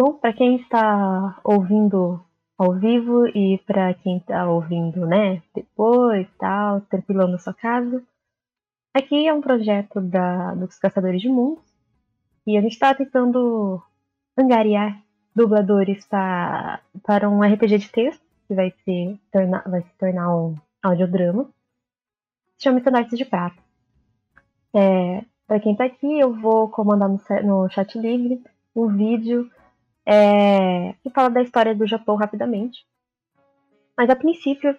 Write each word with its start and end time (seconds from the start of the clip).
Bom, 0.00 0.12
para 0.12 0.32
quem 0.32 0.60
está 0.60 1.40
ouvindo 1.42 2.24
ao 2.56 2.72
vivo 2.72 3.26
e 3.36 3.58
para 3.66 3.92
quem 3.94 4.18
está 4.18 4.48
ouvindo, 4.48 5.04
né, 5.04 5.42
depois, 5.52 6.28
tal, 6.38 6.82
tranquilo 6.82 7.26
na 7.26 7.36
sua 7.36 7.52
casa, 7.52 8.00
aqui 8.94 9.26
é 9.26 9.34
um 9.34 9.40
projeto 9.40 10.00
da, 10.00 10.54
dos 10.54 10.78
Caçadores 10.78 11.20
de 11.20 11.28
Mundos 11.28 11.64
e 12.46 12.56
a 12.56 12.60
gente 12.60 12.74
está 12.74 12.94
tentando 12.94 13.82
angariar 14.38 15.02
dubladores 15.34 16.06
pra, 16.06 16.80
para 17.02 17.28
um 17.28 17.42
RPG 17.42 17.78
de 17.78 17.88
texto 17.90 18.22
que 18.46 18.54
vai, 18.54 18.72
ser, 18.84 19.18
tornar, 19.32 19.68
vai 19.68 19.82
se 19.82 19.98
tornar 19.98 20.32
um 20.32 20.54
audiodrama. 20.80 21.50
Se 22.56 22.62
chama 22.62 22.78
Estandartes 22.78 23.18
de 23.18 23.24
Prata. 23.24 23.60
É, 24.72 25.24
para 25.44 25.58
quem 25.58 25.72
está 25.72 25.86
aqui, 25.86 26.20
eu 26.20 26.32
vou 26.32 26.68
comandar 26.68 27.08
no, 27.08 27.18
no 27.42 27.68
chat 27.68 27.98
livre 27.98 28.40
um 28.76 28.86
vídeo 28.86 29.50
é, 30.10 30.94
que 31.02 31.10
fala 31.10 31.28
da 31.28 31.42
história 31.42 31.74
do 31.74 31.86
Japão 31.86 32.16
rapidamente. 32.16 32.86
Mas 33.94 34.08
a 34.08 34.16
princípio 34.16 34.74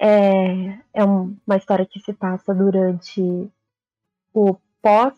é, 0.00 0.78
é 0.94 1.04
uma 1.04 1.56
história 1.58 1.84
que 1.84 2.00
se 2.00 2.14
passa 2.14 2.54
durante 2.54 3.50
o 4.32 4.56
pós, 4.80 5.12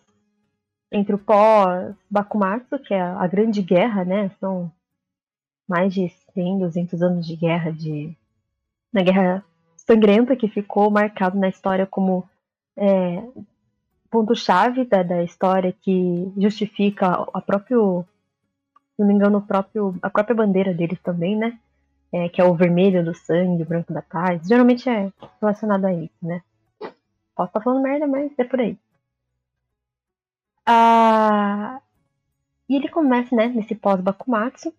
entre 0.91 1.15
o 1.15 1.19
pós 1.19 1.95
Bakumatsu, 2.11 2.77
que 2.81 2.93
é 2.93 3.01
a 3.01 3.25
grande 3.29 3.63
guerra, 3.63 4.05
né? 4.05 4.31
São 4.41 4.73
mais 5.69 5.95
de 5.95 6.09
100, 6.35 6.59
200 6.59 7.01
anos 7.01 7.25
de 7.25 7.37
guerra, 7.37 7.71
de 7.71 8.17
na 8.93 9.03
guerra 9.03 9.45
sangrenta 9.77 10.35
que 10.35 10.49
ficou 10.49 10.91
marcado 10.91 11.39
na 11.39 11.49
história 11.49 11.87
como 11.87 12.29
é, 12.77 13.23
ponto-chave 14.11 14.85
da, 14.85 15.05
da 15.05 15.23
história 15.23 15.73
que 15.73 16.33
justifica 16.37 17.27
a 17.33 17.41
próprio 17.41 18.05
não 19.03 19.09
me 19.09 19.15
engano, 19.15 19.39
o 19.39 19.43
próprio, 19.43 19.97
a 20.03 20.09
própria 20.11 20.35
bandeira 20.35 20.73
deles 20.73 21.01
também, 21.03 21.37
né? 21.37 21.59
É, 22.13 22.29
que 22.29 22.41
é 22.41 22.45
o 22.45 22.55
vermelho 22.55 23.05
do 23.05 23.15
sangue, 23.15 23.63
o 23.63 23.67
branco 23.67 23.93
da 23.93 24.03
paz. 24.03 24.47
Geralmente 24.47 24.89
é 24.89 25.11
relacionado 25.41 25.85
a 25.87 25.93
isso, 25.93 26.15
né? 26.23 26.43
Posso 27.35 27.49
estar 27.49 27.61
falando 27.63 27.83
merda, 27.83 28.07
mas 28.07 28.31
é 28.39 28.45
por 28.45 28.61
aí. 28.61 28.79
Ah, 30.67 31.81
e 32.69 32.77
ele 32.77 32.89
começa, 32.89 33.35
né, 33.35 33.49
nesse 33.49 33.75
pós-Bakumatsu, 33.75 34.73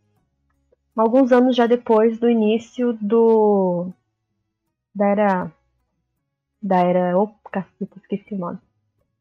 alguns 0.95 1.31
anos 1.31 1.55
já 1.55 1.67
depois 1.67 2.19
do 2.19 2.29
início 2.29 2.93
do 2.93 3.91
da 4.95 5.07
era 5.07 5.51
da 6.61 6.77
era, 6.77 7.17
oh, 7.19 7.27
caceta, 7.51 7.97
esqueci 7.97 8.35
o 8.35 8.37
nome. 8.37 8.59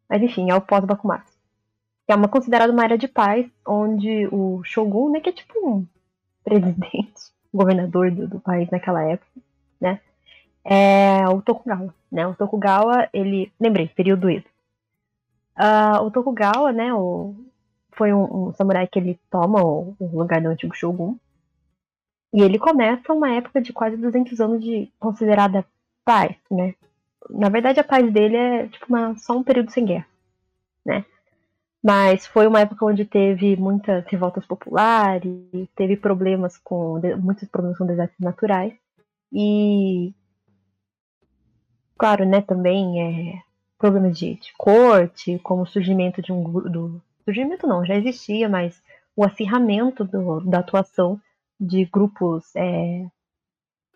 Mas 0.08 0.22
enfim, 0.22 0.50
é 0.50 0.54
o 0.54 0.60
pós-Bakumatsu 0.60 1.31
é 2.12 2.16
uma 2.16 2.28
considerada 2.28 2.72
uma 2.72 2.84
era 2.84 2.98
de 2.98 3.08
paz, 3.08 3.46
onde 3.66 4.28
o 4.30 4.62
shogun, 4.64 5.10
né, 5.10 5.20
que 5.20 5.30
é 5.30 5.32
tipo 5.32 5.54
um 5.66 5.86
presidente, 6.44 7.32
governador 7.52 8.10
do, 8.10 8.28
do 8.28 8.40
país 8.40 8.70
naquela 8.70 9.02
época, 9.02 9.30
né, 9.80 10.00
é 10.64 11.26
o 11.28 11.40
Tokugawa, 11.42 11.94
né, 12.10 12.26
o 12.26 12.34
Tokugawa, 12.34 13.08
ele, 13.12 13.52
lembrei, 13.58 13.88
período 13.88 14.30
Edo. 14.30 14.46
Uh, 15.56 16.04
o 16.04 16.10
Tokugawa, 16.10 16.72
né, 16.72 16.94
o, 16.94 17.34
foi 17.92 18.12
um, 18.12 18.48
um, 18.48 18.52
samurai 18.54 18.86
que 18.86 18.98
ele 18.98 19.18
toma 19.30 19.62
o, 19.62 19.94
o 19.98 20.18
lugar 20.18 20.40
do 20.40 20.48
antigo 20.48 20.74
shogun, 20.74 21.16
e 22.32 22.40
ele 22.42 22.58
começa 22.58 23.12
uma 23.12 23.30
época 23.30 23.60
de 23.60 23.72
quase 23.72 23.96
200 23.96 24.40
anos 24.40 24.62
de 24.62 24.90
considerada 24.98 25.64
paz, 26.04 26.36
né, 26.50 26.74
na 27.30 27.48
verdade 27.48 27.80
a 27.80 27.84
paz 27.84 28.10
dele 28.12 28.36
é 28.36 28.66
tipo 28.68 28.86
uma, 28.88 29.16
só 29.16 29.36
um 29.36 29.42
período 29.42 29.70
sem 29.70 29.84
guerra, 29.84 30.06
né, 30.84 31.04
mas 31.82 32.26
foi 32.26 32.46
uma 32.46 32.60
época 32.60 32.86
onde 32.86 33.04
teve 33.04 33.56
muitas 33.56 34.06
revoltas 34.06 34.46
populares, 34.46 35.32
teve 35.74 35.96
problemas 35.96 36.56
com 36.58 37.00
muitos 37.20 37.48
problemas 37.48 37.78
com 37.78 37.86
desastres 37.86 38.20
naturais. 38.20 38.72
E 39.32 40.14
claro, 41.98 42.24
né, 42.24 42.40
também 42.40 43.00
é 43.02 43.42
problemas 43.78 44.16
de, 44.16 44.34
de 44.34 44.52
corte, 44.56 45.40
como 45.40 45.62
o 45.62 45.66
surgimento 45.66 46.22
de 46.22 46.32
um 46.32 46.42
do 46.44 47.02
surgimento 47.24 47.66
não, 47.66 47.84
já 47.84 47.96
existia, 47.96 48.48
mas 48.48 48.80
o 49.16 49.24
acirramento 49.24 50.04
do, 50.04 50.40
da 50.42 50.60
atuação 50.60 51.20
de 51.58 51.84
grupos 51.84 52.44
é, 52.54 53.06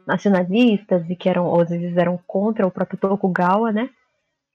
nacionalistas 0.06 1.08
e 1.08 1.14
que 1.14 1.28
eram 1.28 1.54
às 1.60 1.68
vezes 1.68 1.96
eram 1.96 2.18
contra 2.26 2.66
o 2.66 2.70
próprio 2.70 2.98
Tokugawa, 2.98 3.70
né, 3.72 3.90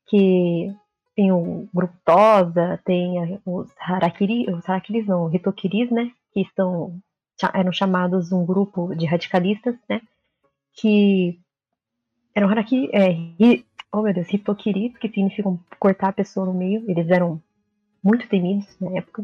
que 0.08 0.74
tem 1.22 1.32
o 1.32 1.70
grupo 1.72 1.94
Tosa, 2.04 2.82
tem 2.84 3.40
os 3.46 3.70
Harakiri, 3.80 4.50
os 4.50 4.68
Harakiris 4.68 5.06
não, 5.06 5.26
os 5.26 5.34
Hitokiris, 5.36 5.92
né, 5.92 6.12
que 6.34 6.42
estão, 6.42 7.00
eram 7.54 7.72
chamados 7.72 8.32
um 8.32 8.44
grupo 8.44 8.96
de 8.96 9.06
radicalistas, 9.06 9.76
né, 9.88 10.02
que 10.74 11.40
eram 12.34 12.50
Harakiri, 12.50 12.90
é, 12.92 13.64
oh 13.94 14.02
meu 14.02 14.16
Deus, 14.16 14.34
Hitokiris, 14.34 14.98
que 14.98 15.10
significam 15.10 15.60
cortar 15.78 16.08
a 16.08 16.14
pessoa 16.14 16.48
no 16.48 16.56
meio, 16.56 16.90
eles 16.90 17.08
eram 17.12 17.40
muito 18.04 18.28
temidos 18.28 18.76
na 18.80 18.98
época. 18.98 19.24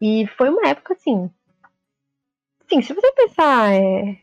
E 0.00 0.26
foi 0.36 0.50
uma 0.50 0.68
época 0.68 0.94
assim, 0.94 1.30
sim, 2.68 2.82
se 2.82 2.92
você 2.92 3.12
pensar, 3.12 3.72
é, 3.72 4.18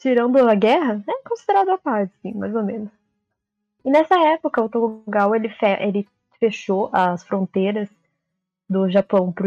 tirando 0.00 0.38
a 0.38 0.56
guerra, 0.56 1.04
é 1.08 1.22
considerado 1.22 1.68
a 1.68 1.78
paz, 1.78 2.10
sim, 2.20 2.34
mais 2.34 2.52
ou 2.52 2.64
menos. 2.64 3.03
E 3.84 3.90
nessa 3.90 4.18
época, 4.28 4.62
o 4.62 4.68
Tokugawa 4.68 5.36
ele, 5.36 5.48
fe 5.50 5.66
ele 5.80 6.08
fechou 6.40 6.88
as 6.92 7.22
fronteiras 7.24 7.88
do 8.68 8.88
Japão 8.90 9.32
para 9.32 9.46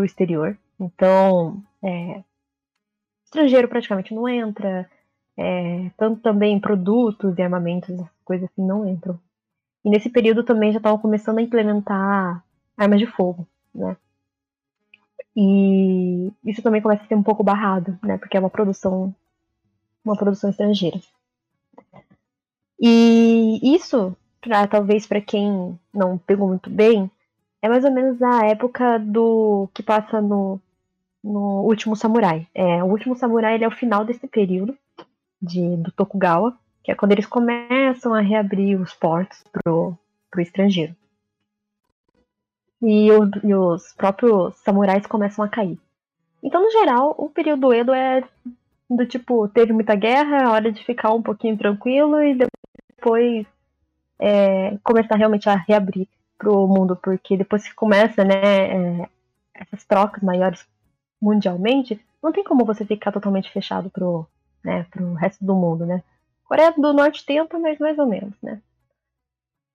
o 0.00 0.04
exterior. 0.04 0.56
Então, 0.78 1.62
é, 1.82 2.22
estrangeiro 3.24 3.68
praticamente 3.68 4.14
não 4.14 4.28
entra, 4.28 4.88
é, 5.36 5.90
tanto 5.96 6.20
também 6.20 6.60
produtos 6.60 7.38
e 7.38 7.42
armamentos, 7.42 7.98
coisas 8.24 8.48
assim 8.50 8.66
não 8.66 8.86
entram. 8.86 9.18
E 9.84 9.88
nesse 9.88 10.10
período 10.10 10.44
também 10.44 10.72
já 10.72 10.78
estavam 10.78 10.98
começando 10.98 11.38
a 11.38 11.42
implementar 11.42 12.44
armas 12.76 12.98
de 12.98 13.06
fogo, 13.06 13.46
né? 13.74 13.96
E 15.34 16.30
isso 16.44 16.60
também 16.62 16.82
começa 16.82 17.04
a 17.04 17.06
ser 17.06 17.14
um 17.14 17.22
pouco 17.22 17.42
barrado, 17.42 17.98
né? 18.02 18.18
Porque 18.18 18.36
é 18.36 18.40
uma 18.40 18.50
produção, 18.50 19.14
uma 20.04 20.16
produção 20.16 20.50
estrangeira. 20.50 21.00
E 22.80 23.60
isso, 23.74 24.16
pra, 24.40 24.66
talvez 24.66 25.06
para 25.06 25.20
quem 25.20 25.78
não 25.92 26.16
pegou 26.16 26.48
muito 26.48 26.70
bem, 26.70 27.10
é 27.60 27.68
mais 27.68 27.84
ou 27.84 27.90
menos 27.90 28.22
a 28.22 28.46
época 28.46 28.98
do 28.98 29.68
que 29.74 29.82
passa 29.82 30.20
no, 30.20 30.58
no 31.22 31.62
Último 31.62 31.94
Samurai. 31.94 32.46
É, 32.54 32.82
o 32.82 32.86
Último 32.86 33.14
Samurai 33.14 33.54
ele 33.54 33.64
é 33.64 33.68
o 33.68 33.76
final 33.76 34.04
desse 34.04 34.26
período 34.26 34.76
de, 35.40 35.76
do 35.76 35.92
Tokugawa, 35.92 36.56
que 36.82 36.90
é 36.90 36.94
quando 36.94 37.12
eles 37.12 37.26
começam 37.26 38.14
a 38.14 38.20
reabrir 38.20 38.80
os 38.80 38.94
portos 38.94 39.44
pro, 39.52 39.96
pro 40.30 40.40
estrangeiro. 40.40 40.96
E, 42.82 43.12
o, 43.12 43.30
e 43.44 43.54
os 43.54 43.92
próprios 43.92 44.56
samurais 44.56 45.06
começam 45.06 45.44
a 45.44 45.48
cair. 45.48 45.78
Então, 46.42 46.62
no 46.62 46.70
geral, 46.70 47.14
o 47.18 47.28
período 47.28 47.74
Edo 47.74 47.92
é 47.92 48.24
do 48.88 49.06
tipo, 49.06 49.46
teve 49.48 49.72
muita 49.72 49.94
guerra, 49.94 50.38
é 50.38 50.48
hora 50.48 50.72
de 50.72 50.82
ficar 50.82 51.12
um 51.12 51.22
pouquinho 51.22 51.58
tranquilo 51.58 52.22
e 52.22 52.32
depois 52.32 52.50
é, 54.18 54.76
começar 54.82 55.16
realmente 55.16 55.48
a 55.48 55.56
reabrir 55.56 56.08
para 56.36 56.50
o 56.50 56.66
mundo, 56.66 56.96
porque 56.96 57.36
depois 57.36 57.66
que 57.66 57.74
começa, 57.74 58.24
né, 58.24 59.02
é, 59.02 59.08
essas 59.54 59.84
trocas 59.84 60.22
maiores 60.22 60.66
mundialmente, 61.20 62.00
não 62.22 62.32
tem 62.32 62.42
como 62.42 62.64
você 62.64 62.84
ficar 62.84 63.12
totalmente 63.12 63.50
fechado 63.50 63.90
pro, 63.90 64.26
né, 64.64 64.86
pro 64.90 65.14
resto 65.14 65.44
do 65.44 65.54
mundo, 65.54 65.84
né? 65.84 66.02
Coreia 66.44 66.72
do 66.72 66.92
Norte 66.92 67.24
tenta, 67.24 67.58
mas 67.58 67.78
mais 67.78 67.98
ou 67.98 68.06
menos, 68.06 68.34
né? 68.42 68.60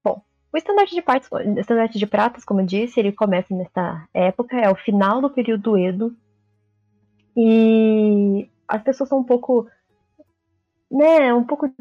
Bom, 0.04 0.22
o 0.52 0.58
estandarte 0.58 0.94
de 0.94 1.02
partes, 1.02 1.30
o 1.32 1.60
estandarte 1.60 1.98
de 1.98 2.08
pratas, 2.08 2.44
como 2.44 2.62
eu 2.62 2.66
disse, 2.66 3.00
ele 3.00 3.12
começa 3.12 3.56
nessa 3.56 4.08
época, 4.14 4.58
é 4.58 4.70
o 4.70 4.76
final 4.76 5.22
do 5.22 5.30
período 5.30 5.78
Edo, 5.78 6.16
e 7.38 8.50
as 8.68 8.82
pessoas 8.82 9.10
são 9.10 9.20
um 9.20 9.24
pouco, 9.24 9.68
né, 10.90 11.34
um 11.34 11.44
pouco 11.44 11.72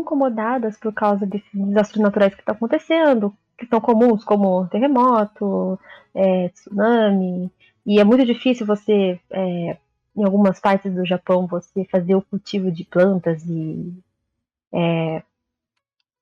incomodadas 0.00 0.76
por 0.78 0.92
causa 0.92 1.26
desses 1.26 1.52
desastres 1.52 2.02
naturais 2.02 2.34
que 2.34 2.40
estão 2.40 2.54
acontecendo, 2.54 3.34
que 3.56 3.66
são 3.66 3.80
comuns, 3.80 4.24
como 4.24 4.66
terremoto, 4.68 5.78
é, 6.14 6.48
tsunami, 6.50 7.50
e 7.86 8.00
é 8.00 8.04
muito 8.04 8.24
difícil 8.24 8.66
você, 8.66 9.20
é, 9.30 9.76
em 10.16 10.24
algumas 10.24 10.58
partes 10.58 10.92
do 10.94 11.04
Japão, 11.04 11.46
você 11.46 11.84
fazer 11.84 12.14
o 12.14 12.22
cultivo 12.22 12.70
de 12.70 12.84
plantas 12.84 13.44
e 13.46 13.92
é, 14.72 15.22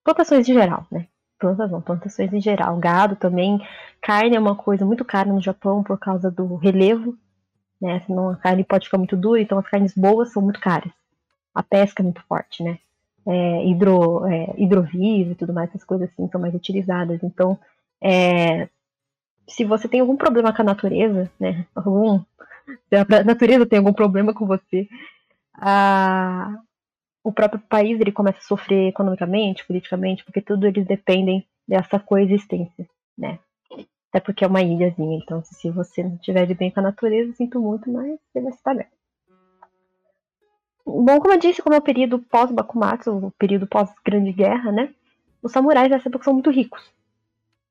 plantações 0.04 0.48
em 0.48 0.54
geral, 0.54 0.86
né? 0.90 1.06
Plantas 1.38 1.70
não, 1.70 1.80
plantações 1.80 2.32
em 2.32 2.40
geral. 2.40 2.76
Gado 2.78 3.16
também. 3.16 3.60
Carne 4.00 4.36
é 4.36 4.40
uma 4.40 4.56
coisa 4.56 4.84
muito 4.84 5.04
cara 5.04 5.32
no 5.32 5.40
Japão 5.40 5.82
por 5.82 5.98
causa 5.98 6.30
do 6.30 6.56
relevo, 6.56 7.16
né? 7.80 8.00
Senão 8.06 8.30
a 8.30 8.36
carne 8.36 8.64
pode 8.64 8.86
ficar 8.86 8.98
muito 8.98 9.16
dura, 9.16 9.40
então 9.40 9.58
as 9.58 9.68
carnes 9.68 9.94
boas 9.94 10.32
são 10.32 10.42
muito 10.42 10.60
caras. 10.60 10.92
A 11.54 11.62
pesca 11.62 12.02
é 12.02 12.04
muito 12.04 12.22
forte, 12.22 12.62
né? 12.62 12.78
É, 13.26 13.66
hidro, 13.66 14.26
é, 14.26 14.54
hidrovis 14.56 15.30
e 15.30 15.34
tudo 15.34 15.52
mais, 15.52 15.68
essas 15.70 15.84
coisas 15.84 16.08
assim 16.10 16.28
são 16.28 16.40
mais 16.40 16.54
utilizadas. 16.54 17.22
Então, 17.22 17.58
é, 18.02 18.68
se 19.48 19.64
você 19.64 19.88
tem 19.88 20.00
algum 20.00 20.16
problema 20.16 20.52
com 20.52 20.62
a 20.62 20.64
natureza, 20.64 21.30
né? 21.38 21.66
Algum, 21.74 22.20
se 22.88 22.96
a 22.96 23.24
natureza 23.24 23.66
tem 23.66 23.78
algum 23.78 23.92
problema 23.92 24.34
com 24.34 24.46
você, 24.46 24.88
a, 25.54 26.56
o 27.22 27.32
próprio 27.32 27.60
país 27.68 28.00
ele 28.00 28.12
começa 28.12 28.38
a 28.38 28.42
sofrer 28.42 28.88
economicamente, 28.88 29.66
politicamente, 29.66 30.24
porque 30.24 30.40
tudo 30.40 30.66
eles 30.66 30.86
dependem 30.86 31.46
dessa 31.66 31.98
coexistência, 31.98 32.88
né? 33.16 33.38
Até 34.10 34.20
porque 34.20 34.44
é 34.44 34.48
uma 34.48 34.62
ilhazinha, 34.62 35.16
então 35.16 35.42
se 35.42 35.70
você 35.70 36.02
não 36.02 36.16
estiver 36.16 36.46
de 36.46 36.54
bem 36.54 36.70
com 36.70 36.80
a 36.80 36.82
natureza, 36.82 37.32
sinto 37.32 37.60
muito, 37.60 37.90
mas 37.90 38.18
você 38.32 38.40
vai 38.40 38.52
estar 38.52 38.74
bem. 38.74 38.86
Bom, 40.84 41.18
como 41.20 41.32
eu 41.32 41.38
disse, 41.38 41.62
como 41.62 41.74
é 41.74 41.78
o 41.78 41.82
período 41.82 42.18
pós-Bakumatsu, 42.18 43.10
o 43.10 43.30
período 43.32 43.66
pós-Grande 43.66 44.32
Guerra, 44.32 44.72
né? 44.72 44.92
Os 45.42 45.52
samurais 45.52 45.90
nessa 45.90 46.08
época 46.08 46.24
são 46.24 46.34
muito 46.34 46.50
ricos. 46.50 46.82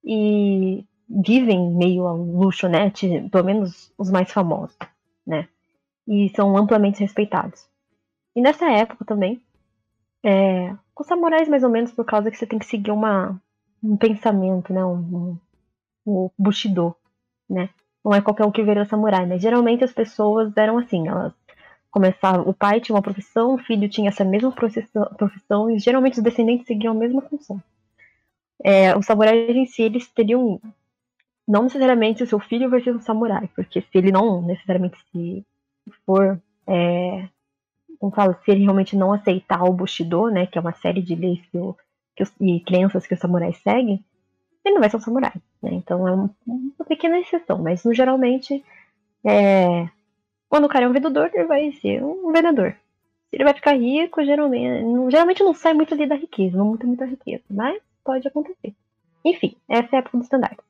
E 0.04 0.86
vivem 1.10 1.72
meio 1.76 2.08
ao 2.08 2.18
luxo, 2.18 2.68
né? 2.68 2.92
Pelo 3.32 3.44
menos 3.44 3.94
os 3.98 4.10
mais 4.10 4.32
famosos, 4.32 4.78
né? 5.26 5.48
E 6.08 6.30
são 6.36 6.56
amplamente 6.58 7.02
respeitados. 7.02 7.68
E 8.36 8.42
nessa 8.42 8.70
época 8.72 9.04
também, 9.06 9.42
é, 10.24 10.76
os 10.98 11.08
samurais 11.08 11.50
mais 11.50 11.64
ou 11.64 11.70
menos 11.70 11.92
por 11.92 12.06
causa 12.06 12.32
que 12.32 12.38
você 12.38 12.46
tem 12.46 12.60
que 12.60 12.66
seguir 12.66 12.92
uma, 12.92 13.40
um 13.84 13.98
pensamento, 13.98 14.74
né? 14.74 14.86
Um, 14.86 14.98
um, 14.98 15.38
o 16.06 16.32
Bushido, 16.38 16.96
né? 17.50 17.70
Não 18.04 18.14
é 18.14 18.22
qualquer 18.22 18.46
um 18.46 18.52
que 18.52 18.64
vira 18.64 18.86
samurai, 18.86 19.26
mas 19.26 19.42
geralmente 19.42 19.84
as 19.84 19.92
pessoas 19.92 20.56
eram 20.56 20.78
assim, 20.78 21.08
elas 21.08 21.34
começavam, 21.92 22.48
o 22.48 22.54
pai 22.54 22.80
tinha 22.80 22.96
uma 22.96 23.02
profissão, 23.02 23.56
o 23.56 23.58
filho 23.58 23.90
tinha 23.90 24.10
essa 24.10 24.24
mesma 24.24 24.52
profissão, 24.52 25.70
e 25.70 25.78
geralmente 25.78 26.18
os 26.18 26.24
descendentes 26.24 26.66
seguiam 26.66 26.94
a 26.94 26.98
mesma 26.98 27.22
função. 27.22 27.62
É, 28.64 28.96
os 28.98 29.06
samurais 29.06 29.50
em 29.50 29.66
si, 29.66 29.84
eles 29.84 30.08
teriam, 30.08 30.60
não 31.48 31.64
necessariamente 31.64 32.24
o 32.24 32.28
seu 32.28 32.40
filho 32.40 32.70
vai 32.70 32.82
ser 32.82 32.96
um 32.96 33.02
samurai, 33.02 33.50
porque 33.56 33.82
se 33.82 33.98
ele 33.98 34.12
não 34.12 34.42
necessariamente 34.42 34.98
se 35.12 35.46
for, 36.06 36.42
é, 36.66 37.28
como 38.00 38.14
fala, 38.14 38.40
se 38.46 38.52
ele 38.52 38.64
realmente 38.64 38.96
não 38.96 39.12
aceitar 39.12 39.64
o 39.64 39.74
Bushido, 39.74 40.30
né, 40.30 40.48
que 40.48 40.58
é 40.58 40.62
uma 40.62 40.74
série 40.74 41.02
de 41.02 41.16
leis 41.16 41.42
que 41.52 41.58
o, 41.58 41.76
que 42.16 42.24
os, 42.24 42.32
e 42.40 42.60
crenças 42.62 43.06
que 43.06 43.14
os 43.14 43.20
samurais 43.20 43.58
seguem, 43.58 44.04
ele 44.64 44.76
não 44.76 44.82
vai 44.82 44.90
ser 44.90 44.98
um 44.98 45.02
samurai, 45.02 45.34
né? 45.62 45.72
Então 45.74 46.08
é 46.08 46.14
um, 46.14 46.30
uma 46.46 46.86
pequena 46.88 47.20
exceção, 47.20 47.58
mas 47.58 47.84
no, 47.84 47.94
geralmente 47.94 48.64
é, 49.26 49.90
quando 50.52 50.66
o 50.66 50.68
cara 50.68 50.84
é 50.84 50.90
um 50.90 50.92
vendedor, 50.92 51.32
ele 51.34 51.46
vai 51.46 51.72
ser 51.72 52.04
um 52.04 52.30
vendedor. 52.30 52.76
Se 53.30 53.38
ele 53.38 53.46
vai 53.46 53.54
ficar 53.54 53.72
rico, 53.72 54.22
geralmente 54.22 54.84
não, 54.84 55.10
geralmente 55.10 55.42
não 55.42 55.54
sai 55.54 55.74
muito 55.74 55.94
ali 55.94 56.06
da 56.06 56.16
riqueza, 56.16 56.58
não 56.58 56.66
muda 56.66 56.86
muita 56.86 57.06
riqueza, 57.06 57.42
mas 57.50 57.82
pode 58.04 58.28
acontecer. 58.28 58.76
Enfim, 59.24 59.56
essa 59.70 59.88
é 59.94 59.96
a 59.96 60.00
época 60.00 60.18
dos 60.18 60.26
standards. 60.26 60.66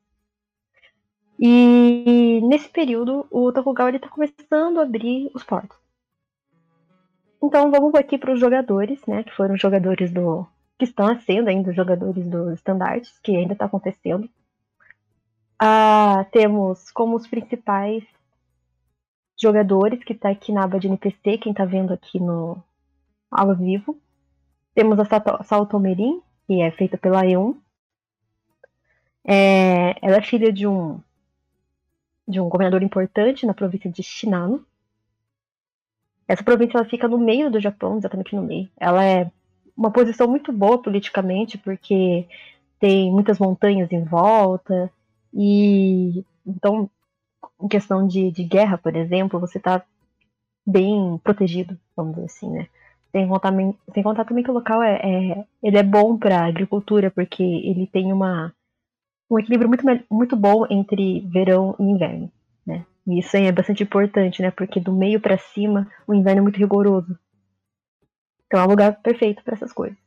E 1.39 2.41
nesse 2.43 2.69
período, 2.69 3.25
o 3.31 3.51
Tokugawa 3.51 3.89
está 3.89 4.07
começando 4.07 4.79
a 4.79 4.83
abrir 4.83 5.31
os 5.33 5.43
portos. 5.43 5.75
Então 7.41 7.71
vamos 7.71 7.95
aqui 7.95 8.19
para 8.19 8.33
os 8.33 8.39
jogadores, 8.39 9.03
né, 9.07 9.23
que 9.23 9.35
foram 9.35 9.57
jogadores 9.57 10.11
do 10.11 10.45
que 10.77 10.85
estão 10.85 11.19
sendo 11.21 11.47
ainda 11.47 11.73
jogadores 11.73 12.23
dos 12.23 12.53
estandartes, 12.53 13.17
que 13.17 13.35
ainda 13.35 13.53
está 13.53 13.65
acontecendo. 13.65 14.29
Ah, 15.57 16.23
temos 16.31 16.91
como 16.91 17.15
os 17.15 17.25
principais 17.25 18.03
jogadores, 19.41 20.03
que 20.03 20.13
está 20.13 20.29
aqui 20.29 20.51
na 20.51 20.63
aba 20.63 20.79
de 20.79 20.87
NPC, 20.87 21.37
quem 21.37 21.51
está 21.51 21.65
vendo 21.65 21.93
aqui 21.93 22.19
no 22.19 22.61
ao 23.29 23.55
vivo. 23.55 23.99
Temos 24.75 24.99
a 24.99 25.43
Saltomerin, 25.43 26.21
que 26.45 26.61
é 26.61 26.71
feita 26.71 26.97
pela 26.97 27.23
E1. 27.23 27.55
É, 29.25 29.95
ela 30.01 30.17
é 30.17 30.21
filha 30.21 30.51
de 30.51 30.67
um 30.67 30.99
de 32.27 32.39
um 32.39 32.47
governador 32.47 32.81
importante 32.81 33.45
na 33.45 33.53
província 33.53 33.91
de 33.91 34.01
Shinano. 34.03 34.65
Essa 36.27 36.43
província 36.43 36.77
ela 36.77 36.87
fica 36.87 37.07
no 37.07 37.17
meio 37.17 37.51
do 37.51 37.59
Japão, 37.59 37.97
exatamente 37.97 38.35
no 38.35 38.43
meio. 38.43 38.69
Ela 38.77 39.03
é 39.03 39.31
uma 39.75 39.91
posição 39.91 40.27
muito 40.27 40.53
boa 40.53 40.81
politicamente, 40.81 41.57
porque 41.57 42.25
tem 42.79 43.11
muitas 43.11 43.37
montanhas 43.37 43.91
em 43.91 44.03
volta, 44.03 44.89
e 45.33 46.23
então, 46.45 46.89
em 47.61 47.67
questão 47.67 48.07
de, 48.07 48.31
de 48.31 48.43
guerra, 48.43 48.77
por 48.77 48.95
exemplo, 48.95 49.39
você 49.39 49.57
está 49.57 49.83
bem 50.65 51.19
protegido, 51.23 51.77
vamos 51.95 52.15
dizer 52.15 52.25
assim, 52.25 52.49
né? 52.51 52.67
Sem 53.11 53.27
contar, 53.27 53.51
sem 53.93 54.03
contar 54.03 54.25
também 54.25 54.43
que 54.43 54.51
o 54.51 54.53
local 54.53 54.81
é, 54.81 54.95
é 54.95 55.45
ele 55.61 55.77
é 55.77 55.83
bom 55.83 56.17
para 56.17 56.45
agricultura, 56.45 57.11
porque 57.11 57.43
ele 57.43 57.87
tem 57.87 58.13
uma, 58.13 58.53
um 59.29 59.37
equilíbrio 59.37 59.67
muito, 59.67 59.85
muito 60.09 60.35
bom 60.35 60.65
entre 60.69 61.21
verão 61.21 61.75
e 61.79 61.83
inverno, 61.83 62.31
né? 62.65 62.85
E 63.05 63.19
isso 63.19 63.35
aí 63.35 63.45
é 63.45 63.51
bastante 63.51 63.83
importante, 63.83 64.41
né? 64.41 64.51
Porque 64.51 64.79
do 64.79 64.93
meio 64.93 65.19
para 65.19 65.37
cima 65.37 65.89
o 66.07 66.13
inverno 66.13 66.39
é 66.39 66.43
muito 66.43 66.57
rigoroso. 66.57 67.17
Então 68.45 68.59
é 68.59 68.63
um 68.63 68.69
lugar 68.69 69.01
perfeito 69.01 69.43
para 69.43 69.55
essas 69.55 69.73
coisas. 69.73 69.97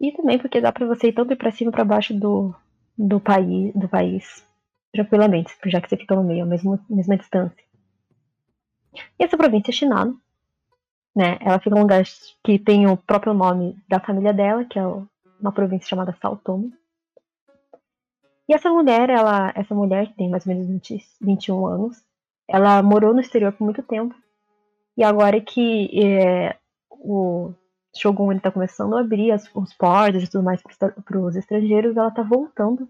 E 0.00 0.12
também 0.12 0.38
porque 0.38 0.60
dá 0.60 0.70
para 0.70 0.86
você 0.86 1.08
ir 1.08 1.12
tanto 1.12 1.34
para 1.36 1.50
cima 1.50 1.72
para 1.72 1.84
baixo 1.84 2.14
do, 2.14 2.54
do 2.96 3.18
país, 3.18 3.74
do 3.74 3.88
país 3.88 4.47
tranquilamente, 4.92 5.56
já 5.66 5.80
que 5.80 5.88
você 5.88 5.96
fica 5.96 6.14
no 6.14 6.24
meio, 6.24 6.44
a 6.44 6.46
mesma, 6.46 6.80
mesma 6.88 7.16
distância. 7.16 7.64
E 9.18 9.24
essa 9.24 9.36
província 9.36 9.70
é 9.70 9.74
Shinano, 9.74 10.20
né? 11.14 11.38
Ela 11.40 11.58
fica 11.58 11.74
num 11.74 11.82
lugar 11.82 12.02
que 12.44 12.58
tem 12.58 12.86
o 12.86 12.96
próprio 12.96 13.34
nome 13.34 13.76
da 13.88 14.00
família 14.00 14.32
dela, 14.32 14.64
que 14.64 14.78
é 14.78 14.82
uma 15.40 15.52
província 15.52 15.88
chamada 15.88 16.16
Saltomo. 16.20 16.72
E 18.48 18.54
essa 18.54 18.70
mulher, 18.70 19.10
ela, 19.10 19.52
essa 19.54 19.74
mulher 19.74 20.08
que 20.08 20.14
tem 20.14 20.30
mais 20.30 20.46
ou 20.46 20.54
menos 20.54 20.68
20, 20.68 21.04
21 21.20 21.66
anos, 21.66 22.02
ela 22.48 22.82
morou 22.82 23.12
no 23.12 23.20
exterior 23.20 23.52
por 23.52 23.64
muito 23.64 23.82
tempo. 23.82 24.14
E 24.96 25.04
agora 25.04 25.40
que 25.40 25.90
é, 26.02 26.56
o 26.90 27.52
Shogun 27.96 28.32
está 28.32 28.50
começando 28.50 28.96
a 28.96 29.00
abrir 29.00 29.32
as, 29.32 29.48
os 29.54 29.74
portos 29.74 30.22
e 30.22 30.30
tudo 30.30 30.44
mais 30.44 30.62
para 30.62 31.20
os 31.20 31.36
estrangeiros, 31.36 31.96
ela 31.96 32.08
está 32.08 32.22
voltando 32.22 32.88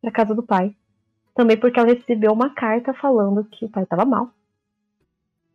para 0.00 0.12
casa 0.12 0.34
do 0.34 0.42
pai. 0.42 0.74
Também 1.34 1.56
porque 1.56 1.78
ela 1.78 1.88
recebeu 1.92 2.32
uma 2.32 2.50
carta 2.50 2.92
falando 2.92 3.44
que 3.44 3.64
o 3.64 3.68
pai 3.68 3.84
estava 3.84 4.04
mal 4.04 4.30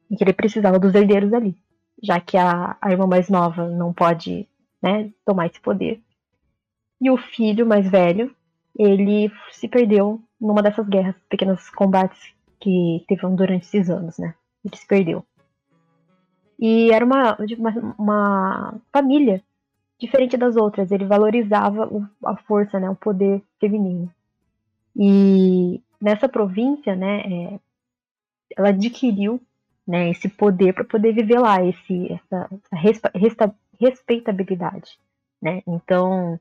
e 0.10 0.16
que 0.16 0.24
ele 0.24 0.34
precisava 0.34 0.80
dos 0.80 0.96
herdeiros 0.96 1.34
ali, 1.34 1.56
já 2.02 2.20
que 2.20 2.38
a, 2.38 2.78
a 2.82 2.92
irmã 2.92 3.06
mais 3.06 3.30
nova 3.30 3.68
não 3.70 3.94
pode 3.94 4.48
né, 4.82 5.12
tomar 5.26 5.48
esse 5.48 5.60
poder. 5.60 6.02
E 7.00 7.12
o 7.12 7.18
filho 7.18 7.66
mais 7.66 7.88
velho, 7.88 8.36
ele 8.78 9.32
se 9.52 9.68
perdeu 9.68 10.22
numa 10.40 10.64
dessas 10.64 10.88
guerras, 10.88 11.16
pequenos 11.30 11.70
combates 11.70 12.34
que 12.60 13.04
teve 13.08 13.28
durante 13.36 13.66
esses 13.66 13.90
anos, 13.90 14.18
né? 14.18 14.34
Ele 14.66 14.76
se 14.76 14.88
perdeu. 14.88 15.24
E 16.60 16.92
era 16.92 17.06
uma, 17.06 17.38
uma, 17.58 17.96
uma 17.98 18.82
família 18.92 19.44
diferente 20.00 20.38
das 20.38 20.56
outras. 20.56 20.92
Ele 20.92 21.06
valorizava 21.06 21.90
a 22.26 22.38
força, 22.38 22.80
né, 22.80 22.90
o 22.90 22.96
poder 22.96 23.44
feminino. 23.60 24.12
E 24.98 25.82
nessa 26.02 26.28
província, 26.28 26.96
né, 26.96 27.22
é, 27.22 27.60
ela 28.58 28.70
adquiriu 28.70 29.40
né, 29.86 30.10
esse 30.10 30.28
poder 30.28 30.74
para 30.74 30.84
poder 30.84 31.14
viver 31.14 31.40
lá, 31.40 31.64
esse, 31.64 32.12
essa, 32.12 32.50
essa 32.74 33.56
respeitabilidade. 33.80 35.00
Né? 35.42 35.62
Então, 35.68 36.40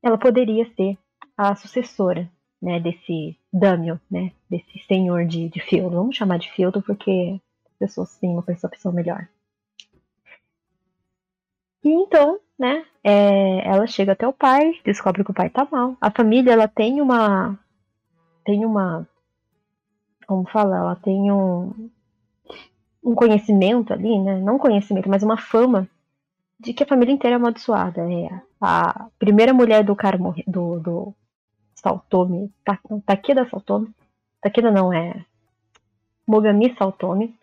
ela 0.00 0.16
poderia 0.16 0.64
ser 0.74 0.96
a 1.36 1.54
sucessora 1.56 2.30
né, 2.62 2.78
desse 2.78 3.36
Damio, 3.52 4.00
né, 4.10 4.32
desse 4.48 4.78
senhor 4.86 5.26
de, 5.26 5.48
de 5.48 5.60
feudo. 5.60 5.96
Vamos 5.96 6.16
chamar 6.16 6.38
de 6.38 6.50
feudo 6.52 6.80
porque 6.82 7.40
pessoas 7.78 8.16
têm 8.18 8.30
uma 8.30 8.42
percepção 8.42 8.92
melhor. 8.92 9.28
E 11.84 11.88
então, 11.88 12.40
né, 12.58 12.84
é, 13.04 13.66
ela 13.66 13.86
chega 13.86 14.12
até 14.12 14.26
o 14.26 14.32
pai, 14.32 14.72
descobre 14.84 15.24
que 15.24 15.30
o 15.30 15.34
pai 15.34 15.48
tá 15.48 15.66
mal. 15.70 15.96
A 16.00 16.10
família, 16.10 16.52
ela 16.52 16.66
tem 16.66 17.00
uma. 17.00 17.58
Tem 18.44 18.64
uma. 18.64 19.06
Como 20.26 20.46
fala? 20.48 20.76
Ela 20.76 20.96
tem 20.96 21.30
um. 21.30 21.90
Um 23.02 23.14
conhecimento 23.14 23.92
ali, 23.92 24.18
né? 24.18 24.40
Não 24.40 24.58
conhecimento, 24.58 25.08
mas 25.08 25.22
uma 25.22 25.38
fama 25.38 25.88
de 26.60 26.72
que 26.74 26.82
a 26.82 26.86
família 26.86 27.14
inteira 27.14 27.36
é 27.36 27.38
amaldiçoada. 27.38 28.02
É 28.02 28.28
a 28.60 29.08
primeira 29.18 29.54
mulher 29.54 29.84
do 29.84 29.94
cara 29.94 30.18
morrer, 30.18 30.44
do, 30.46 30.80
do 30.80 31.14
Saltome, 31.74 32.52
Takeda 33.06 33.48
Saltome. 33.48 33.88
Takeda 34.42 34.70
não, 34.70 34.92
é 34.92 35.24
Mogami 36.26 36.74
Saltome. 36.76 37.34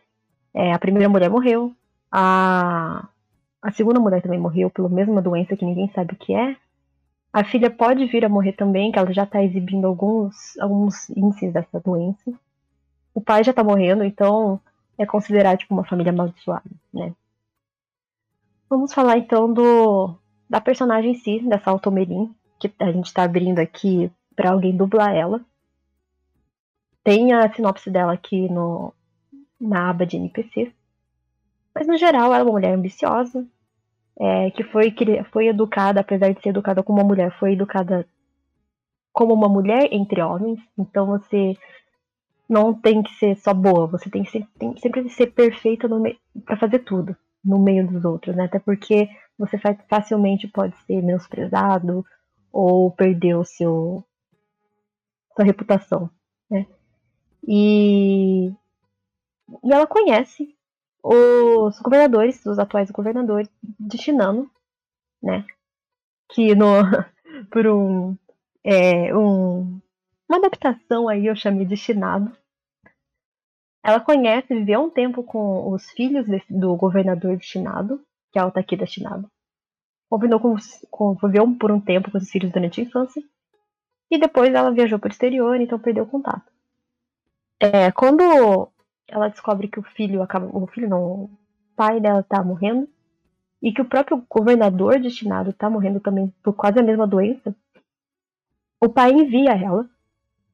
É, 0.53 0.73
a 0.73 0.79
primeira 0.79 1.09
mulher 1.09 1.29
morreu, 1.29 1.73
a, 2.11 3.07
a 3.65 3.71
segunda 3.71 3.99
mulher 3.99 4.21
também 4.21 4.39
morreu 4.39 4.69
pela 4.69 4.87
mesma 4.87 5.19
doença 5.23 5.57
que 5.57 5.65
ninguém 5.65 5.89
sabe 5.89 6.13
o 6.13 6.15
que 6.15 6.35
é. 6.35 6.55
A 7.33 7.43
filha 7.43 7.71
pode 7.71 8.05
vir 8.05 8.23
a 8.23 8.29
morrer 8.29 8.53
também, 8.53 8.91
que 8.91 8.99
ela 8.99 9.11
já 9.11 9.23
está 9.23 9.43
exibindo 9.43 9.87
alguns, 9.87 10.55
alguns 10.59 11.09
índices 11.09 11.51
dessa 11.51 11.79
doença. 11.79 12.31
O 13.11 13.19
pai 13.19 13.43
já 13.43 13.49
está 13.49 13.63
morrendo, 13.63 14.03
então 14.03 14.61
é 14.99 15.05
considerado 15.05 15.57
tipo 15.57 15.73
uma 15.73 15.83
família 15.83 16.11
amaldiçoada, 16.11 16.69
né? 16.93 17.15
Vamos 18.69 18.93
falar 18.93 19.17
então 19.17 19.51
do 19.51 20.15
da 20.47 20.61
personagem 20.61 21.13
em 21.13 21.15
si, 21.15 21.39
dessa 21.39 21.71
Altomerin, 21.71 22.35
que 22.59 22.71
a 22.79 22.91
gente 22.91 23.07
está 23.07 23.23
abrindo 23.23 23.57
aqui 23.57 24.11
para 24.35 24.51
alguém 24.51 24.77
dublar 24.77 25.11
ela. 25.11 25.43
Tem 27.03 27.33
a 27.33 27.51
sinopse 27.51 27.89
dela 27.89 28.13
aqui 28.13 28.47
no, 28.47 28.93
na 29.59 29.89
aba 29.89 30.05
de 30.05 30.17
NPC. 30.17 30.71
Mas 31.73 31.87
no 31.87 31.97
geral 31.97 32.25
ela 32.25 32.37
é 32.37 32.43
uma 32.43 32.51
mulher 32.51 32.75
ambiciosa, 32.75 33.45
é, 34.19 34.51
que 34.51 34.63
foi, 34.63 34.91
que 34.91 35.23
foi 35.31 35.47
educada, 35.47 35.99
apesar 35.99 36.33
de 36.33 36.41
ser 36.41 36.49
educada 36.49 36.81
como 36.81 36.99
uma 36.99 37.07
mulher, 37.07 37.37
foi 37.39 37.53
educada 37.53 38.07
como 39.11 39.33
uma 39.33 39.49
mulher 39.49 39.89
entre 39.91 40.21
homens. 40.21 40.59
Então 40.77 41.05
você 41.05 41.55
não 42.47 42.73
tem 42.73 43.01
que 43.01 43.13
ser 43.15 43.35
só 43.37 43.53
boa, 43.53 43.87
você 43.87 44.09
tem 44.09 44.23
que 44.23 44.31
ser, 44.31 44.47
tem, 44.57 44.75
sempre 44.77 45.09
ser 45.09 45.27
perfeita 45.27 45.87
para 46.45 46.57
fazer 46.57 46.79
tudo 46.79 47.15
no 47.43 47.59
meio 47.59 47.87
dos 47.87 48.05
outros, 48.05 48.35
né? 48.35 48.45
Até 48.45 48.59
porque 48.59 49.09
você 49.37 49.57
facilmente 49.89 50.47
pode 50.47 50.75
ser 50.85 51.01
menosprezado 51.01 52.05
ou 52.51 52.91
perder 52.91 53.35
o 53.35 53.43
seu 53.43 54.03
sua 55.35 55.43
reputação, 55.43 56.09
né? 56.49 56.65
E, 57.47 58.47
e 59.63 59.71
ela 59.73 59.85
conhece 59.85 60.54
os 61.07 61.79
governadores, 61.81 62.43
os 62.47 62.57
atuais 62.57 62.89
governadores 62.89 63.47
de 63.61 63.95
Shinano, 63.95 64.49
né? 65.21 65.45
Que 66.31 66.55
no, 66.55 66.65
por 67.51 67.67
um, 67.67 68.17
é, 68.63 69.15
um, 69.15 69.79
uma 70.27 70.37
adaptação 70.39 71.07
aí 71.07 71.27
eu 71.27 71.35
chamei 71.35 71.63
de 71.63 71.77
Shinado. 71.77 72.35
Ela 73.83 73.99
conhece, 73.99 74.55
viveu 74.55 74.81
um 74.81 74.89
tempo 74.89 75.21
com 75.21 75.71
os 75.71 75.87
filhos 75.91 76.25
do 76.49 76.75
governador 76.75 77.37
de 77.37 77.45
Shinado, 77.45 78.03
que 78.31 78.39
é 78.39 78.43
o 78.43 78.49
Takeda 78.49 78.87
Shinado. 78.87 79.29
Conviveu, 80.09 80.39
com, 80.39 80.55
conviveu 80.89 81.55
por 81.55 81.71
um 81.71 81.79
tempo 81.79 82.09
com 82.09 82.17
os 82.17 82.31
filhos 82.31 82.51
durante 82.51 82.81
a 82.81 82.83
infância. 82.83 83.23
E 84.09 84.17
depois 84.17 84.51
ela 84.51 84.71
viajou 84.71 84.97
para 84.97 85.09
o 85.09 85.11
exterior, 85.11 85.61
então 85.61 85.77
perdeu 85.77 86.07
contato. 86.07 86.51
É, 87.59 87.91
quando 87.91 88.71
ela 89.07 89.29
descobre 89.29 89.67
que 89.67 89.79
o 89.79 89.83
filho 89.83 90.21
acaba. 90.21 90.47
O 90.51 90.67
filho 90.67 90.89
não, 90.89 91.23
o 91.23 91.29
pai 91.75 91.99
dela 91.99 92.23
tá 92.23 92.43
morrendo. 92.43 92.87
E 93.61 93.71
que 93.71 93.81
o 93.81 93.85
próprio 93.85 94.23
governador 94.29 94.99
destinado 94.99 95.53
tá 95.53 95.69
morrendo 95.69 95.99
também 95.99 96.31
por 96.43 96.53
quase 96.53 96.79
a 96.79 96.83
mesma 96.83 97.07
doença. 97.07 97.55
O 98.79 98.89
pai 98.89 99.11
envia 99.11 99.51
ela 99.51 99.89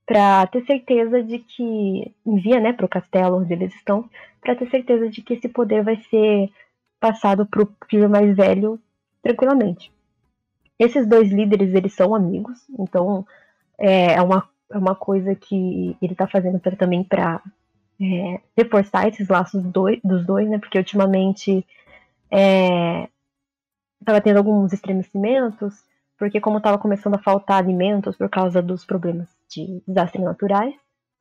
para 0.06 0.48
ter 0.48 0.66
certeza 0.66 1.24
de 1.24 1.40
que. 1.40 2.14
Envia, 2.26 2.60
né, 2.60 2.74
pro 2.74 2.88
castelo 2.88 3.38
onde 3.38 3.54
eles 3.54 3.74
estão. 3.76 4.10
para 4.40 4.56
ter 4.56 4.70
certeza 4.70 5.10
de 5.10 5.22
que 5.22 5.34
esse 5.34 5.50
poder 5.50 5.84
vai 5.84 5.98
ser 6.04 6.52
passado 7.00 7.46
pro 7.46 7.70
filho 7.90 8.10
mais 8.10 8.36
velho 8.36 8.80
tranquilamente. 9.22 9.92
Esses 10.80 11.08
dois 11.08 11.32
líderes, 11.32 11.74
eles 11.74 11.94
são 11.94 12.16
amigos. 12.16 12.60
Então, 12.80 13.26
é, 13.78 14.14
é 14.14 14.22
uma, 14.22 14.48
é 14.70 14.78
uma 14.78 14.96
coisa 14.96 15.36
que 15.36 15.96
ele 16.02 16.16
tá 16.16 16.28
fazendo 16.28 16.60
pra, 16.60 16.76
também 16.76 17.04
para 17.04 17.42
é, 18.02 18.42
reforçar 18.58 19.08
esses 19.08 19.28
laços 19.28 19.64
dois, 19.64 20.00
dos 20.04 20.26
dois, 20.26 20.50
né? 20.50 20.58
Porque 20.58 20.78
ultimamente 20.78 21.66
estava 24.00 24.18
é, 24.18 24.22
tendo 24.22 24.38
alguns 24.38 24.74
estremecimentos, 24.74 25.84
porque 26.18 26.42
como 26.42 26.58
estava 26.58 26.78
começando 26.78 27.16
a 27.16 27.22
faltar 27.22 27.58
alimentos 27.58 28.16
por 28.16 28.30
causa 28.30 28.62
dos 28.62 28.86
problemas 28.86 29.28
de 29.50 29.82
desastres 29.88 30.24
naturais, 30.24 30.74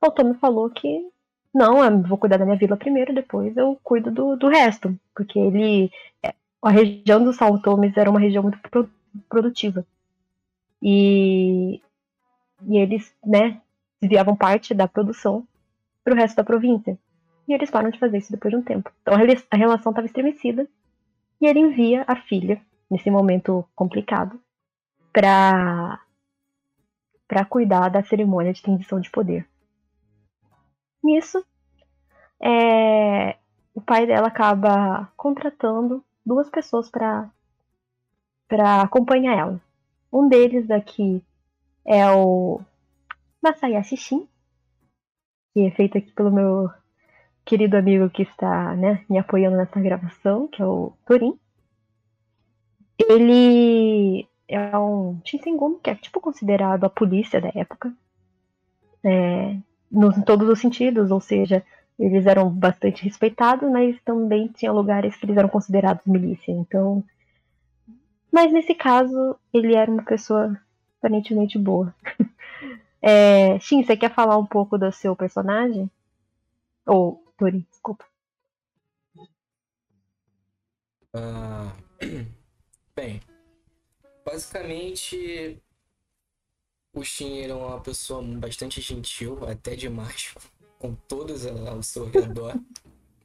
o 0.02 0.10
Tommy 0.10 0.34
falou 0.34 0.70
que 0.70 1.06
não, 1.52 1.84
eu 1.84 2.02
vou 2.02 2.16
cuidar 2.16 2.38
da 2.38 2.44
minha 2.44 2.56
vila 2.56 2.76
primeiro, 2.76 3.14
depois 3.14 3.56
eu 3.56 3.78
cuido 3.82 4.10
do, 4.10 4.36
do 4.36 4.48
resto, 4.48 4.96
porque 5.14 5.38
ele 5.38 5.90
é, 6.22 6.32
a 6.62 6.70
região 6.70 7.22
dos 7.22 7.36
Saltomes 7.36 7.96
era 7.96 8.08
uma 8.10 8.20
região 8.20 8.42
muito 8.42 8.58
produtiva 9.28 9.84
e, 10.80 11.82
e 12.62 12.78
eles, 12.78 13.12
né, 13.24 13.60
desviavam 14.00 14.36
parte 14.36 14.72
da 14.72 14.88
produção 14.88 15.46
para 16.04 16.14
o 16.14 16.16
resto 16.16 16.36
da 16.36 16.44
província. 16.44 16.98
E 17.46 17.52
eles 17.52 17.70
param 17.70 17.90
de 17.90 17.98
fazer 17.98 18.18
isso 18.18 18.32
depois 18.32 18.52
de 18.52 18.60
um 18.60 18.62
tempo. 18.62 18.92
Então 19.02 19.14
a 19.14 19.56
relação 19.56 19.90
estava 19.90 20.06
estremecida 20.06 20.68
e 21.40 21.46
ele 21.46 21.60
envia 21.60 22.04
a 22.06 22.14
filha, 22.14 22.60
nesse 22.90 23.10
momento 23.10 23.64
complicado, 23.74 24.40
para 25.12 26.00
para 27.26 27.44
cuidar 27.44 27.88
da 27.88 28.02
cerimônia 28.02 28.52
de 28.52 28.60
transição 28.60 28.98
de 28.98 29.08
poder. 29.08 29.48
Nisso, 31.02 31.44
é, 32.42 33.36
o 33.72 33.80
pai 33.80 34.04
dela 34.04 34.26
acaba 34.26 35.08
contratando 35.16 36.04
duas 36.26 36.50
pessoas 36.50 36.90
para 36.90 37.30
para 38.48 38.82
acompanhar 38.82 39.38
ela. 39.38 39.60
Um 40.12 40.28
deles 40.28 40.68
aqui 40.72 41.24
é 41.86 42.10
o 42.10 42.60
Masayashi 43.40 43.96
Shin, 43.96 44.28
que 45.52 45.60
é 45.60 45.70
feito 45.70 45.98
aqui 45.98 46.10
pelo 46.12 46.30
meu 46.30 46.70
querido 47.44 47.76
amigo 47.76 48.10
que 48.10 48.22
está 48.22 48.74
né, 48.76 49.04
me 49.08 49.18
apoiando 49.18 49.56
nessa 49.56 49.80
gravação, 49.80 50.46
que 50.48 50.62
é 50.62 50.66
o 50.66 50.92
Torin. 51.06 51.38
Ele 52.98 54.28
é 54.46 54.76
um 54.78 55.20
Shinsengun, 55.24 55.78
que 55.82 55.90
é 55.90 55.94
tipo 55.94 56.20
considerado 56.20 56.84
a 56.84 56.90
polícia 56.90 57.40
da 57.40 57.50
época, 57.54 57.92
é, 59.02 59.56
nos, 59.90 60.16
em 60.16 60.22
todos 60.22 60.48
os 60.48 60.60
sentidos, 60.60 61.10
ou 61.10 61.20
seja, 61.20 61.64
eles 61.98 62.26
eram 62.26 62.48
bastante 62.50 63.04
respeitados, 63.04 63.70
mas 63.70 64.00
também 64.02 64.48
tinha 64.48 64.72
lugares 64.72 65.16
que 65.16 65.26
eles 65.26 65.36
eram 65.36 65.48
considerados 65.48 66.06
milícia. 66.06 66.52
Então, 66.52 67.04
mas 68.32 68.52
nesse 68.52 68.74
caso 68.74 69.36
ele 69.52 69.74
era 69.74 69.90
uma 69.90 70.04
pessoa 70.04 70.56
aparentemente 70.98 71.58
boa. 71.58 71.94
É, 73.02 73.58
Shin, 73.60 73.82
você 73.82 73.96
quer 73.96 74.14
falar 74.14 74.36
um 74.36 74.46
pouco 74.46 74.76
do 74.76 74.90
seu 74.92 75.16
personagem? 75.16 75.90
Ou, 76.86 77.24
Tori, 77.38 77.66
desculpa. 77.70 78.04
Uh, 81.14 81.72
bem, 82.94 83.20
basicamente 84.24 85.60
o 86.92 87.04
Shin 87.04 87.40
era 87.40 87.56
uma 87.56 87.80
pessoa 87.80 88.22
bastante 88.22 88.80
gentil, 88.80 89.46
até 89.48 89.76
demais, 89.76 90.34
com 90.78 90.94
todos 90.94 91.46
ao 91.46 91.82
seu 91.82 92.06
redor. 92.06 92.58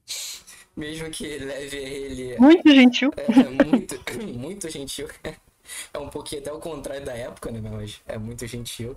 Mesmo 0.75 1.09
que 1.09 1.37
leve 1.37 1.77
ele. 1.77 2.37
Muito 2.37 2.69
gentil. 2.69 3.11
É, 3.15 3.49
muito, 3.49 3.95
muito 4.37 4.69
gentil. 4.69 5.07
É 5.91 5.97
um 5.97 6.09
pouquinho 6.09 6.43
até 6.43 6.53
o 6.53 6.59
contrário 6.59 7.03
da 7.03 7.13
época, 7.13 7.49
né? 7.49 7.59
Mas 7.59 7.99
é 8.05 8.19
muito 8.19 8.45
gentil. 8.45 8.95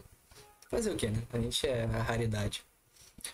Fazer 0.68 0.90
o 0.90 0.96
que, 0.96 1.08
né? 1.08 1.22
A 1.32 1.38
gente 1.38 1.66
é 1.66 1.84
a 1.84 2.02
raridade. 2.02 2.62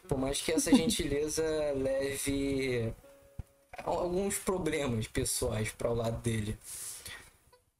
Por 0.08 0.16
mais 0.18 0.40
que 0.40 0.52
essa 0.52 0.74
gentileza 0.74 1.42
leve 1.76 2.92
alguns 3.82 4.38
problemas 4.38 5.06
pessoais 5.08 5.70
para 5.72 5.90
o 5.90 5.94
lado 5.94 6.20
dele. 6.22 6.56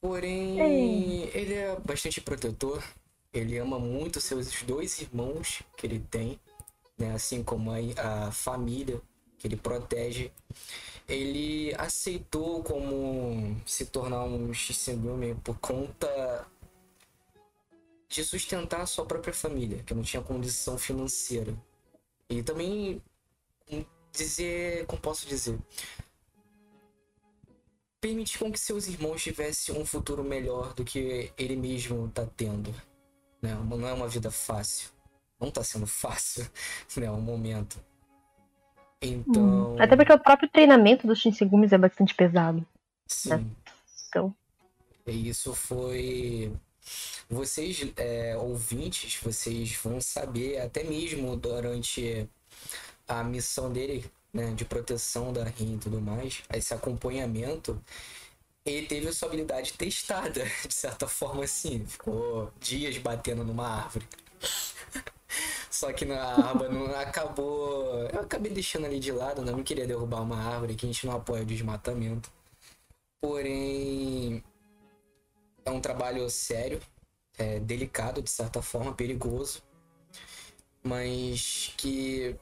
Porém, 0.00 0.60
Ei. 0.60 1.30
ele 1.32 1.54
é 1.54 1.76
bastante 1.76 2.20
protetor. 2.20 2.82
Ele 3.32 3.58
ama 3.58 3.78
muito 3.78 4.20
seus 4.20 4.62
dois 4.62 5.00
irmãos 5.00 5.62
que 5.76 5.86
ele 5.86 5.98
tem, 5.98 6.38
né? 6.98 7.12
assim 7.12 7.42
como 7.42 7.70
a, 7.70 8.26
a 8.26 8.32
família 8.32 9.00
que 9.38 9.46
ele 9.46 9.56
protege. 9.56 10.30
Ele 11.08 11.74
aceitou 11.76 12.62
como 12.62 13.60
se 13.66 13.86
tornar 13.86 14.24
um 14.24 14.52
Shinsengumi 14.54 15.34
por 15.36 15.58
conta 15.58 16.46
de 18.14 18.24
sustentar 18.24 18.80
a 18.80 18.86
sua 18.86 19.04
própria 19.04 19.34
família, 19.34 19.82
que 19.82 19.92
não 19.92 20.04
tinha 20.04 20.22
condição 20.22 20.78
financeira. 20.78 21.52
E 22.30 22.44
também 22.44 23.02
dizer, 24.12 24.86
como 24.86 25.02
posso 25.02 25.26
dizer, 25.26 25.58
permitir 28.00 28.38
com 28.38 28.52
que 28.52 28.60
seus 28.60 28.86
irmãos 28.86 29.20
tivessem 29.20 29.76
um 29.76 29.84
futuro 29.84 30.22
melhor 30.22 30.72
do 30.74 30.84
que 30.84 31.32
ele 31.36 31.56
mesmo 31.56 32.06
está 32.06 32.24
tendo. 32.24 32.72
Né? 33.42 33.52
Não 33.54 33.86
é 33.86 33.92
uma 33.92 34.06
vida 34.06 34.30
fácil. 34.30 34.90
Não 35.40 35.48
está 35.48 35.64
sendo 35.64 35.86
fácil, 35.86 36.48
né? 36.96 37.10
Um 37.10 37.20
momento. 37.20 37.84
Então. 39.02 39.74
Hum. 39.74 39.82
Até 39.82 39.96
porque 39.96 40.12
o 40.12 40.18
próprio 40.20 40.48
treinamento 40.48 41.04
dos 41.04 41.18
Shinsegumis 41.18 41.72
é 41.72 41.78
bastante 41.78 42.14
pesado. 42.14 42.64
Sim. 43.08 43.30
Né? 43.30 43.44
Então. 44.08 44.34
E 45.04 45.28
isso 45.28 45.52
foi 45.52 46.52
vocês, 47.28 47.86
é, 47.96 48.36
ouvintes, 48.36 49.18
vocês 49.22 49.74
vão 49.82 50.00
saber, 50.00 50.58
até 50.60 50.84
mesmo 50.84 51.36
durante 51.36 52.28
a 53.08 53.22
missão 53.24 53.72
dele, 53.72 54.10
né, 54.32 54.52
de 54.52 54.64
proteção 54.64 55.32
da 55.32 55.44
RIM 55.44 55.74
e 55.74 55.78
tudo 55.78 56.00
mais, 56.00 56.42
esse 56.52 56.74
acompanhamento, 56.74 57.80
ele 58.64 58.86
teve 58.86 59.08
a 59.08 59.12
sua 59.12 59.28
habilidade 59.28 59.74
testada, 59.74 60.44
de 60.66 60.74
certa 60.74 61.06
forma 61.06 61.44
assim. 61.44 61.84
Ficou 61.86 62.50
dias 62.58 62.96
batendo 62.98 63.44
numa 63.44 63.66
árvore. 63.66 64.06
Só 65.70 65.92
que 65.92 66.04
na 66.04 66.22
árvore 66.22 66.72
não 66.72 66.86
acabou. 66.94 68.08
Eu 68.12 68.20
acabei 68.20 68.52
deixando 68.52 68.86
ali 68.86 68.98
de 69.00 69.12
lado, 69.12 69.42
não 69.42 69.62
queria 69.62 69.86
derrubar 69.86 70.22
uma 70.22 70.36
árvore 70.36 70.74
que 70.74 70.86
a 70.86 70.88
gente 70.88 71.06
não 71.06 71.16
apoia 71.16 71.42
o 71.42 71.46
desmatamento. 71.46 72.30
Porém, 73.20 74.42
é 75.64 75.70
um 75.70 75.80
trabalho 75.80 76.28
sério, 76.30 76.80
é, 77.38 77.58
delicado 77.60 78.22
de 78.22 78.30
certa 78.30 78.62
forma, 78.62 78.94
perigoso, 78.94 79.62
mas 80.82 81.72
que 81.76 82.36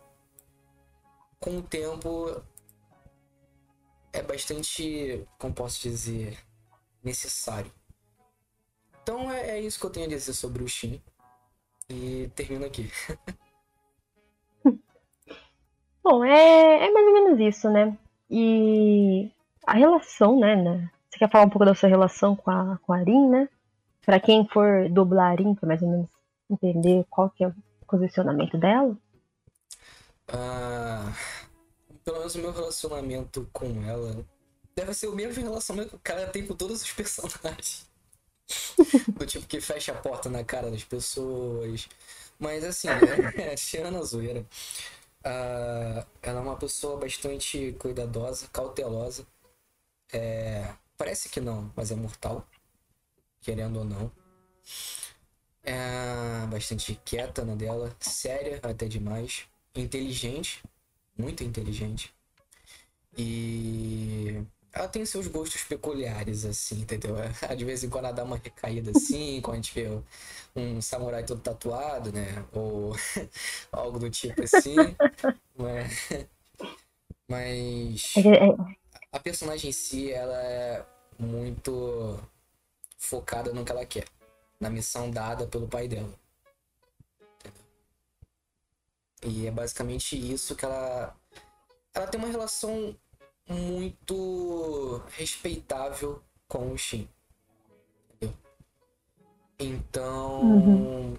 com 1.39 1.59
o 1.59 1.63
tempo 1.63 2.43
é 4.13 4.23
bastante, 4.23 5.27
como 5.39 5.55
posso 5.55 5.81
dizer, 5.83 6.39
necessário. 7.03 7.73
Então 9.03 9.31
é, 9.31 9.59
é 9.59 9.61
isso 9.61 9.79
que 9.81 9.87
eu 9.87 9.91
tenho 9.91 10.07
a 10.07 10.09
dizer 10.09 10.33
sobre 10.35 10.63
o 10.63 10.69
Shin. 10.69 11.03
E 11.89 12.31
termino 12.35 12.65
aqui. 12.65 12.91
Bom, 16.03 16.25
é, 16.25 16.87
é 16.87 16.91
mais 16.91 17.07
ou 17.07 17.13
menos 17.13 17.41
isso, 17.41 17.69
né? 17.71 17.97
E 18.31 19.31
a 19.67 19.75
relação, 19.75 20.39
né, 20.39 20.57
né? 20.57 20.91
Você 21.13 21.19
quer 21.19 21.31
falar 21.31 21.45
um 21.45 21.51
pouco 21.51 21.67
da 21.67 21.75
sua 21.75 21.91
relação 21.91 22.35
com 22.35 22.51
a, 22.51 22.79
com 22.79 22.93
a 22.95 22.97
Arin, 22.97 23.29
né? 23.29 23.47
Pra 24.01 24.19
quem 24.19 24.49
for 24.49 24.89
dublar 24.89 25.33
Arin, 25.33 25.55
pra 25.55 25.69
mais 25.69 25.83
ou 25.83 25.91
menos 25.91 26.09
entender 26.51 27.05
qual 27.11 27.29
que 27.29 27.45
é 27.45 27.49
o 27.49 27.55
posicionamento 27.87 28.57
dela. 28.57 28.97
Ah, 30.27 31.13
pelo 32.03 32.19
menos 32.19 32.35
o 32.35 32.39
meu 32.39 32.51
relacionamento 32.51 33.47
com 33.53 33.85
ela 33.85 34.25
deve 34.75 34.95
ser 34.95 35.09
o 35.09 35.15
mesmo 35.15 35.43
relacionamento 35.43 35.91
que 35.91 35.97
o 35.97 36.01
cara 36.01 36.27
tem 36.29 36.47
com 36.47 36.55
todos 36.55 36.81
os 36.81 36.91
personagens. 36.93 37.87
Do 39.09 39.27
tipo 39.27 39.47
que 39.47 39.61
fecha 39.61 39.93
a 39.93 39.97
porta 39.97 40.31
na 40.31 40.43
cara 40.43 40.71
das 40.71 40.83
pessoas. 40.83 41.91
Mas 42.39 42.65
assim, 42.65 42.89
é, 43.37 43.55
tirando 43.55 44.03
zoeira. 44.03 44.47
Uh, 45.21 46.07
ela 46.23 46.39
é 46.39 46.43
uma 46.43 46.57
pessoa 46.57 46.99
bastante 46.99 47.77
cuidadosa, 47.79 48.49
cautelosa. 48.51 49.27
É, 50.11 50.73
parece 51.03 51.29
que 51.29 51.41
não, 51.41 51.73
mas 51.75 51.91
é 51.91 51.97
mortal. 51.97 52.47
Querendo 53.41 53.81
ou 53.81 53.85
não. 53.85 54.13
É 55.65 56.47
bastante 56.49 56.95
quieta 57.05 57.45
na 57.45 57.57
dela, 57.57 57.95
séria 57.99 58.61
até 58.63 58.87
demais, 58.87 59.49
inteligente, 59.75 60.63
muito 61.19 61.43
inteligente. 61.43 62.15
E 63.19 64.45
ela 64.73 64.87
tem 64.87 65.05
seus 65.05 65.27
gostos 65.27 65.65
peculiares, 65.65 66.45
assim, 66.45 66.83
entendeu? 66.83 67.17
De 67.57 67.65
vez 67.65 67.83
em 67.83 67.91
quando 67.91 68.05
ela 68.05 68.15
dá 68.15 68.23
uma 68.23 68.37
recaída 68.37 68.93
assim, 68.97 69.41
quando 69.43 69.55
a 69.55 69.61
gente 69.61 69.75
vê 69.75 69.89
um 70.55 70.81
samurai 70.81 71.25
todo 71.25 71.41
tatuado, 71.41 72.13
né? 72.13 72.45
Ou 72.53 72.95
algo 73.73 73.99
do 73.99 74.09
tipo 74.09 74.45
assim. 74.45 74.77
Mas, 75.57 76.09
mas 77.29 78.15
é 78.17 78.21
é. 78.21 78.77
a 79.11 79.19
personagem 79.19 79.71
em 79.71 79.73
si, 79.73 80.13
ela 80.13 80.41
é 80.43 80.92
muito 81.23 82.19
focada 82.99 83.53
no 83.53 83.65
que 83.65 83.73
ela 83.73 83.87
quer. 83.87 84.07
Na 84.61 84.69
missão 84.69 85.11
dada 85.11 85.47
pelo 85.47 85.69
pai 85.69 85.89
dela. 85.89 86.13
E 89.25 89.47
é 89.47 89.51
basicamente 89.51 90.17
isso 90.17 90.57
que 90.57 90.65
ela. 90.65 91.17
Ela 91.95 92.07
tem 92.07 92.19
uma 92.19 92.29
relação 92.29 92.97
muito 93.49 95.03
respeitável 95.17 96.23
com 96.49 96.73
o 96.73 96.79
Shin. 96.79 97.09
Entendeu? 98.15 98.37
Então. 99.59 100.41
Uhum. 100.43 101.17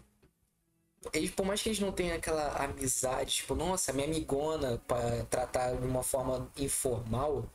Eles, 1.12 1.32
por 1.32 1.46
mais 1.46 1.62
que 1.62 1.70
eles 1.70 1.80
não 1.80 1.92
tenham 1.92 2.16
aquela 2.16 2.64
amizade, 2.64 3.36
tipo, 3.36 3.54
nossa, 3.56 3.92
minha 3.92 4.08
amigona, 4.08 4.78
para 4.88 5.26
tratar 5.26 5.76
de 5.76 5.86
uma 5.86 6.02
forma 6.02 6.50
informal, 6.58 7.46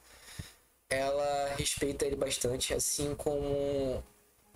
ela 0.89 1.55
respeita 1.57 2.07
ele 2.07 2.17
bastante, 2.17 2.73
assim 2.75 3.15
como 3.15 4.03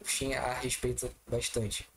o 0.00 0.04
Shin 0.04 0.34
a 0.34 0.54
respeita 0.54 1.10
bastante. 1.28 1.88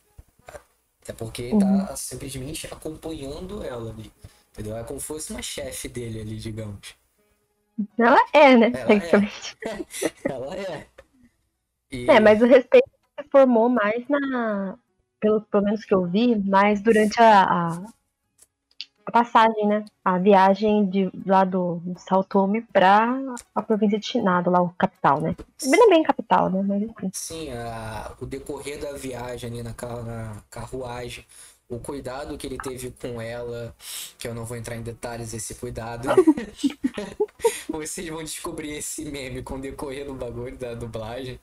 Até 1.02 1.12
porque 1.12 1.52
uhum. 1.52 1.86
tá 1.86 1.96
simplesmente 1.96 2.66
acompanhando 2.66 3.62
ela 3.62 3.90
ali. 3.90 4.12
Entendeu? 4.52 4.76
É 4.76 4.84
como 4.84 4.98
se 4.98 5.06
fosse 5.06 5.32
uma 5.32 5.42
chefe 5.42 5.88
dele 5.88 6.20
ali, 6.20 6.36
digamos. 6.36 6.96
Ela 7.98 8.18
é, 8.32 8.56
né? 8.56 8.72
Ela 8.74 8.94
é. 8.94 9.30
Ela 10.24 10.56
é. 10.56 10.86
E... 11.90 12.10
É, 12.10 12.20
mas 12.20 12.40
o 12.42 12.46
respeito 12.46 12.88
se 13.18 13.28
formou 13.30 13.68
mais 13.68 14.06
na. 14.08 14.78
Pelo, 15.20 15.40
pelo 15.42 15.64
menos 15.64 15.84
que 15.84 15.94
eu 15.94 16.04
vi, 16.06 16.36
mais 16.36 16.80
durante 16.80 17.20
a, 17.20 17.44
a, 17.44 17.82
a 19.06 19.10
passagem, 19.10 19.66
né? 19.66 19.84
A 20.04 20.18
viagem 20.18 20.84
de, 20.86 21.10
lá 21.24 21.44
do, 21.44 21.76
do 21.76 21.98
Saltome 21.98 22.62
pra 22.62 23.18
a 23.54 23.62
província 23.62 23.98
de 23.98 24.06
Shinado, 24.06 24.50
lá 24.50 24.60
o 24.60 24.70
capital, 24.70 25.20
né? 25.20 25.36
Bem 25.62 25.88
bem 25.88 26.02
capital, 26.02 26.50
né? 26.50 26.62
Mas, 26.66 26.82
enfim. 26.82 27.10
Sim, 27.12 27.52
a, 27.52 28.12
o 28.20 28.26
decorrer 28.26 28.80
da 28.80 28.92
viagem 28.92 29.50
ali 29.50 29.62
na, 29.62 29.74
na 30.02 30.42
carruagem 30.50 31.24
o 31.68 31.80
cuidado 31.80 32.38
que 32.38 32.46
ele 32.46 32.58
teve 32.58 32.92
com 32.92 33.20
ela, 33.20 33.74
que 34.18 34.28
eu 34.28 34.34
não 34.34 34.44
vou 34.44 34.56
entrar 34.56 34.76
em 34.76 34.82
detalhes 34.82 35.34
esse 35.34 35.54
cuidado. 35.54 36.08
Vocês 37.68 38.08
vão 38.08 38.22
descobrir 38.22 38.76
esse 38.76 39.04
meme 39.04 39.42
com 39.42 39.56
o 39.56 39.60
decorrer 39.60 40.06
do 40.06 40.14
bagulho 40.14 40.56
da 40.56 40.74
dublagem. 40.74 41.40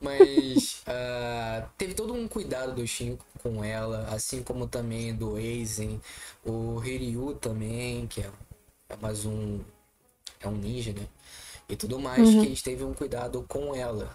Mas 0.00 0.82
uh, 0.82 1.68
teve 1.78 1.94
todo 1.94 2.12
um 2.12 2.28
cuidado 2.28 2.74
do 2.74 2.86
Shin 2.86 3.18
com 3.42 3.62
ela, 3.62 4.08
assim 4.08 4.42
como 4.42 4.66
também 4.66 5.14
do 5.14 5.36
Aizen, 5.36 6.00
o 6.44 6.82
Hiryu 6.82 7.34
também, 7.34 8.06
que 8.06 8.20
é, 8.20 8.30
é 8.88 8.96
mais 8.96 9.24
um. 9.24 9.60
É 10.40 10.48
um 10.48 10.56
ninja, 10.56 10.92
né? 10.92 11.06
E 11.68 11.76
tudo 11.76 11.98
mais, 11.98 12.28
uhum. 12.28 12.40
que 12.40 12.46
eles 12.46 12.62
teve 12.62 12.84
um 12.84 12.92
cuidado 12.92 13.44
com 13.48 13.74
ela. 13.74 14.14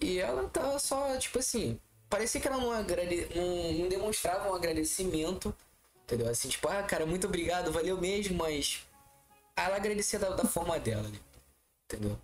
E 0.00 0.18
ela 0.18 0.48
tá 0.48 0.78
só, 0.78 1.16
tipo 1.18 1.38
assim, 1.38 1.78
parecia 2.08 2.40
que 2.40 2.48
ela 2.48 2.56
não, 2.56 2.72
agrade... 2.72 3.28
não, 3.36 3.72
não 3.74 3.88
demonstrava 3.88 4.50
um 4.50 4.54
agradecimento, 4.54 5.54
entendeu? 6.04 6.28
Assim, 6.30 6.48
tipo, 6.48 6.66
ah, 6.68 6.82
cara, 6.82 7.04
muito 7.04 7.26
obrigado, 7.26 7.70
valeu 7.70 8.00
mesmo, 8.00 8.38
mas 8.38 8.86
ela 9.54 9.76
agradecia 9.76 10.18
da, 10.18 10.30
da 10.30 10.44
forma 10.44 10.78
dela, 10.78 11.06
né? 11.06 11.18
entendeu? 11.90 12.18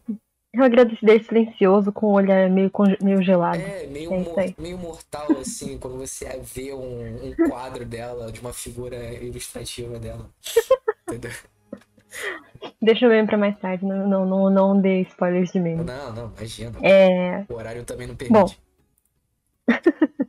Eu 0.57 0.65
agradeci 0.65 1.01
silencioso, 1.25 1.93
com 1.93 2.07
o 2.07 2.13
olhar 2.13 2.49
meio, 2.49 2.71
meio 3.03 3.23
gelado. 3.23 3.61
É, 3.61 3.87
meio, 3.87 4.13
é 4.13 4.19
mor 4.19 4.37
meio 4.59 4.79
mortal, 4.79 5.27
assim, 5.39 5.77
quando 5.79 5.99
você 5.99 6.41
vê 6.43 6.73
um, 6.73 7.27
um, 7.29 7.49
quadro 7.49 7.85
dela, 7.85 8.33
de 8.33 8.41
uma 8.41 8.53
figura 8.53 8.97
ilustrativa 9.23 9.99
dela. 9.99 10.31
Entendeu? 11.07 11.33
Deixa 12.81 13.05
eu 13.05 13.11
ver 13.11 13.27
pra 13.27 13.37
mais 13.37 13.59
tarde, 13.59 13.85
não, 13.85 14.09
não, 14.09 14.25
não, 14.25 14.51
não 14.51 14.81
dê 14.81 15.03
spoilers 15.03 15.53
de 15.53 15.61
mim. 15.61 15.77
Não, 15.77 16.13
não, 16.13 16.33
imagina. 16.37 16.79
É... 16.83 17.45
O 17.49 17.55
horário 17.55 17.85
também 17.85 18.07
não 18.07 18.17
permite. 18.17 18.33
Bom, 18.33 18.67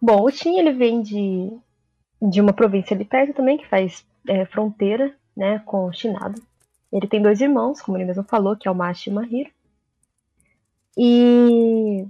Bom, 0.00 0.24
o 0.24 0.30
Shin 0.30 0.58
ele 0.58 0.72
vem 0.72 1.00
de, 1.00 1.50
de 2.20 2.40
uma 2.40 2.52
província 2.52 2.94
ali 2.94 3.04
perto 3.04 3.34
também, 3.34 3.56
que 3.56 3.68
faz 3.68 4.04
é, 4.28 4.44
fronteira 4.46 5.14
né, 5.36 5.60
com 5.64 5.86
o 5.86 5.92
Shinado. 5.92 6.42
Ele 6.92 7.08
tem 7.08 7.22
dois 7.22 7.40
irmãos, 7.40 7.80
como 7.80 7.96
ele 7.96 8.04
mesmo 8.04 8.22
falou, 8.24 8.56
que 8.56 8.68
é 8.68 8.70
o 8.70 8.74
Mashi 8.74 9.08
e 9.08 9.12
o 9.12 9.14
Mahiro. 9.14 9.50
E 10.96 12.06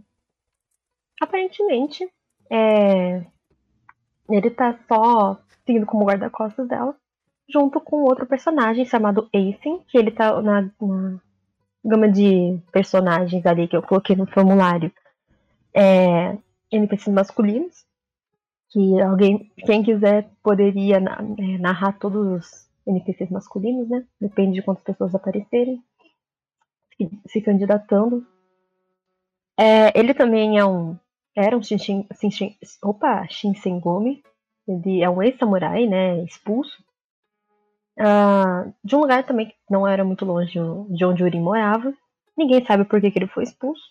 aparentemente 1.20 2.04
é, 2.50 3.24
ele 4.28 4.50
tá 4.50 4.76
só 4.88 5.38
seguindo 5.64 5.86
como 5.86 6.04
guarda-costas 6.04 6.66
dela, 6.66 6.96
junto 7.48 7.80
com 7.80 8.02
outro 8.02 8.26
personagem 8.26 8.84
chamado 8.84 9.28
Aizen, 9.32 9.80
que 9.88 9.96
ele 9.96 10.10
tá 10.10 10.42
na, 10.42 10.62
na 10.62 11.20
gama 11.84 12.10
de 12.10 12.58
personagens 12.72 13.44
ali 13.46 13.68
que 13.68 13.76
eu 13.76 13.82
coloquei 13.82 14.16
no 14.16 14.26
formulário 14.26 14.92
é, 15.74 16.36
NPCs 16.70 17.12
masculinos, 17.12 17.84
que 18.70 19.00
alguém, 19.00 19.52
quem 19.66 19.82
quiser, 19.82 20.28
poderia 20.42 20.96
é, 20.96 21.58
narrar 21.58 21.98
todos 21.98 22.26
os 22.26 22.71
NPCs 22.86 23.30
masculinos, 23.30 23.88
né? 23.88 24.04
Depende 24.20 24.54
de 24.54 24.62
quantas 24.62 24.84
pessoas 24.84 25.14
aparecerem, 25.14 25.82
se 27.26 27.40
candidatando. 27.40 28.26
É, 29.58 29.98
ele 29.98 30.14
também 30.14 30.58
é 30.58 30.64
um, 30.64 30.96
era 31.36 31.56
um 31.56 31.62
Shinshin, 31.62 32.06
Shinshin, 32.18 32.56
opa, 32.82 33.26
Shinsengumi, 33.28 34.22
ele 34.66 35.02
é 35.02 35.10
um 35.10 35.22
ex-samurai, 35.22 35.86
né? 35.86 36.22
Expulso. 36.24 36.82
Uh, 37.98 38.72
de 38.82 38.96
um 38.96 39.00
lugar 39.00 39.24
também 39.24 39.48
que 39.48 39.54
não 39.68 39.86
era 39.86 40.04
muito 40.04 40.24
longe 40.24 40.58
de 40.90 41.04
onde 41.04 41.22
Uri 41.22 41.38
morava. 41.38 41.92
Ninguém 42.36 42.64
sabe 42.64 42.84
por 42.84 43.00
que, 43.00 43.10
que 43.10 43.18
ele 43.18 43.26
foi 43.26 43.44
expulso. 43.44 43.82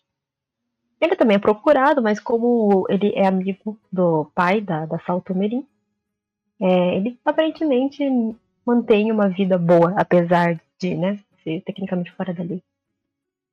Ele 0.99 1.15
também 1.15 1.35
é 1.35 1.39
procurado, 1.39 2.01
mas 2.01 2.19
como 2.19 2.85
ele 2.89 3.11
é 3.15 3.25
amigo 3.25 3.79
do 3.91 4.25
pai 4.35 4.61
da, 4.61 4.85
da 4.85 4.99
Salto 4.99 5.33
Merim, 5.33 5.67
é, 6.59 6.95
ele 6.95 7.19
aparentemente 7.25 8.03
mantém 8.65 9.11
uma 9.11 9.29
vida 9.29 9.57
boa, 9.57 9.93
apesar 9.97 10.59
de 10.79 10.95
né, 10.95 11.19
ser 11.43 11.61
tecnicamente 11.61 12.11
fora 12.11 12.33
da 12.33 12.43
lei. 12.43 12.61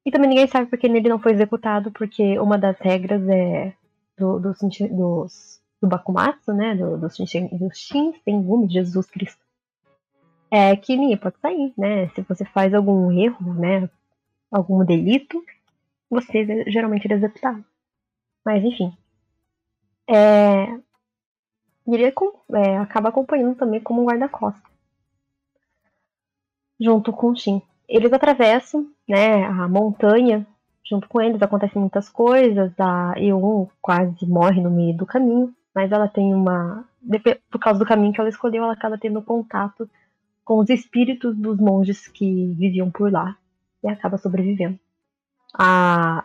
E 0.04 0.10
também 0.10 0.30
ninguém 0.30 0.46
sabe 0.46 0.66
porque 0.70 0.86
ele 0.86 1.08
não 1.08 1.18
foi 1.18 1.32
executado, 1.32 1.90
porque 1.90 2.38
uma 2.38 2.56
das 2.56 2.78
regras 2.78 3.26
é 3.28 3.74
do, 4.16 4.38
do, 4.38 4.52
dos, 4.52 5.60
do 5.80 5.88
Bakumatsu, 5.88 6.52
né, 6.52 6.74
do, 6.74 6.96
do, 6.96 7.08
do 7.08 7.74
Shinsengumi, 7.74 8.68
Jesus 8.70 9.06
Cristo, 9.10 9.42
é 10.50 10.74
que 10.76 10.96
ninguém 10.96 11.16
pode 11.16 11.38
sair, 11.40 11.72
né? 11.76 12.08
Se 12.10 12.22
você 12.22 12.44
faz 12.44 12.72
algum 12.72 13.12
erro, 13.12 13.54
né, 13.54 13.88
algum 14.50 14.84
delito, 14.84 15.44
você 16.08 16.64
geralmente 16.70 17.10
é 17.10 17.14
executado. 17.14 17.64
Mas 18.44 18.64
enfim. 18.64 18.96
É, 20.08 20.72
e 21.86 21.94
ele 21.94 22.04
é, 22.04 22.78
acaba 22.78 23.10
acompanhando 23.10 23.56
também 23.56 23.80
como 23.80 24.04
guarda-costas. 24.04 24.77
Junto 26.80 27.12
com 27.12 27.34
Shin. 27.34 27.62
Eles 27.88 28.12
atravessam 28.12 28.86
né, 29.08 29.44
a 29.44 29.68
montanha. 29.68 30.46
Junto 30.88 31.08
com 31.08 31.20
eles 31.20 31.42
acontecem 31.42 31.80
muitas 31.80 32.08
coisas. 32.08 32.72
A 32.78 33.14
Eun 33.16 33.66
quase 33.80 34.26
morre 34.26 34.60
no 34.60 34.70
meio 34.70 34.96
do 34.96 35.06
caminho. 35.06 35.54
Mas 35.74 35.92
ela 35.92 36.08
tem 36.08 36.34
uma. 36.34 36.84
Por 37.50 37.60
causa 37.60 37.78
do 37.78 37.86
caminho 37.86 38.12
que 38.12 38.20
ela 38.20 38.28
escolheu, 38.28 38.64
ela 38.64 38.72
acaba 38.72 38.98
tendo 38.98 39.22
contato 39.22 39.88
com 40.44 40.58
os 40.58 40.68
espíritos 40.70 41.36
dos 41.36 41.58
monges 41.58 42.08
que 42.08 42.54
viviam 42.58 42.90
por 42.90 43.10
lá. 43.12 43.36
E 43.82 43.88
acaba 43.88 44.18
sobrevivendo. 44.18 44.78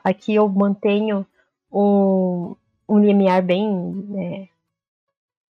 Aqui 0.03 0.35
eu 0.35 0.49
mantenho 0.49 1.25
um, 1.71 2.55
um 2.87 2.99
limiar 2.99 3.41
bem 3.41 3.67
é, 4.17 4.47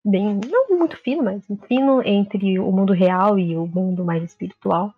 bem, 0.03 0.39
não 0.49 0.77
muito 0.77 0.97
fino, 0.97 1.23
mas 1.23 1.43
fino 1.67 2.01
entre 2.03 2.59
o 2.59 2.71
mundo 2.71 2.93
real 2.93 3.39
e 3.39 3.55
o 3.55 3.65
mundo 3.65 4.03
mais 4.03 4.23
espiritual, 4.23 4.93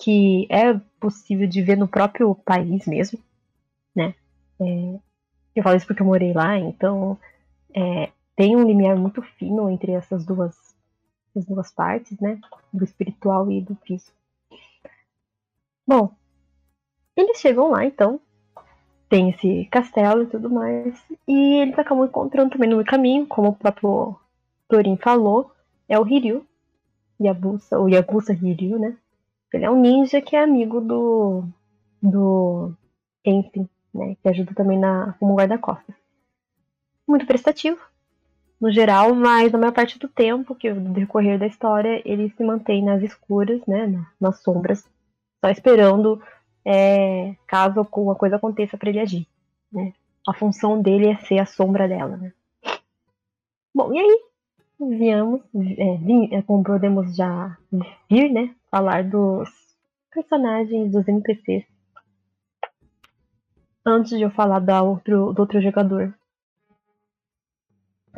que 0.00 0.46
é 0.50 0.74
possível 1.00 1.48
de 1.48 1.62
ver 1.62 1.76
no 1.76 1.88
próprio 1.88 2.34
país 2.34 2.86
mesmo, 2.86 3.18
né? 3.94 4.14
É, 4.60 4.98
eu 5.54 5.62
falo 5.62 5.76
isso 5.76 5.86
porque 5.86 6.02
eu 6.02 6.06
morei 6.06 6.32
lá, 6.32 6.58
então 6.58 7.18
é, 7.74 8.10
tem 8.36 8.56
um 8.56 8.64
limiar 8.64 8.96
muito 8.96 9.22
fino 9.22 9.70
entre 9.70 9.92
essas 9.92 10.24
duas, 10.24 10.56
essas 11.30 11.46
duas 11.46 11.70
partes, 11.70 12.18
né? 12.20 12.38
Do 12.72 12.84
espiritual 12.84 13.50
e 13.50 13.60
do 13.60 13.74
físico. 13.76 14.16
Bom, 15.86 16.12
eles 17.16 17.38
chegam 17.38 17.70
lá, 17.70 17.84
então, 17.84 18.20
tem 19.08 19.30
esse 19.30 19.66
castelo 19.66 20.22
e 20.22 20.26
tudo 20.26 20.50
mais, 20.50 21.00
e 21.28 21.60
eles 21.60 21.78
acabam 21.78 22.06
encontrando 22.06 22.50
também 22.50 22.68
no 22.68 22.84
caminho, 22.84 23.26
como 23.26 23.50
o 23.50 23.54
próprio 23.54 24.16
Torin 24.74 24.96
falou, 24.96 25.52
é 25.88 25.96
o 25.98 26.06
Hiryu. 26.06 26.44
Yabusa, 27.22 27.78
o 27.78 27.88
Yabusa 27.88 28.32
Hiryu, 28.32 28.76
né? 28.76 28.96
Ele 29.52 29.64
é 29.64 29.70
um 29.70 29.80
ninja 29.80 30.20
que 30.20 30.34
é 30.34 30.42
amigo 30.42 30.80
do. 30.80 31.44
do 32.02 32.72
Enfield, 33.24 33.70
né? 33.94 34.16
Que 34.20 34.28
ajuda 34.28 34.52
também 34.52 34.76
na, 34.76 35.14
como 35.20 35.36
guarda-costas. 35.36 35.94
Muito 37.06 37.24
prestativo, 37.24 37.78
no 38.60 38.72
geral, 38.72 39.14
mas 39.14 39.52
na 39.52 39.58
maior 39.58 39.72
parte 39.72 39.96
do 39.96 40.08
tempo, 40.08 40.56
que 40.56 40.72
no 40.72 40.92
decorrer 40.92 41.38
da 41.38 41.46
história, 41.46 42.02
ele 42.04 42.30
se 42.30 42.42
mantém 42.42 42.82
nas 42.82 43.00
escuras, 43.00 43.64
né? 43.64 44.04
Nas 44.20 44.42
sombras, 44.42 44.84
só 45.40 45.50
esperando 45.50 46.20
é, 46.64 47.36
caso 47.46 47.78
alguma 47.78 48.16
coisa 48.16 48.36
aconteça 48.36 48.76
para 48.76 48.90
ele 48.90 48.98
agir. 48.98 49.28
Né? 49.70 49.92
A 50.26 50.34
função 50.34 50.82
dele 50.82 51.06
é 51.06 51.16
ser 51.18 51.38
a 51.38 51.46
sombra 51.46 51.86
dela. 51.86 52.16
Né? 52.16 52.32
Bom, 53.72 53.92
e 53.92 53.98
aí 54.00 54.33
viemos, 54.78 55.40
é, 55.54 56.38
é, 56.38 56.42
como 56.42 56.62
podemos 56.62 57.16
já 57.16 57.56
vir, 58.08 58.30
né, 58.30 58.54
falar 58.70 59.04
dos 59.04 59.48
personagens, 60.12 60.92
dos 60.92 61.06
NPCs. 61.06 61.64
Antes 63.86 64.16
de 64.16 64.22
eu 64.22 64.30
falar 64.30 64.60
da 64.60 64.82
outro, 64.82 65.32
do 65.32 65.40
outro 65.40 65.60
jogador. 65.60 66.14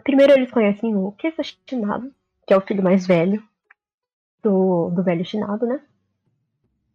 Primeiro 0.05 0.35
eles 0.35 0.51
conhecem 0.51 0.95
o 0.95 1.12
Kesa 1.12 1.42
Shinado, 1.42 2.12
que 2.47 2.55
é 2.55 2.57
o 2.57 2.61
filho 2.61 2.83
mais 2.83 3.07
velho 3.07 3.42
do, 4.42 4.90
do 4.90 5.03
velho 5.03 5.25
Shinado, 5.25 5.66
né? 5.66 5.81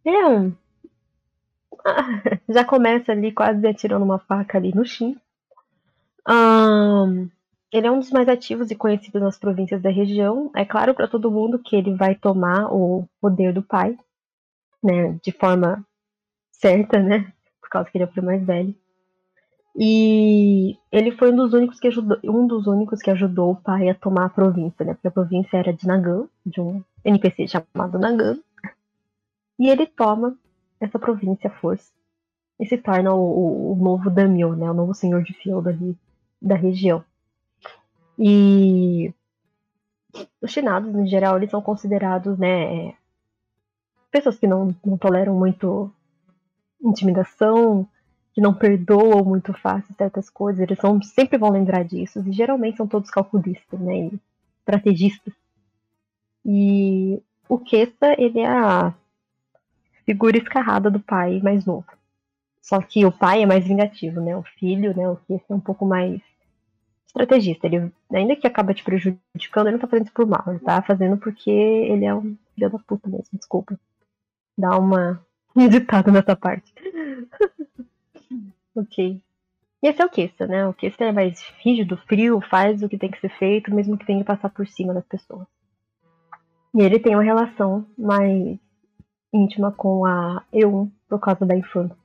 Ele 0.04 0.16
é 0.16 0.26
um. 0.26 0.56
já 2.48 2.64
começa 2.64 3.12
ali 3.12 3.32
quase 3.32 3.66
atirando 3.66 4.04
uma 4.04 4.18
faca 4.18 4.56
ali 4.56 4.74
no 4.74 4.84
Shin. 4.84 5.16
Um, 6.28 7.28
ele 7.72 7.86
é 7.86 7.90
um 7.90 7.98
dos 7.98 8.10
mais 8.10 8.28
ativos 8.28 8.70
e 8.70 8.76
conhecidos 8.76 9.22
nas 9.22 9.38
províncias 9.38 9.80
da 9.80 9.90
região. 9.90 10.50
É 10.54 10.64
claro 10.64 10.94
para 10.94 11.08
todo 11.08 11.30
mundo 11.30 11.58
que 11.58 11.74
ele 11.74 11.94
vai 11.94 12.14
tomar 12.14 12.70
o 12.70 13.08
poder 13.20 13.52
do 13.54 13.62
pai, 13.62 13.96
né, 14.82 15.18
de 15.22 15.32
forma 15.32 15.84
certa, 16.50 17.00
né, 17.00 17.32
por 17.60 17.70
causa 17.70 17.90
que 17.90 17.96
ele 17.96 18.04
é 18.04 18.06
filho 18.08 18.26
mais 18.26 18.44
velho. 18.44 18.74
E 19.74 20.76
ele 20.92 21.12
foi 21.12 21.32
um 21.32 21.36
dos 21.36 21.54
únicos 21.54 21.80
que 21.80 21.88
ajudou, 21.88 22.18
um 22.24 22.46
dos 22.46 22.66
únicos 22.66 23.00
que 23.00 23.10
ajudou 23.10 23.52
o 23.52 23.56
pai 23.56 23.88
a 23.88 23.94
tomar 23.94 24.26
a 24.26 24.30
província, 24.30 24.84
né, 24.84 24.92
porque 24.92 25.08
a 25.08 25.12
província 25.12 25.56
era 25.56 25.72
de 25.72 25.86
Nagan, 25.86 26.28
de 26.44 26.60
um 26.60 26.84
NPC 27.02 27.48
chamado 27.48 27.98
Nagan. 27.98 28.38
E 29.58 29.70
ele 29.70 29.86
toma 29.86 30.36
essa 30.78 30.98
província 30.98 31.48
à 31.48 31.54
força 31.54 31.90
e 32.60 32.66
se 32.66 32.76
torna 32.76 33.14
o, 33.14 33.72
o, 33.72 33.76
novo 33.76 34.10
Damio, 34.10 34.54
né, 34.54 34.70
o 34.70 34.74
novo 34.74 34.92
senhor 34.92 35.22
de 35.22 35.32
feudo 35.32 35.70
ali 35.70 35.96
da 36.40 36.54
região. 36.54 37.02
E 38.24 39.12
os 40.40 40.52
chinados, 40.52 40.94
em 40.94 41.08
geral, 41.08 41.36
eles 41.36 41.50
são 41.50 41.60
considerados, 41.60 42.38
né, 42.38 42.90
é, 42.90 42.94
pessoas 44.12 44.38
que 44.38 44.46
não, 44.46 44.72
não 44.86 44.96
toleram 44.96 45.34
muito 45.34 45.92
intimidação, 46.80 47.84
que 48.32 48.40
não 48.40 48.54
perdoam 48.54 49.24
muito 49.24 49.52
fácil 49.52 49.92
certas 49.96 50.30
coisas, 50.30 50.60
eles 50.60 50.78
são, 50.78 51.02
sempre 51.02 51.36
vão 51.36 51.50
lembrar 51.50 51.82
disso, 51.82 52.22
e 52.24 52.30
geralmente 52.30 52.76
são 52.76 52.86
todos 52.86 53.10
calculistas, 53.10 53.80
né, 53.80 54.06
e 54.06 54.20
estrategistas. 54.60 55.34
E 56.46 57.20
o 57.48 57.58
Kessa, 57.58 58.14
ele 58.16 58.38
é 58.38 58.46
a 58.46 58.94
figura 60.06 60.38
escarrada 60.38 60.88
do 60.88 61.00
pai 61.00 61.40
mais 61.40 61.64
novo. 61.64 61.90
Só 62.60 62.80
que 62.80 63.04
o 63.04 63.10
pai 63.10 63.42
é 63.42 63.46
mais 63.46 63.64
vingativo, 63.64 64.20
né, 64.20 64.36
o 64.36 64.44
filho, 64.44 64.96
né, 64.96 65.08
o 65.08 65.16
Kessa 65.16 65.52
é 65.52 65.54
um 65.56 65.60
pouco 65.60 65.84
mais 65.84 66.22
estrategista. 67.12 67.66
Ele, 67.66 67.92
ainda 68.12 68.36
que 68.36 68.46
acaba 68.46 68.74
te 68.74 68.82
prejudicando, 68.82 69.66
ele 69.66 69.72
não 69.72 69.78
tá 69.78 69.86
fazendo 69.86 70.06
isso 70.06 70.14
por 70.14 70.26
mal. 70.26 70.44
Ele 70.48 70.58
tá 70.58 70.82
fazendo 70.82 71.16
porque 71.16 71.50
ele 71.50 72.04
é 72.04 72.14
um 72.14 72.36
filho 72.54 72.70
da 72.70 72.78
puta 72.78 73.08
mesmo, 73.08 73.38
desculpa. 73.38 73.78
Dá 74.56 74.78
uma 74.78 75.24
hesitada 75.56 76.10
nessa 76.10 76.34
parte. 76.34 76.72
ok. 78.74 79.20
E 79.82 79.88
esse 79.88 80.00
é 80.00 80.04
o 80.04 80.10
Kessa, 80.10 80.46
né? 80.46 80.66
O 80.66 80.72
Kessa 80.72 81.04
é 81.04 81.12
mais 81.12 81.40
rígido, 81.58 81.96
frio, 81.96 82.40
faz 82.40 82.82
o 82.82 82.88
que 82.88 82.98
tem 82.98 83.10
que 83.10 83.20
ser 83.20 83.30
feito, 83.36 83.74
mesmo 83.74 83.98
que 83.98 84.06
tenha 84.06 84.20
que 84.20 84.24
passar 84.24 84.48
por 84.48 84.66
cima 84.66 84.94
das 84.94 85.04
pessoas. 85.04 85.46
E 86.74 86.80
ele 86.80 86.98
tem 86.98 87.14
uma 87.14 87.22
relação 87.22 87.84
mais 87.98 88.58
íntima 89.32 89.72
com 89.72 90.06
a 90.06 90.42
Eu 90.52 90.90
por 91.08 91.18
causa 91.18 91.44
da 91.44 91.56
infância? 91.56 91.96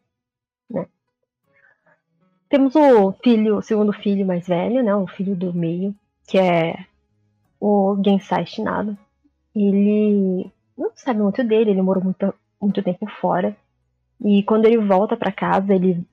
Temos 2.50 2.76
o 2.76 3.12
filho, 3.24 3.58
o 3.58 3.62
segundo 3.62 3.92
filho 3.94 4.26
mais 4.26 4.48
velho, 4.48 4.84
né? 4.84 4.96
O 4.96 5.08
filho 5.08 5.36
do 5.36 5.54
meio, 5.54 5.94
que 6.28 6.38
é 6.38 6.86
o 7.60 7.98
Gensai 8.04 8.46
Shinado. 8.46 8.98
Ele 9.56 10.50
não 10.78 10.92
sabe 10.96 11.22
muito 11.22 11.44
dele, 11.44 11.72
ele 11.72 11.82
morou 11.82 12.04
muito, 12.04 12.34
muito 12.62 12.82
tempo 12.82 13.06
fora. 13.20 13.56
E 14.24 14.44
quando 14.44 14.66
ele 14.66 14.78
volta 14.78 15.18
para 15.18 15.32
casa, 15.32 15.74
ele 15.74 16.06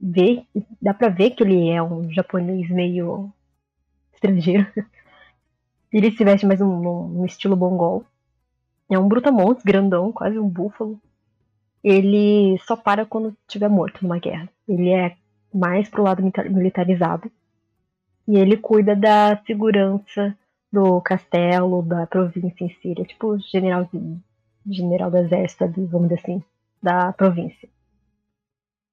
vê, 0.00 0.44
dá 0.80 0.94
pra 0.94 1.08
ver 1.08 1.30
que 1.30 1.42
ele 1.42 1.70
é 1.70 1.82
um 1.82 2.10
japonês 2.12 2.68
meio 2.70 3.32
estrangeiro. 4.12 4.66
Ele 5.92 6.12
se 6.12 6.22
veste 6.22 6.46
mais 6.46 6.60
um, 6.60 7.20
um 7.20 7.26
estilo 7.26 7.56
mongol. 7.56 8.04
É 8.88 8.96
um 8.96 9.08
brutamontes 9.08 9.64
grandão, 9.64 10.12
quase 10.12 10.38
um 10.38 10.48
búfalo. 10.48 11.00
Ele 11.82 12.56
só 12.60 12.76
para 12.76 13.04
quando 13.04 13.36
estiver 13.48 13.68
morto 13.68 14.02
numa 14.02 14.20
guerra. 14.20 14.48
Ele 14.68 14.90
é 14.90 15.16
mais 15.52 15.88
pro 15.88 16.02
lado 16.02 16.22
militarizado. 16.22 17.30
E 18.26 18.36
ele 18.36 18.56
cuida 18.56 18.94
da 18.94 19.36
segurança 19.44 20.36
do 20.72 21.00
castelo, 21.00 21.82
da 21.82 22.06
província 22.06 22.64
em. 22.64 22.88
Ele 22.90 23.02
é 23.02 23.04
tipo 23.04 23.38
general, 23.38 23.88
general 24.66 25.10
do 25.10 25.18
exército, 25.18 25.66
vamos 25.88 26.08
dizer 26.08 26.20
assim, 26.22 26.44
da 26.82 27.12
província. 27.12 27.68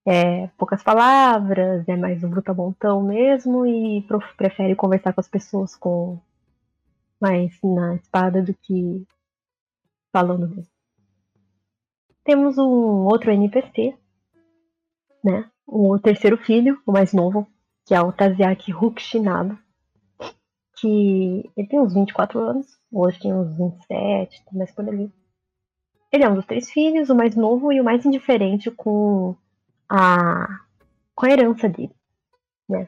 É, 0.10 0.48
poucas 0.58 0.82
palavras, 0.82 1.88
é 1.88 1.98
mais 1.98 2.24
um 2.24 2.30
brutamontão 2.30 3.04
mesmo 3.04 3.66
e 3.66 4.06
prefere 4.38 4.74
conversar 4.74 5.12
com 5.12 5.20
as 5.20 5.28
pessoas 5.28 5.76
com 5.76 6.18
mais 7.20 7.60
na 7.62 7.96
espada 7.96 8.42
do 8.42 8.54
que 8.54 9.06
falando 10.12 10.48
mesmo. 10.48 10.72
Temos 12.24 12.58
um 12.58 13.06
outro 13.06 13.32
NPC, 13.32 13.98
né? 15.24 15.52
O 15.68 16.00
terceiro 16.00 16.38
filho, 16.38 16.82
o 16.86 16.92
mais 16.94 17.12
novo, 17.12 17.46
que 17.86 17.94
é 17.94 18.02
o 18.02 18.14
Taziaki 18.14 18.72
Rukshinado, 18.72 19.60
que 20.78 21.52
ele 21.58 21.68
tem 21.68 21.80
uns 21.80 21.94
24 21.94 22.40
anos, 22.40 22.68
hoje 22.92 23.20
tem 23.20 23.34
uns 23.34 23.56
27, 23.58 24.46
tá 24.46 24.52
mais 24.54 24.72
por 24.72 24.88
ali. 24.88 25.12
Ele 26.12 26.24
é 26.24 26.30
um 26.30 26.36
dos 26.36 26.46
três 26.46 26.72
filhos, 26.72 27.10
o 27.10 27.16
mais 27.16 27.36
novo 27.36 27.74
e 27.74 27.82
o 27.82 27.84
mais 27.84 28.06
indiferente 28.06 28.72
com 28.72 29.36
a, 29.90 30.62
com 31.14 31.26
a 31.26 31.30
herança 31.30 31.68
dele, 31.68 31.94
né? 32.70 32.88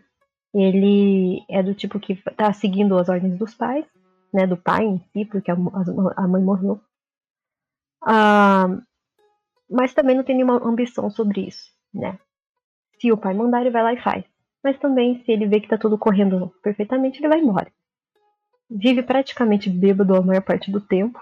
Ele 0.54 1.44
é 1.50 1.62
do 1.62 1.76
tipo 1.76 2.00
que 2.00 2.16
tá 2.34 2.54
seguindo 2.54 2.98
as 2.98 3.10
ordens 3.10 3.38
dos 3.38 3.54
pais, 3.54 3.86
né? 4.34 4.48
Do 4.48 4.56
pai 4.56 4.86
em 4.86 5.00
si, 5.12 5.26
porque 5.26 5.52
a, 5.52 5.56
a 6.16 6.28
mãe 6.28 6.42
morreu. 6.42 6.80
Ah, 8.02 8.68
mas 9.70 9.94
também 9.94 10.16
não 10.16 10.24
tem 10.24 10.36
nenhuma 10.36 10.66
ambição 10.66 11.10
sobre 11.10 11.48
isso, 11.48 11.72
né? 11.94 12.18
Se 13.00 13.12
o 13.12 13.18
pai 13.18 13.34
mandar, 13.34 13.62
ele 13.62 13.72
vai 13.72 13.84
lá 13.84 13.94
e 13.94 14.02
faz. 14.02 14.24
mas 14.64 14.78
também 14.78 15.24
se 15.24 15.32
ele 15.32 15.48
vê 15.48 15.60
que 15.62 15.70
tá 15.70 15.78
tudo 15.78 15.98
correndo 15.98 16.54
perfeitamente, 16.62 17.20
ele 17.20 17.30
vai 17.30 17.40
embora. 17.40 17.72
Vive 18.70 19.02
praticamente 19.02 19.70
bêbado 19.70 20.16
a 20.16 20.22
maior 20.22 20.42
parte 20.42 20.70
do 20.70 20.82
tempo, 20.82 21.20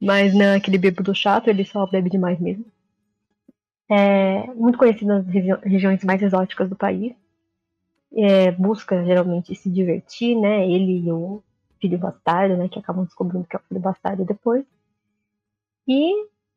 mas 0.00 0.34
não 0.34 0.44
é 0.44 0.56
aquele 0.56 0.78
bêbado 0.78 1.14
chato, 1.14 1.48
ele 1.48 1.64
só 1.64 1.86
bebe 1.86 2.10
demais 2.10 2.38
mesmo. 2.38 2.64
É 3.88 4.52
muito 4.54 4.78
conhecido 4.78 5.08
nas 5.08 5.26
regi 5.26 5.52
regiões 5.62 6.04
mais 6.04 6.20
exóticas 6.22 6.68
do 6.68 6.76
país. 6.76 7.14
É, 8.12 8.50
busca 8.52 9.04
geralmente 9.04 9.54
se 9.54 9.70
divertir, 9.70 10.36
né? 10.36 10.68
Ele 10.68 11.06
e 11.06 11.12
o 11.12 11.42
filho 11.80 11.98
bastardo, 11.98 12.56
né? 12.56 12.68
Que 12.68 12.78
acabam 12.78 13.04
descobrindo 13.04 13.46
que 13.46 13.56
é 13.56 13.58
o 13.58 13.62
filho 13.62 13.80
bastardo 13.80 14.24
depois. 14.24 14.64
E 15.86 16.12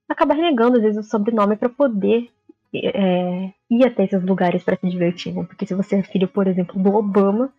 acaba 0.08 0.34
renegando, 0.34 0.78
às 0.78 0.84
vezes, 0.84 1.06
o 1.06 1.10
sobrenome 1.10 1.56
para 1.56 1.70
poder 1.70 2.32
é, 2.74 3.54
ir 3.70 3.86
até 3.86 4.04
esses 4.04 4.24
lugares 4.24 4.64
para 4.64 4.78
se 4.78 4.90
divertir, 4.90 5.34
né? 5.34 5.44
Porque 5.44 5.66
se 5.66 5.74
você 5.74 5.98
é 5.98 6.04
filho, 6.04 6.28
por 6.28 6.48
exemplo, 6.48 6.82
do 6.82 6.94
Obama, 6.94 7.52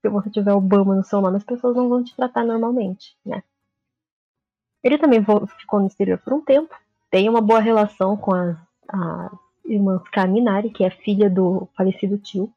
se 0.00 0.08
você 0.08 0.30
tiver 0.30 0.52
Obama 0.52 0.94
no 0.94 1.04
seu 1.04 1.20
nome, 1.20 1.36
as 1.36 1.44
pessoas 1.44 1.76
não 1.76 1.88
vão 1.88 2.02
te 2.02 2.14
tratar 2.14 2.44
normalmente, 2.44 3.16
né? 3.24 3.42
Ele 4.82 4.98
também 4.98 5.24
ficou 5.58 5.80
no 5.80 5.86
exterior 5.86 6.18
por 6.18 6.32
um 6.32 6.40
tempo, 6.40 6.74
tem 7.10 7.28
uma 7.28 7.40
boa 7.40 7.60
relação 7.60 8.16
com 8.16 8.34
as, 8.34 8.56
as 8.88 9.32
irmãs 9.64 10.02
Kaminari, 10.10 10.70
que 10.70 10.84
é 10.84 10.90
filha 10.90 11.28
do 11.28 11.68
falecido 11.76 12.18
tio, 12.18 12.52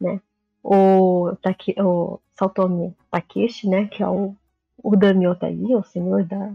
né? 0.00 0.20
O, 0.62 1.34
Take, 1.42 1.74
o 1.80 2.20
Saltomi 2.34 2.94
Takeshi, 3.10 3.68
né? 3.68 3.86
Que 3.86 4.02
é 4.02 4.08
o, 4.08 4.36
o 4.82 4.90
Otai, 5.30 5.54
o 5.54 5.82
senhor 5.82 6.24
da, 6.24 6.52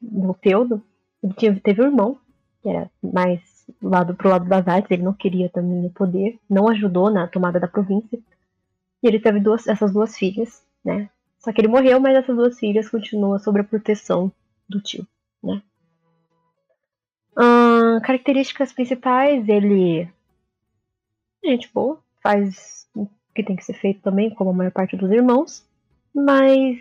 do 0.00 0.32
feudo. 0.34 0.82
Ele 1.22 1.32
tinha, 1.32 1.60
teve 1.60 1.82
um 1.82 1.86
irmão, 1.86 2.18
que 2.62 2.68
era 2.68 2.90
mais 3.02 3.55
lado 3.82 4.14
pro 4.14 4.28
lado 4.28 4.48
das 4.48 4.66
artes, 4.66 4.90
ele 4.90 5.02
não 5.02 5.12
queria 5.12 5.48
também 5.48 5.86
o 5.86 5.90
poder, 5.90 6.38
não 6.48 6.68
ajudou 6.68 7.10
na 7.10 7.26
tomada 7.26 7.58
da 7.60 7.68
província. 7.68 8.18
E 9.02 9.06
ele 9.06 9.20
teve 9.20 9.40
duas, 9.40 9.66
essas 9.66 9.92
duas 9.92 10.16
filhas, 10.16 10.64
né? 10.84 11.10
Só 11.38 11.52
que 11.52 11.60
ele 11.60 11.68
morreu, 11.68 12.00
mas 12.00 12.16
essas 12.16 12.34
duas 12.34 12.58
filhas 12.58 12.88
continuam 12.88 13.38
sob 13.38 13.60
a 13.60 13.64
proteção 13.64 14.32
do 14.68 14.80
tio, 14.80 15.06
né? 15.42 15.62
Hum, 17.38 18.00
características 18.00 18.72
principais, 18.72 19.46
ele 19.48 20.08
gente 21.44 21.70
boa, 21.72 22.00
faz 22.22 22.88
o 22.94 23.08
que 23.34 23.42
tem 23.42 23.54
que 23.54 23.64
ser 23.64 23.74
feito 23.74 24.00
também, 24.00 24.30
como 24.30 24.50
a 24.50 24.52
maior 24.52 24.72
parte 24.72 24.96
dos 24.96 25.10
irmãos, 25.10 25.64
mas 26.14 26.80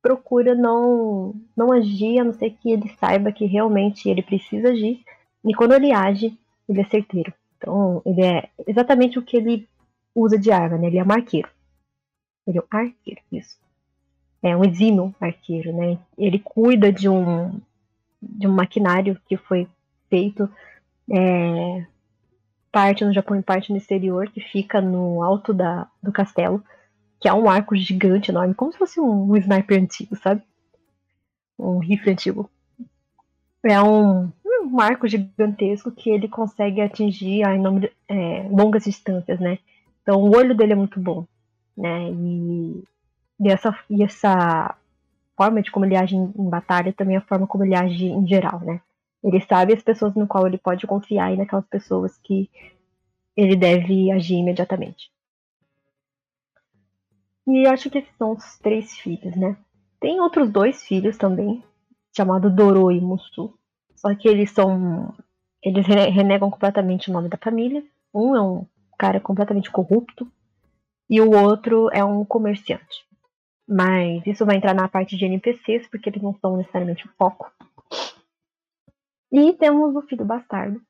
procura 0.00 0.54
não 0.54 1.34
não 1.56 1.72
agir 1.72 2.20
a 2.20 2.24
não 2.24 2.32
ser 2.32 2.50
que 2.50 2.70
ele 2.70 2.88
saiba 3.00 3.32
que 3.32 3.44
realmente 3.44 4.08
ele 4.08 4.22
precisa 4.22 4.70
agir 4.70 5.04
e 5.46 5.54
quando 5.54 5.74
ele 5.74 5.92
age 5.92 6.36
ele 6.68 6.80
é 6.80 6.84
certeiro. 6.84 7.32
Então 7.56 8.02
ele 8.04 8.22
é 8.22 8.48
exatamente 8.66 9.18
o 9.18 9.22
que 9.22 9.36
ele 9.36 9.68
usa 10.14 10.38
de 10.38 10.50
arma, 10.50 10.76
né? 10.76 10.88
Ele 10.88 10.98
é 10.98 11.04
um 11.04 11.12
arqueiro. 11.12 11.48
Ele 12.46 12.58
é 12.58 12.60
um 12.60 12.78
arqueiro, 12.78 13.20
isso. 13.32 13.58
É 14.42 14.56
um 14.56 14.64
exímio 14.64 15.14
arqueiro, 15.20 15.72
né? 15.74 15.98
Ele 16.18 16.38
cuida 16.38 16.92
de 16.92 17.08
um 17.08 17.60
de 18.20 18.46
um 18.46 18.52
maquinário 18.52 19.20
que 19.28 19.36
foi 19.36 19.68
feito 20.08 20.50
é, 21.10 21.86
parte 22.72 23.04
no 23.04 23.12
Japão 23.12 23.38
e 23.38 23.42
parte 23.42 23.70
no 23.70 23.78
exterior, 23.78 24.28
que 24.30 24.40
fica 24.40 24.80
no 24.80 25.22
alto 25.22 25.54
da, 25.54 25.88
do 26.02 26.12
castelo, 26.12 26.62
que 27.20 27.28
é 27.28 27.32
um 27.32 27.48
arco 27.48 27.76
gigante, 27.76 28.30
enorme, 28.30 28.54
como 28.54 28.72
se 28.72 28.78
fosse 28.78 29.00
um, 29.00 29.30
um 29.30 29.36
sniper 29.36 29.80
antigo, 29.80 30.16
sabe? 30.16 30.42
Um 31.58 31.78
rifle 31.78 32.12
antigo. 32.12 32.50
É 33.64 33.80
um, 33.80 34.30
um 34.66 34.80
arco 34.80 35.08
gigantesco 35.08 35.90
que 35.90 36.10
ele 36.10 36.28
consegue 36.28 36.80
atingir 36.80 37.44
a 37.44 37.56
de, 37.56 37.90
é, 38.08 38.48
longas 38.50 38.84
distâncias, 38.84 39.38
né? 39.40 39.58
Então 40.02 40.20
o 40.20 40.36
olho 40.36 40.56
dele 40.56 40.72
é 40.72 40.76
muito 40.76 41.00
bom, 41.00 41.26
né? 41.76 42.10
E, 42.10 42.84
e, 43.40 43.48
essa, 43.48 43.76
e 43.88 44.02
essa 44.02 44.76
forma 45.36 45.62
de 45.62 45.70
como 45.70 45.84
ele 45.84 45.96
age 45.96 46.16
em, 46.16 46.32
em, 46.36 46.48
batalha 46.48 46.92
também 46.92 47.16
é 47.16 47.18
a 47.18 47.22
forma 47.22 47.46
como 47.46 47.64
ele 47.64 47.74
age 47.74 48.06
em 48.06 48.26
geral, 48.26 48.60
né? 48.60 48.80
Ele 49.22 49.40
sabe 49.40 49.74
as 49.74 49.82
pessoas 49.82 50.14
no 50.14 50.26
qual 50.26 50.46
ele 50.46 50.58
pode 50.58 50.86
confiar 50.86 51.32
e 51.32 51.36
naquelas 51.36 51.66
pessoas 51.66 52.16
que 52.18 52.50
ele 53.36 53.56
deve 53.56 54.10
agir 54.10 54.36
imediatamente. 54.36 55.10
E 57.46 57.66
acho 57.66 57.90
que 57.90 57.98
esses 57.98 58.16
são 58.16 58.32
os 58.32 58.58
três 58.58 58.96
filhos, 58.96 59.36
né? 59.36 59.56
Tem 60.00 60.20
outros 60.20 60.50
dois 60.50 60.82
filhos 60.82 61.16
também, 61.16 61.62
chamado 62.14 62.50
Doro 62.50 62.90
e 62.90 63.00
Musu. 63.00 63.54
Só 63.96 64.14
que 64.14 64.28
eles 64.28 64.50
são. 64.50 65.14
Eles 65.62 65.86
renegam 65.86 66.50
completamente 66.50 67.10
o 67.10 67.12
nome 67.12 67.28
da 67.28 67.36
família. 67.36 67.82
Um 68.14 68.36
é 68.36 68.40
um 68.40 68.66
cara 68.98 69.20
completamente 69.20 69.70
corrupto 69.70 70.30
e 71.08 71.20
o 71.20 71.30
outro 71.30 71.88
é 71.92 72.04
um 72.04 72.24
comerciante. 72.24 73.06
Mas 73.68 74.24
isso 74.26 74.46
vai 74.46 74.56
entrar 74.56 74.74
na 74.74 74.88
parte 74.88 75.16
de 75.16 75.24
NPCs, 75.24 75.88
porque 75.88 76.08
eles 76.08 76.22
não 76.22 76.34
são 76.34 76.56
necessariamente 76.56 77.06
o 77.06 77.10
foco. 77.18 77.50
E 79.32 79.52
temos 79.54 79.94
o 79.96 80.02
filho 80.02 80.24
bastardo, 80.24 80.80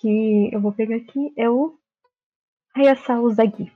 que 0.00 0.50
eu 0.52 0.60
vou 0.60 0.72
pegar 0.72 0.96
aqui, 0.96 1.32
é 1.36 1.50
o 1.50 1.76
Hayasao 2.76 3.28
Zagi. 3.30 3.72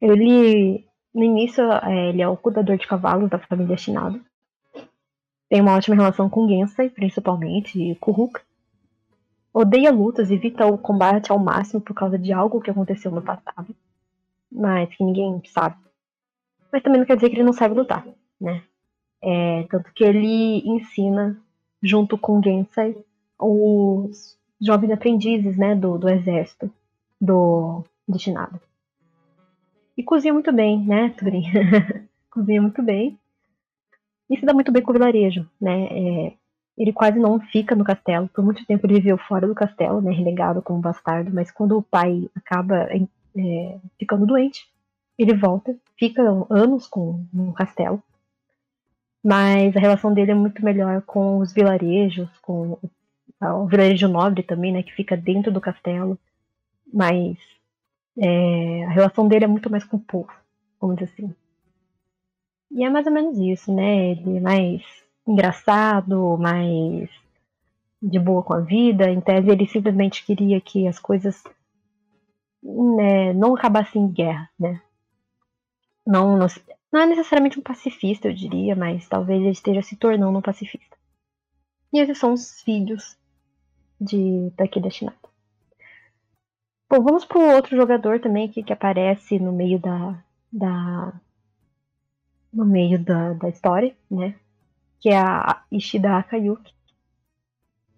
Ele, 0.00 0.86
no 1.14 1.24
início, 1.24 1.62
é, 1.64 2.10
ele 2.10 2.20
é 2.20 2.28
o 2.28 2.36
cuidador 2.36 2.76
de 2.76 2.86
cavalos 2.86 3.30
da 3.30 3.38
família 3.38 3.76
Shinado. 3.76 4.22
Tem 5.50 5.60
uma 5.60 5.74
ótima 5.74 5.96
relação 5.96 6.30
com 6.30 6.48
Gensai, 6.48 6.88
principalmente, 6.88 7.78
e 7.78 7.94
Kuruka 7.96 8.40
odeia 9.52 9.90
lutas, 9.90 10.30
evita 10.30 10.66
o 10.66 10.78
combate 10.78 11.30
ao 11.30 11.38
máximo 11.38 11.80
por 11.80 11.94
causa 11.94 12.18
de 12.18 12.32
algo 12.32 12.60
que 12.60 12.70
aconteceu 12.70 13.10
no 13.10 13.20
passado, 13.20 13.74
mas 14.50 14.88
que 14.94 15.04
ninguém 15.04 15.42
sabe. 15.46 15.76
Mas 16.72 16.82
também 16.82 17.00
não 17.00 17.06
quer 17.06 17.16
dizer 17.16 17.28
que 17.28 17.34
ele 17.34 17.42
não 17.42 17.52
sabe 17.52 17.74
lutar, 17.74 18.06
né? 18.40 18.62
É, 19.20 19.64
tanto 19.64 19.92
que 19.92 20.04
ele 20.04 20.62
ensina, 20.64 21.36
junto 21.82 22.16
com 22.16 22.42
Gensai, 22.42 22.96
os 23.38 24.38
jovens 24.60 24.92
aprendizes, 24.92 25.56
né, 25.56 25.74
do, 25.74 25.98
do 25.98 26.08
exército 26.08 26.70
do 27.20 27.84
destinado. 28.08 28.60
E 29.96 30.02
cozinha 30.02 30.32
muito 30.32 30.52
bem, 30.52 30.86
né, 30.86 31.10
Turin? 31.10 31.42
cozinha 32.30 32.62
muito 32.62 32.82
bem. 32.82 33.18
E 34.30 34.38
se 34.38 34.46
dá 34.46 34.54
muito 34.54 34.70
bem 34.70 34.82
com 34.82 34.90
o 34.90 34.94
vilarejo, 34.94 35.48
né? 35.60 35.86
É, 35.90 36.32
ele 36.78 36.92
quase 36.92 37.18
não 37.18 37.38
fica 37.40 37.74
no 37.74 37.84
castelo. 37.84 38.28
Por 38.28 38.42
muito 38.44 38.64
tempo 38.64 38.86
ele 38.86 38.94
viveu 38.94 39.18
fora 39.18 39.46
do 39.46 39.54
castelo, 39.54 40.00
né, 40.00 40.12
renegado 40.12 40.62
como 40.62 40.80
bastardo, 40.80 41.30
mas 41.32 41.50
quando 41.50 41.76
o 41.76 41.82
pai 41.82 42.30
acaba 42.34 42.88
é, 43.36 43.78
ficando 43.98 44.26
doente, 44.26 44.66
ele 45.18 45.34
volta, 45.36 45.76
fica 45.98 46.22
anos 46.48 46.86
com, 46.86 47.22
no 47.32 47.52
castelo. 47.52 48.02
Mas 49.22 49.76
a 49.76 49.80
relação 49.80 50.14
dele 50.14 50.30
é 50.30 50.34
muito 50.34 50.64
melhor 50.64 51.02
com 51.02 51.38
os 51.38 51.52
vilarejos, 51.52 52.30
com 52.38 52.78
o, 52.82 52.90
o 53.42 53.66
vilarejo 53.66 54.08
nobre 54.08 54.42
também, 54.42 54.72
né, 54.72 54.82
que 54.82 54.94
fica 54.94 55.16
dentro 55.16 55.52
do 55.52 55.60
castelo. 55.60 56.18
Mas 56.90 57.36
é, 58.16 58.84
a 58.86 58.90
relação 58.90 59.28
dele 59.28 59.44
é 59.44 59.48
muito 59.48 59.70
mais 59.70 59.84
com 59.84 59.98
o 59.98 60.00
povo, 60.00 60.32
vamos 60.80 60.96
dizer 60.96 61.12
assim. 61.12 61.34
E 62.70 62.84
é 62.84 62.90
mais 62.90 63.06
ou 63.06 63.12
menos 63.12 63.38
isso, 63.38 63.74
né? 63.74 64.10
Ele 64.12 64.36
é 64.36 64.40
mais 64.40 64.82
engraçado, 65.26 66.36
mais 66.38 67.10
de 68.00 68.18
boa 68.18 68.42
com 68.42 68.54
a 68.54 68.60
vida. 68.60 69.10
Em 69.10 69.20
tese, 69.20 69.50
ele 69.50 69.66
simplesmente 69.66 70.24
queria 70.24 70.60
que 70.60 70.86
as 70.86 70.98
coisas 70.98 71.42
né, 72.62 73.32
não 73.32 73.54
acabassem 73.54 74.02
em 74.02 74.08
guerra, 74.08 74.48
né? 74.58 74.80
Não, 76.06 76.36
não, 76.36 76.46
não, 76.92 77.00
é 77.00 77.06
necessariamente 77.06 77.58
um 77.58 77.62
pacifista, 77.62 78.28
eu 78.28 78.34
diria, 78.34 78.74
mas 78.74 79.08
talvez 79.08 79.40
ele 79.40 79.50
esteja 79.50 79.82
se 79.82 79.96
tornando 79.96 80.38
um 80.38 80.42
pacifista. 80.42 80.96
E 81.92 82.00
esses 82.00 82.18
são 82.18 82.32
os 82.32 82.62
filhos 82.62 83.16
de 84.00 84.50
daqui 84.56 84.80
da. 84.80 84.88
Bom, 86.88 87.02
vamos 87.02 87.24
para 87.24 87.38
o 87.38 87.54
outro 87.54 87.76
jogador 87.76 88.20
também 88.20 88.48
aqui 88.48 88.62
que 88.62 88.72
aparece 88.72 89.38
no 89.38 89.52
meio 89.52 89.78
da, 89.78 90.22
da 90.52 91.12
no 92.52 92.64
meio 92.64 92.98
da, 92.98 93.32
da 93.34 93.48
história, 93.48 93.94
né? 94.10 94.34
que 95.00 95.08
é 95.08 95.18
a 95.18 95.62
Ishida 95.72 96.18
Akayuki. 96.18 96.72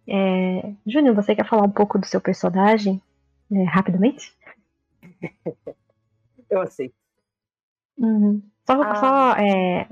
É... 0.06 0.72
Júnior, 0.86 1.14
você 1.14 1.34
quer 1.34 1.46
falar 1.46 1.64
um 1.64 1.70
pouco 1.70 1.98
do 1.98 2.06
seu 2.06 2.20
personagem 2.20 3.02
é, 3.50 3.64
rapidamente? 3.64 4.32
Eu 6.48 6.60
aceito. 6.60 6.94
Uhum. 7.98 8.42
Só, 8.66 8.82
ah. 8.82 8.94
só 8.96 9.32
é, 9.36 9.88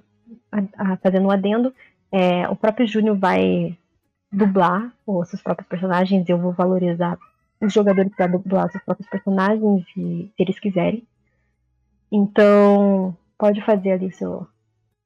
a, 0.52 0.92
a, 0.92 0.96
fazendo 0.98 1.26
um 1.26 1.30
adendo, 1.30 1.74
é, 2.12 2.48
o 2.48 2.56
próprio 2.56 2.86
Júnior 2.86 3.16
vai 3.16 3.76
dublar 4.32 4.92
os 5.06 5.28
seus 5.28 5.42
próprios 5.42 5.68
personagens 5.68 6.28
e 6.28 6.32
eu 6.32 6.38
vou 6.38 6.52
valorizar 6.52 7.18
os 7.60 7.72
jogadores 7.72 8.14
para 8.14 8.28
dublar 8.28 8.66
os 8.66 8.72
seus 8.72 8.84
próprios 8.84 9.08
personagens, 9.08 9.84
se, 9.92 10.32
se 10.34 10.34
eles 10.38 10.58
quiserem. 10.58 11.06
Então, 12.12 13.16
pode 13.40 13.64
fazer 13.64 13.92
ali 13.92 14.12
seu, 14.12 14.46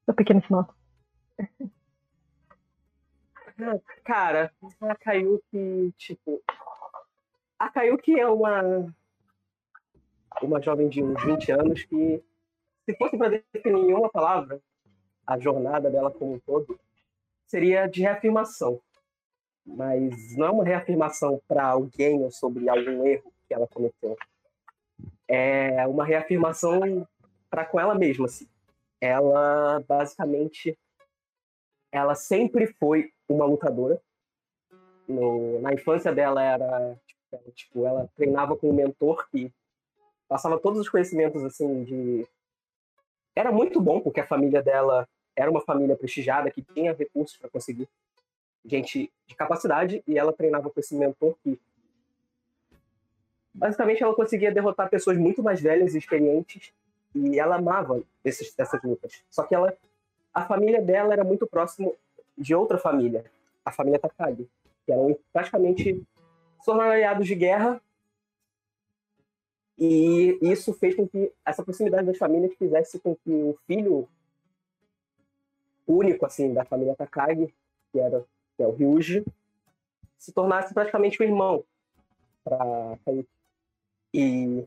seu 0.04 0.12
pequeno 0.12 0.42
final. 0.42 0.68
Cara, 4.04 4.52
a 4.80 4.96
Kayuki, 4.96 5.94
tipo. 5.96 6.42
A 7.56 7.68
Kayuki 7.70 8.18
é 8.18 8.28
uma 8.28 8.92
uma 10.42 10.60
jovem 10.60 10.88
de 10.88 11.00
uns 11.00 11.22
20 11.22 11.52
anos 11.52 11.84
que, 11.84 12.20
se 12.84 12.96
fosse 12.96 13.16
para 13.16 13.40
definir 13.52 13.90
em 13.90 13.94
uma 13.94 14.10
palavra, 14.10 14.60
a 15.24 15.38
jornada 15.38 15.88
dela 15.88 16.10
como 16.10 16.34
um 16.34 16.40
todo, 16.40 16.78
seria 17.46 17.86
de 17.86 18.02
reafirmação. 18.02 18.80
Mas 19.64 20.36
não 20.36 20.46
é 20.46 20.50
uma 20.50 20.64
reafirmação 20.64 21.40
para 21.46 21.64
alguém 21.64 22.20
ou 22.20 22.32
sobre 22.32 22.68
algum 22.68 23.06
erro 23.06 23.32
que 23.46 23.54
ela 23.54 23.68
cometeu. 23.68 24.16
É 25.28 25.86
uma 25.86 26.04
reafirmação 26.04 27.06
para 27.54 27.64
com 27.64 27.78
ela 27.78 27.94
mesma. 27.94 28.26
Assim. 28.26 28.48
Ela, 29.00 29.78
basicamente, 29.86 30.76
ela 31.92 32.16
sempre 32.16 32.66
foi 32.66 33.12
uma 33.28 33.44
lutadora. 33.44 34.02
No, 35.06 35.60
na 35.60 35.72
infância 35.72 36.12
dela 36.12 36.42
era 36.42 36.98
tipo, 37.54 37.86
ela 37.86 38.08
treinava 38.16 38.56
com 38.56 38.70
um 38.70 38.74
mentor 38.74 39.28
que 39.28 39.52
passava 40.26 40.58
todos 40.58 40.80
os 40.80 40.88
conhecimentos 40.88 41.44
assim 41.44 41.84
de 41.84 42.26
era 43.36 43.52
muito 43.52 43.80
bom 43.80 44.00
porque 44.00 44.20
a 44.20 44.26
família 44.26 44.62
dela 44.62 45.06
era 45.36 45.50
uma 45.50 45.60
família 45.60 45.96
prestigiada 45.96 46.50
que 46.50 46.62
tinha 46.62 46.94
recursos 46.94 47.36
para 47.36 47.50
conseguir 47.50 47.86
gente 48.64 49.12
de 49.26 49.34
capacidade 49.34 50.02
e 50.06 50.16
ela 50.16 50.32
treinava 50.32 50.70
com 50.70 50.80
esse 50.80 50.94
mentor 50.94 51.34
que 51.42 51.60
basicamente 53.52 54.02
ela 54.02 54.14
conseguia 54.14 54.50
derrotar 54.50 54.88
pessoas 54.88 55.18
muito 55.18 55.42
mais 55.42 55.60
velhas 55.60 55.94
e 55.94 55.98
experientes 55.98 56.72
e 57.14 57.38
ela 57.38 57.57
amava 57.57 58.03
esses, 58.24 58.53
essas 58.59 58.83
lutas. 58.83 59.22
Só 59.31 59.44
que 59.44 59.55
ela 59.55 59.77
a 60.33 60.44
família 60.44 60.83
dela 60.83 61.12
era 61.12 61.22
muito 61.22 61.46
próximo 61.46 61.94
de 62.37 62.55
outra 62.55 62.77
família, 62.77 63.24
a 63.64 63.70
família 63.70 64.00
Takagi, 64.00 64.48
que 64.85 64.92
eram 64.92 65.16
praticamente 65.33 66.03
tornaram 66.64 66.90
aliados 66.90 67.27
de 67.27 67.37
guerra 67.37 67.81
e 69.79 70.38
isso 70.42 70.72
fez 70.72 70.94
com 70.96 71.07
que 71.07 71.33
essa 71.44 71.62
proximidade 71.62 72.07
das 72.07 72.18
famílias 72.18 72.55
fizesse 72.55 72.98
com 72.98 73.14
que 73.14 73.31
o 73.31 73.57
filho 73.66 74.09
único 75.87 76.27
assim 76.27 76.53
da 76.53 76.64
família 76.64 76.96
Takagi, 76.96 77.53
que 77.92 78.00
era 78.00 78.24
que 78.57 78.62
é 78.62 78.66
o 78.66 78.72
Ryuji, 78.72 79.24
se 80.16 80.33
tornasse 80.33 80.72
praticamente 80.72 81.20
o 81.20 81.24
irmão 81.24 81.64
para 82.42 82.98
E 84.12 84.64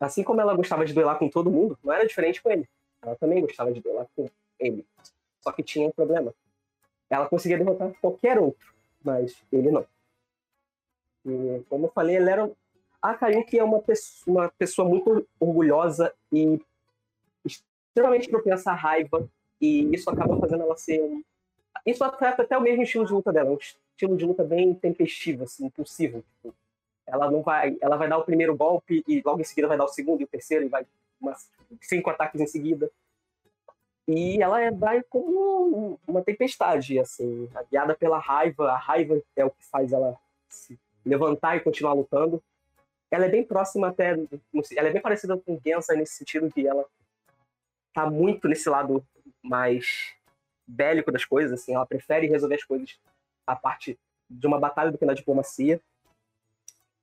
assim 0.00 0.22
como 0.22 0.40
ela 0.40 0.54
gostava 0.54 0.84
de 0.84 0.92
duelar 0.92 1.18
com 1.18 1.28
todo 1.28 1.50
mundo, 1.50 1.78
não 1.82 1.92
era 1.92 2.06
diferente 2.06 2.42
com 2.42 2.50
ele. 2.50 2.68
Ela 3.02 3.16
também 3.16 3.40
gostava 3.40 3.72
de 3.72 3.80
duelar 3.80 4.06
com 4.14 4.28
ele. 4.58 4.86
Só 5.40 5.52
que 5.52 5.62
tinha 5.62 5.88
um 5.88 5.92
problema. 5.92 6.34
Ela 7.08 7.28
conseguia 7.28 7.58
derrotar 7.58 7.92
qualquer 8.00 8.38
outro, 8.38 8.74
mas 9.02 9.36
ele 9.52 9.70
não. 9.70 9.86
E, 11.24 11.62
como 11.68 11.86
eu 11.86 11.90
falei, 11.90 12.16
ele 12.16 12.30
era. 12.30 12.50
A 13.00 13.14
Kayuki 13.14 13.58
é 13.58 13.64
uma 13.64 13.80
pessoa, 13.80 14.40
uma 14.40 14.48
pessoa 14.48 14.88
muito 14.88 15.26
orgulhosa 15.38 16.12
e 16.32 16.60
extremamente 17.44 18.28
propensa 18.28 18.72
à 18.72 18.74
raiva, 18.74 19.28
e 19.60 19.94
isso 19.94 20.10
acaba 20.10 20.38
fazendo 20.38 20.62
ela 20.62 20.76
ser. 20.76 21.00
Isso 21.84 22.02
afeta 22.02 22.42
até 22.42 22.58
o 22.58 22.60
mesmo 22.60 22.82
estilo 22.82 23.06
de 23.06 23.12
luta 23.12 23.32
dela, 23.32 23.50
um 23.50 23.58
estilo 23.58 24.16
de 24.16 24.24
luta 24.24 24.42
bem 24.42 24.74
tempestivo, 24.74 25.44
assim, 25.44 25.66
impulsivo. 25.66 26.24
Tipo, 26.42 26.54
ela 27.06 27.30
não 27.30 27.42
vai. 27.42 27.76
Ela 27.80 27.96
vai 27.96 28.08
dar 28.08 28.18
o 28.18 28.24
primeiro 28.24 28.56
golpe 28.56 29.04
e 29.06 29.22
logo 29.24 29.40
em 29.40 29.44
seguida 29.44 29.68
vai 29.68 29.78
dar 29.78 29.84
o 29.84 29.88
segundo 29.88 30.20
e 30.20 30.24
o 30.24 30.28
terceiro 30.28 30.64
e 30.64 30.68
vai 30.68 30.86
umas 31.20 31.50
cinco 31.80 32.10
ataques 32.10 32.40
em 32.40 32.46
seguida. 32.46 32.90
E 34.08 34.40
ela 34.40 34.60
é, 34.60 34.70
vai 34.70 35.02
como 35.02 35.98
uma 36.06 36.22
tempestade, 36.22 36.98
assim, 36.98 37.48
guiada 37.70 37.94
pela 37.94 38.18
raiva. 38.18 38.70
A 38.70 38.76
raiva 38.76 39.20
é 39.34 39.44
o 39.44 39.50
que 39.50 39.64
faz 39.64 39.92
ela 39.92 40.16
se 40.48 40.78
levantar 41.04 41.56
e 41.56 41.60
continuar 41.60 41.92
lutando. 41.92 42.42
Ela 43.10 43.26
é 43.26 43.28
bem 43.28 43.44
próxima 43.44 43.88
até, 43.88 44.10
ela 44.10 44.88
é 44.88 44.92
bem 44.92 45.02
parecida 45.02 45.36
com 45.36 45.60
Gensa 45.64 45.94
nesse 45.94 46.14
sentido 46.14 46.50
que 46.50 46.66
ela 46.66 46.84
tá 47.92 48.08
muito 48.08 48.46
nesse 48.48 48.68
lado 48.68 49.04
mais 49.42 50.12
bélico 50.66 51.12
das 51.12 51.24
coisas, 51.24 51.60
assim, 51.60 51.74
ela 51.74 51.86
prefere 51.86 52.26
resolver 52.26 52.56
as 52.56 52.64
coisas 52.64 52.98
a 53.46 53.54
parte 53.54 53.98
de 54.28 54.46
uma 54.46 54.58
batalha 54.58 54.90
do 54.90 54.98
que 54.98 55.06
na 55.06 55.14
diplomacia. 55.14 55.80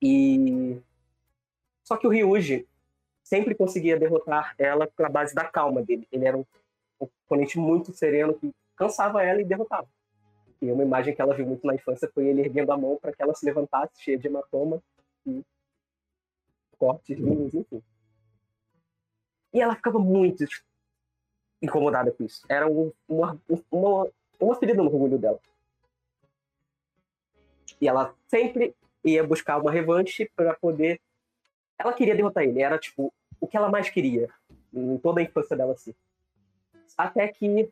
E 0.05 0.81
só 1.81 1.95
que 1.95 2.05
o 2.05 2.09
Ryuji 2.09 2.67
sempre 3.23 3.55
conseguia 3.55 3.97
derrotar 3.97 4.53
ela 4.57 4.85
pela 4.85 5.07
base 5.07 5.33
da 5.33 5.45
calma 5.45 5.81
dele. 5.81 6.05
Ele 6.11 6.25
era 6.25 6.37
um 6.37 6.45
oponente 6.99 7.57
muito 7.57 7.93
sereno 7.93 8.33
que 8.33 8.53
cansava 8.75 9.23
ela 9.23 9.39
e 9.39 9.45
derrotava. 9.45 9.87
E 10.61 10.69
uma 10.69 10.83
imagem 10.83 11.15
que 11.15 11.21
ela 11.21 11.33
viu 11.33 11.45
muito 11.45 11.65
na 11.65 11.73
infância 11.73 12.11
foi 12.13 12.27
ele 12.27 12.41
erguendo 12.41 12.73
a 12.73 12.77
mão 12.77 12.97
para 12.97 13.13
que 13.13 13.23
ela 13.23 13.33
se 13.33 13.45
levantasse, 13.45 14.01
cheia 14.01 14.17
de 14.17 14.27
hematoma 14.27 14.83
e 15.25 15.41
cortes, 16.77 17.17
linhos, 17.17 17.53
enfim. 17.53 17.81
E 19.53 19.61
ela 19.61 19.75
ficava 19.75 19.99
muito 19.99 20.45
incomodada 21.61 22.11
com 22.11 22.25
isso. 22.25 22.45
Era 22.49 22.67
um, 22.67 22.91
uma, 23.07 23.39
uma, 23.71 24.11
uma 24.37 24.55
ferida 24.55 24.83
no 24.83 24.91
orgulho 24.91 25.17
dela. 25.17 25.39
E 27.79 27.87
ela 27.87 28.13
sempre 28.27 28.75
ia 29.03 29.23
buscar 29.23 29.57
uma 29.57 29.71
revanche 29.71 30.29
para 30.35 30.53
poder. 30.53 30.99
Ela 31.77 31.93
queria 31.93 32.15
derrotar 32.15 32.43
ele. 32.43 32.61
Era 32.61 32.77
tipo 32.77 33.13
o 33.39 33.47
que 33.47 33.57
ela 33.57 33.69
mais 33.69 33.89
queria 33.89 34.29
em 34.73 34.97
toda 34.97 35.19
a 35.19 35.23
infância 35.23 35.55
dela 35.55 35.73
assim. 35.73 35.93
Até 36.97 37.27
que 37.27 37.69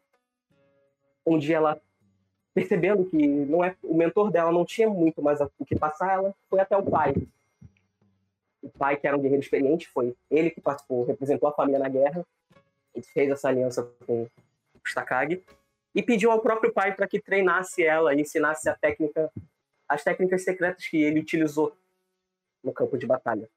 um 1.25 1.37
dia 1.37 1.57
ela 1.57 1.81
percebendo 2.53 3.05
que 3.05 3.27
não 3.27 3.63
é 3.63 3.75
o 3.81 3.95
mentor 3.95 4.29
dela 4.29 4.51
não 4.51 4.65
tinha 4.65 4.89
muito 4.89 5.21
mais 5.21 5.39
o 5.57 5.65
que 5.65 5.75
passar, 5.75 6.13
ela 6.13 6.35
foi 6.49 6.59
até 6.59 6.75
o 6.75 6.83
pai. 6.83 7.15
O 8.61 8.69
pai, 8.69 8.97
que 8.97 9.07
era 9.07 9.17
um 9.17 9.21
guerreiro 9.21 9.41
experiente, 9.41 9.87
foi 9.87 10.15
ele 10.29 10.51
que 10.51 10.61
participou, 10.61 11.05
representou 11.05 11.49
a 11.49 11.53
família 11.53 11.79
na 11.79 11.89
guerra, 11.89 12.25
e 12.93 13.01
fez 13.01 13.31
essa 13.31 13.47
aliança 13.47 13.89
com 14.05 14.27
os 14.83 14.93
Takagi, 14.93 15.41
e 15.95 16.03
pediu 16.03 16.31
ao 16.31 16.41
próprio 16.41 16.71
pai 16.71 16.93
para 16.93 17.07
que 17.07 17.19
treinasse 17.19 17.83
ela 17.83 18.13
e 18.13 18.21
ensinasse 18.21 18.69
a 18.69 18.75
técnica, 18.75 19.31
as 19.91 20.05
técnicas 20.05 20.45
secretas 20.45 20.87
que 20.87 21.03
ele 21.03 21.19
utilizou 21.19 21.75
no 22.63 22.71
campo 22.71 22.97
de 22.97 23.05
batalha. 23.05 23.49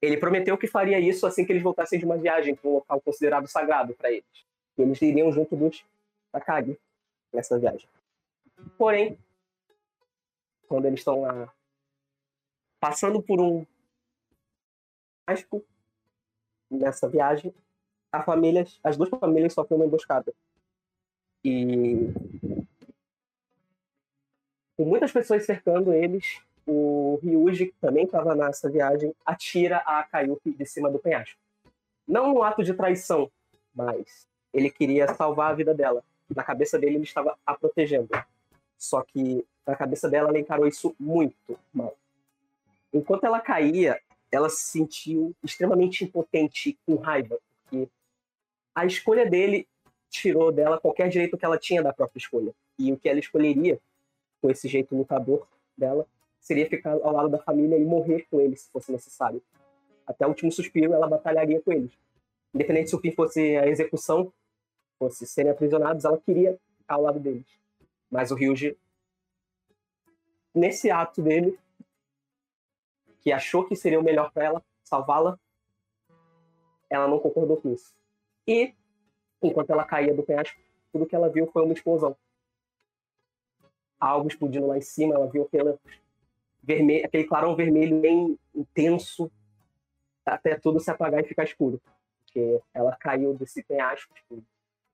Ele 0.00 0.16
prometeu 0.16 0.56
que 0.56 0.68
faria 0.68 1.00
isso 1.00 1.26
assim 1.26 1.44
que 1.44 1.50
eles 1.50 1.62
voltassem 1.62 1.98
de 1.98 2.04
uma 2.04 2.16
viagem 2.16 2.54
para 2.54 2.70
um 2.70 2.74
local 2.74 3.00
considerado 3.00 3.48
sagrado 3.48 3.94
para 3.94 4.12
eles. 4.12 4.46
E 4.78 4.82
eles 4.82 5.02
iriam 5.02 5.32
junto 5.32 5.56
dos 5.56 5.84
Takagi 6.30 6.78
nessa 7.32 7.58
viagem. 7.58 7.88
Porém, 8.78 9.18
quando 10.68 10.86
eles 10.86 11.00
estão 11.00 11.22
lá 11.22 11.52
passando 12.78 13.20
por 13.20 13.40
um 13.40 13.66
mágico 15.28 15.64
nessa 16.70 17.08
viagem, 17.08 17.52
família, 18.24 18.64
as 18.84 18.96
duas 18.96 19.08
famílias 19.08 19.52
sofrem 19.52 19.80
uma 19.80 19.86
emboscada. 19.86 20.32
E 21.44 22.12
com 24.76 24.84
muitas 24.84 25.12
pessoas 25.12 25.44
cercando 25.44 25.92
eles, 25.92 26.40
o 26.66 27.18
Ryuji, 27.22 27.66
que 27.66 27.74
também 27.80 28.04
estava 28.04 28.34
nessa 28.34 28.70
viagem, 28.70 29.14
atira 29.24 29.78
a 29.78 30.02
Kayuki 30.04 30.52
de 30.52 30.66
cima 30.66 30.90
do 30.90 30.98
penhasco. 30.98 31.38
Não 32.06 32.34
um 32.34 32.42
ato 32.42 32.62
de 32.62 32.74
traição, 32.74 33.30
mas 33.74 34.26
ele 34.52 34.70
queria 34.70 35.12
salvar 35.14 35.50
a 35.50 35.54
vida 35.54 35.74
dela 35.74 36.02
na 36.34 36.42
cabeça 36.42 36.78
dele 36.78 36.96
ele 36.96 37.04
estava 37.04 37.36
a 37.46 37.54
protegendo. 37.54 38.08
Só 38.78 39.02
que 39.02 39.44
na 39.66 39.76
cabeça 39.76 40.08
dela 40.08 40.28
ela 40.28 40.38
encarou 40.38 40.66
isso 40.66 40.94
muito 40.98 41.58
mal. 41.72 41.96
Enquanto 42.92 43.24
ela 43.24 43.40
caía, 43.40 44.00
ela 44.30 44.48
se 44.48 44.70
sentiu 44.70 45.34
extremamente 45.42 46.04
impotente 46.04 46.78
com 46.84 46.96
raiva, 46.96 47.38
porque 47.62 47.88
a 48.74 48.84
escolha 48.84 49.28
dele 49.28 49.66
tirou 50.10 50.52
dela 50.52 50.80
qualquer 50.80 51.08
direito 51.08 51.38
que 51.38 51.44
ela 51.44 51.58
tinha 51.58 51.82
da 51.82 51.92
própria 51.92 52.18
escolha. 52.18 52.52
E 52.78 52.92
o 52.92 52.98
que 52.98 53.08
ela 53.08 53.20
escolheria 53.20 53.78
com 54.42 54.50
esse 54.50 54.68
jeito 54.68 54.94
lutador 54.94 55.46
dela 55.78 56.06
seria 56.40 56.68
ficar 56.68 56.92
ao 56.92 57.12
lado 57.12 57.28
da 57.28 57.38
família 57.38 57.78
e 57.78 57.84
morrer 57.84 58.26
com 58.28 58.40
eles 58.40 58.62
se 58.62 58.70
fosse 58.70 58.90
necessário. 58.90 59.40
Até 60.04 60.26
o 60.26 60.30
último 60.30 60.50
suspiro 60.50 60.92
ela 60.92 61.06
batalharia 61.06 61.62
com 61.62 61.72
eles. 61.72 61.92
Independente 62.52 62.90
se 62.90 62.96
o 62.96 63.00
fim 63.00 63.12
fosse 63.12 63.56
a 63.56 63.68
execução 63.68 64.32
fosse 64.98 65.26
serem 65.26 65.50
aprisionados, 65.50 66.04
ela 66.04 66.18
queria 66.18 66.58
ficar 66.78 66.94
ao 66.94 67.02
lado 67.02 67.18
deles. 67.18 67.46
Mas 68.10 68.30
o 68.30 68.34
Ryuji, 68.34 68.76
nesse 70.54 70.90
ato 70.90 71.22
dele, 71.22 71.58
que 73.20 73.32
achou 73.32 73.64
que 73.64 73.74
seria 73.74 73.98
o 73.98 74.02
melhor 74.02 74.30
para 74.32 74.44
ela, 74.44 74.64
salvá-la, 74.84 75.38
ela 76.90 77.08
não 77.08 77.18
concordou 77.18 77.56
com 77.56 77.72
isso. 77.72 77.94
E, 78.46 78.74
enquanto 79.42 79.70
ela 79.70 79.84
caía 79.84 80.14
do 80.14 80.22
penhasco, 80.22 80.60
tudo 80.92 81.06
que 81.06 81.16
ela 81.16 81.28
viu 81.28 81.46
foi 81.46 81.62
uma 81.64 81.72
explosão. 81.72 82.16
Algo 84.02 84.26
explodindo 84.26 84.66
lá 84.66 84.76
em 84.76 84.80
cima, 84.80 85.14
ela 85.14 85.28
viu 85.28 85.44
aquele, 85.44 85.78
vermelho, 86.60 87.06
aquele 87.06 87.22
clarão 87.22 87.54
vermelho 87.54 88.00
bem 88.00 88.36
intenso, 88.52 89.30
até 90.26 90.58
tudo 90.58 90.80
se 90.80 90.90
apagar 90.90 91.20
e 91.20 91.28
ficar 91.28 91.44
escuro. 91.44 91.80
Porque 92.24 92.60
ela 92.74 92.96
caiu 92.96 93.32
desse 93.32 93.62
penhasco, 93.62 94.12
tipo, 94.12 94.42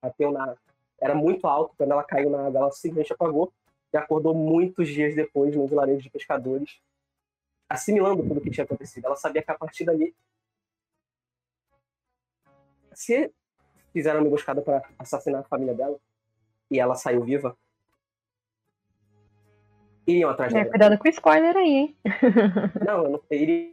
bateu 0.03 0.31
na. 0.31 0.55
Era 1.01 1.15
muito 1.15 1.47
alto, 1.47 1.75
quando 1.79 1.93
ela 1.93 2.05
caiu 2.05 2.29
na 2.29 2.47
água, 2.47 2.61
ela 2.61 2.71
simplesmente 2.71 3.15
apagou 3.15 3.51
e 3.91 3.97
acordou 3.97 4.35
muitos 4.35 4.89
dias 4.89 5.15
depois 5.15 5.57
no 5.57 5.67
vilarejo 5.67 6.03
de 6.03 6.11
pescadores, 6.11 6.79
assimilando 7.67 8.23
tudo 8.23 8.41
o 8.41 8.43
que 8.43 8.51
tinha 8.51 8.65
acontecido. 8.65 9.07
Ela 9.07 9.17
sabia 9.17 9.43
que 9.43 9.51
a 9.51 9.57
partir 9.57 9.87
dali, 9.87 10.15
se 12.93 13.33
fizeram 13.91 14.21
uma 14.21 14.27
emboscada 14.27 14.61
para 14.61 14.87
assassinar 14.99 15.41
a 15.41 15.45
família 15.45 15.73
dela 15.73 15.99
e 16.71 16.79
ela 16.79 16.95
saiu 16.95 17.25
viva, 17.25 17.57
iriam 20.09 20.31
atrás 20.31 20.53
É, 20.53 20.59
dela. 20.59 20.71
cuidado 20.71 20.99
com 20.99 21.09
o 21.09 21.11
spoiler 21.11 21.57
aí, 21.57 21.71
hein? 21.71 21.97
Não, 22.87 23.05
eu 23.05 23.11
não 23.11 23.23
iria. 23.31 23.73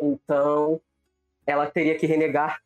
Então, 0.00 0.80
ela 1.46 1.66
teria 1.70 1.96
que 1.98 2.06
renegar 2.06 2.62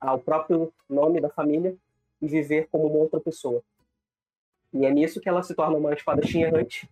ao 0.00 0.18
próprio 0.18 0.72
nome 0.88 1.20
da 1.20 1.30
família 1.30 1.76
e 2.20 2.26
viver 2.28 2.68
como 2.70 2.86
uma 2.86 2.98
outra 2.98 3.20
pessoa. 3.20 3.62
E 4.72 4.84
é 4.84 4.90
nisso 4.90 5.20
que 5.20 5.28
ela 5.28 5.42
se 5.42 5.54
torna 5.54 5.76
uma 5.76 5.94
espadachim 5.94 6.42
errante 6.42 6.88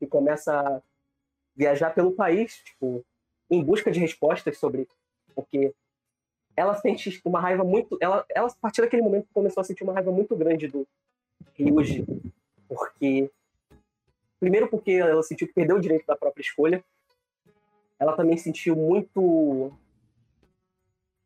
e 0.00 0.06
começa 0.06 0.52
a 0.60 0.80
viajar 1.56 1.90
pelo 1.90 2.12
país, 2.12 2.58
tipo, 2.64 3.04
em 3.50 3.62
busca 3.62 3.90
de 3.90 3.98
respostas 3.98 4.58
sobre 4.58 4.86
porque 5.34 5.74
ela 6.56 6.74
sente 6.74 7.20
uma 7.24 7.40
raiva 7.40 7.64
muito, 7.64 7.96
ela, 8.00 8.24
ela 8.28 8.48
a 8.48 8.54
partir 8.60 8.82
daquele 8.82 9.02
momento 9.02 9.26
começou 9.32 9.60
a 9.60 9.64
sentir 9.64 9.82
uma 9.82 9.92
raiva 9.92 10.12
muito 10.12 10.36
grande 10.36 10.68
do 10.68 10.86
Ryuji, 11.54 12.04
porque 12.70 13.30
primeiro 14.38 14.68
porque 14.68 14.92
ela 14.92 15.22
sentiu 15.22 15.48
que 15.48 15.54
perdeu 15.54 15.76
o 15.76 15.80
direito 15.80 16.06
da 16.06 16.16
própria 16.16 16.42
escolha. 16.42 16.84
Ela 17.98 18.16
também 18.16 18.36
sentiu 18.36 18.76
muito 18.76 19.72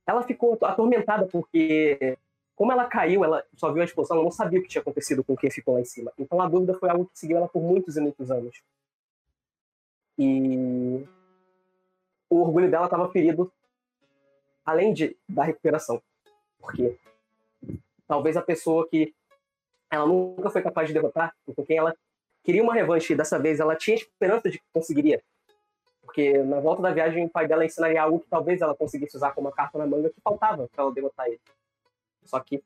ela 0.06 0.22
ficou 0.22 0.58
atormentada 0.62 1.26
porque 1.26 2.18
como 2.56 2.70
ela 2.70 2.86
caiu, 2.86 3.24
ela 3.24 3.44
só 3.56 3.72
viu 3.72 3.82
a 3.82 3.84
explosão, 3.84 4.16
ela 4.16 4.24
não 4.24 4.30
sabia 4.30 4.58
o 4.60 4.62
que 4.62 4.68
tinha 4.68 4.80
acontecido 4.82 5.24
com 5.24 5.36
quem 5.36 5.50
ficou 5.50 5.74
lá 5.74 5.80
em 5.80 5.84
cima. 5.84 6.12
Então 6.18 6.40
a 6.40 6.48
dúvida 6.48 6.74
foi 6.74 6.88
algo 6.88 7.06
que 7.06 7.18
seguiu 7.18 7.36
ela 7.36 7.48
por 7.48 7.62
muitos 7.62 7.96
e 7.96 8.00
muitos 8.00 8.30
anos. 8.30 8.62
E 10.18 11.04
o 12.30 12.40
orgulho 12.40 12.70
dela 12.70 12.84
estava 12.84 13.10
ferido 13.10 13.52
além 14.64 14.92
de 14.92 15.16
da 15.28 15.44
recuperação. 15.44 16.00
Porque 16.60 16.96
talvez 18.06 18.36
a 18.36 18.42
pessoa 18.42 18.88
que 18.88 19.14
ela 19.94 20.06
nunca 20.06 20.50
foi 20.50 20.62
capaz 20.62 20.88
de 20.88 20.94
derrotar, 20.94 21.34
com 21.54 21.64
quem 21.64 21.78
ela 21.78 21.94
queria 22.42 22.62
uma 22.62 22.74
revanche 22.74 23.14
dessa 23.14 23.38
vez 23.38 23.58
ela 23.58 23.74
tinha 23.74 23.96
esperança 23.96 24.50
de 24.50 24.58
que 24.58 24.64
conseguiria. 24.72 25.22
Porque 26.02 26.38
na 26.38 26.60
volta 26.60 26.82
da 26.82 26.92
viagem 26.92 27.24
o 27.24 27.30
pai 27.30 27.48
dela 27.48 27.64
ensinaria 27.64 28.02
algo 28.02 28.20
que 28.20 28.28
talvez 28.28 28.60
ela 28.60 28.74
conseguisse 28.74 29.16
usar 29.16 29.32
como 29.32 29.48
uma 29.48 29.54
carta 29.54 29.78
na 29.78 29.86
manga 29.86 30.10
que 30.10 30.20
faltava 30.20 30.68
para 30.68 30.84
ela 30.84 30.92
derrotar 30.92 31.26
ele. 31.26 31.40
Só 32.24 32.38
que 32.40 32.62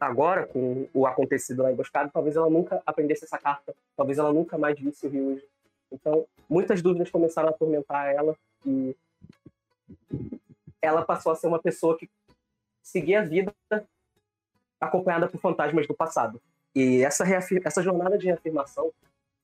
agora, 0.00 0.46
com 0.46 0.88
o 0.92 1.06
acontecido 1.06 1.62
lá 1.62 1.72
emboscado, 1.72 2.10
talvez 2.12 2.36
ela 2.36 2.50
nunca 2.50 2.82
aprendesse 2.84 3.24
essa 3.24 3.38
carta, 3.38 3.74
talvez 3.96 4.18
ela 4.18 4.32
nunca 4.32 4.58
mais 4.58 4.78
visse 4.78 5.06
o 5.06 5.10
Ryuji. 5.10 5.44
Então, 5.92 6.26
muitas 6.48 6.82
dúvidas 6.82 7.10
começaram 7.10 7.48
a 7.48 7.52
atormentar 7.52 8.12
ela 8.12 8.36
e 8.66 8.96
ela 10.82 11.04
passou 11.04 11.32
a 11.32 11.36
ser 11.36 11.46
uma 11.46 11.60
pessoa 11.60 11.96
que 11.96 12.10
seguia 12.82 13.20
a 13.20 13.24
vida 13.24 13.54
acompanhada 14.84 15.28
por 15.28 15.38
fantasmas 15.40 15.86
do 15.86 15.94
passado. 15.94 16.40
E 16.74 17.02
essa, 17.04 17.24
essa 17.64 17.82
jornada 17.82 18.18
de 18.18 18.26
reafirmação 18.26 18.92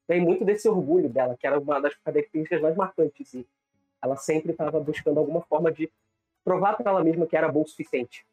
tem 0.06 0.20
muito 0.20 0.44
desse 0.44 0.68
orgulho 0.68 1.08
dela, 1.08 1.36
que 1.38 1.46
era 1.46 1.58
uma 1.58 1.80
das 1.80 1.94
características 1.96 2.60
mais 2.60 2.76
marcantes. 2.76 3.32
E 3.34 3.46
ela 4.02 4.16
sempre 4.16 4.52
estava 4.52 4.80
buscando 4.80 5.18
alguma 5.18 5.40
forma 5.42 5.70
de 5.70 5.90
provar 6.44 6.76
para 6.76 6.90
ela 6.90 7.04
mesma 7.04 7.26
que 7.26 7.36
era 7.36 7.50
bom 7.50 7.62
o 7.62 7.66
suficiente. 7.66 8.26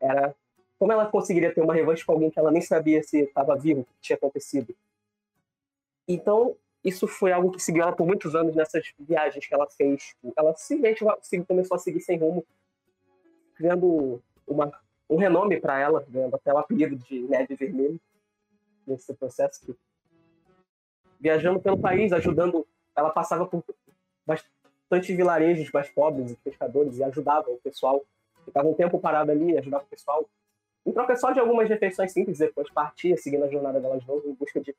Era 0.00 0.34
como 0.78 0.92
ela 0.92 1.06
conseguiria 1.06 1.52
ter 1.52 1.60
uma 1.60 1.74
revanche 1.74 2.04
com 2.04 2.12
alguém 2.12 2.30
que 2.30 2.38
ela 2.38 2.52
nem 2.52 2.60
sabia 2.60 3.02
se 3.02 3.20
estava 3.20 3.56
vivo, 3.56 3.80
o 3.80 3.84
que 3.84 3.92
tinha 4.00 4.16
acontecido. 4.16 4.74
Então, 6.06 6.54
isso 6.84 7.08
foi 7.08 7.32
algo 7.32 7.50
que 7.50 7.60
seguiu 7.60 7.82
ela 7.82 7.92
por 7.92 8.06
muitos 8.06 8.34
anos 8.36 8.54
nessas 8.54 8.92
viagens 8.98 9.44
que 9.44 9.54
ela 9.54 9.66
fez. 9.66 10.14
Ela 10.36 10.54
simplesmente 10.54 11.44
começou 11.46 11.74
a 11.74 11.78
seguir 11.78 12.00
sem 12.00 12.18
rumo, 12.18 12.46
criando 13.56 14.22
uma, 14.46 14.72
um 15.08 15.16
renome 15.16 15.60
para 15.60 15.78
ela, 15.78 16.04
ganhando 16.08 16.34
até 16.34 16.52
o 16.52 16.58
apelido 16.58 16.96
de 16.96 17.20
Neve 17.20 17.54
Vermelho 17.54 18.00
nesse 18.86 19.14
processo. 19.14 19.64
Que, 19.64 19.76
viajando 21.20 21.60
pelo 21.60 21.78
país, 21.78 22.12
ajudando. 22.12 22.66
Ela 22.94 23.10
passava 23.10 23.46
por 23.46 23.62
bastante 24.24 25.14
vilarejos 25.14 25.70
mais 25.70 25.88
pobres 25.90 26.32
e 26.32 26.36
pescadores 26.36 26.96
e 26.96 27.04
ajudava 27.04 27.50
o 27.50 27.58
pessoal. 27.58 28.04
Ficava 28.44 28.68
um 28.68 28.74
tempo 28.74 28.98
parado 28.98 29.30
ali, 29.30 29.56
ajudava 29.58 29.84
o 29.84 29.88
pessoal. 29.88 30.26
Em 30.84 30.92
troca 30.92 31.16
só 31.16 31.32
de 31.32 31.40
algumas 31.40 31.68
refeições 31.68 32.12
simples, 32.12 32.38
depois 32.38 32.70
partia, 32.70 33.16
seguindo 33.16 33.44
a 33.44 33.48
jornada 33.48 33.80
dela 33.80 33.98
de 33.98 34.06
novo, 34.06 34.28
em 34.28 34.34
busca 34.34 34.60
de 34.60 34.74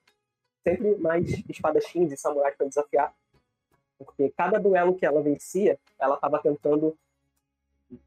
sempre 0.63 0.95
mais 0.95 1.29
espadachins 1.49 2.11
e 2.11 2.17
samurais 2.17 2.55
para 2.55 2.67
desafiar. 2.67 3.13
Porque 3.97 4.33
cada 4.35 4.59
duelo 4.59 4.95
que 4.95 5.05
ela 5.05 5.21
vencia, 5.21 5.77
ela 5.99 6.15
estava 6.15 6.39
tentando 6.39 6.97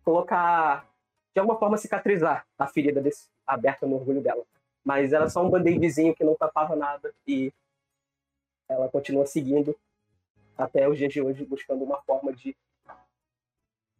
colocar, 0.02 0.89
de 1.34 1.40
alguma 1.40 1.58
forma, 1.58 1.76
cicatrizar 1.76 2.46
a 2.58 2.66
ferida 2.66 3.00
desse, 3.00 3.28
aberta 3.46 3.86
no 3.86 3.96
orgulho 3.96 4.20
dela. 4.20 4.42
Mas 4.84 5.12
era 5.12 5.28
só 5.28 5.44
um 5.44 5.50
band-aidzinho 5.50 6.14
que 6.14 6.24
não 6.24 6.34
tapava 6.34 6.74
nada 6.74 7.12
e 7.26 7.52
ela 8.68 8.88
continua 8.88 9.26
seguindo 9.26 9.76
até 10.56 10.88
os 10.88 10.98
dias 10.98 11.12
de 11.12 11.20
hoje, 11.20 11.44
buscando 11.44 11.84
uma 11.84 12.00
forma 12.02 12.32
de 12.32 12.56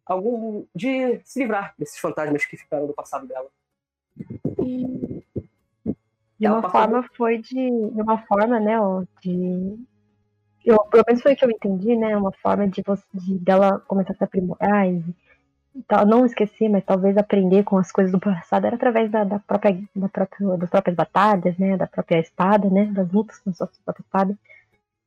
algum 0.05 0.65
de 0.75 1.19
se 1.23 1.39
livrar 1.39 1.73
desses 1.77 1.99
fantasmas 1.99 2.45
que 2.45 2.57
ficaram 2.57 2.87
do 2.87 2.93
passado 2.93 3.27
dela. 3.27 3.49
E 4.59 5.23
de 6.39 6.47
uma 6.47 6.69
forma 6.69 7.03
foi 7.15 7.37
de, 7.37 7.53
de 7.53 8.01
uma 8.01 8.17
forma, 8.25 8.59
né, 8.59 8.75
de 9.21 9.77
eu, 10.65 10.77
pelo 10.85 11.03
menos 11.07 11.21
foi 11.21 11.33
o 11.33 11.35
que 11.35 11.45
eu 11.45 11.51
entendi, 11.51 11.95
né, 11.95 12.15
uma 12.15 12.31
forma 12.31 12.67
de, 12.67 12.81
você, 12.83 13.03
de 13.13 13.37
dela 13.39 13.79
começar 13.81 14.13
a 14.13 14.15
se 14.15 14.23
aprimorar 14.23 14.87
e 14.87 15.03
não 16.07 16.25
esquecer, 16.25 16.69
mas 16.69 16.83
talvez 16.83 17.17
aprender 17.17 17.63
com 17.63 17.77
as 17.77 17.91
coisas 17.91 18.11
do 18.11 18.19
passado 18.19 18.65
era 18.65 18.75
através 18.75 19.09
da, 19.09 19.23
da 19.23 19.39
própria, 19.39 19.81
da 19.95 20.09
própria, 20.09 20.57
das 20.57 20.69
próprias 20.69 20.95
batalhas, 20.95 21.57
né, 21.57 21.77
da 21.77 21.87
própria 21.87 22.19
espada, 22.19 22.69
né, 22.69 22.85
das 22.85 23.09
lutas 23.11 23.39
com 23.39 23.49
a 23.49 23.53
sua 23.53 23.69
própria 23.85 24.03
espada. 24.03 24.37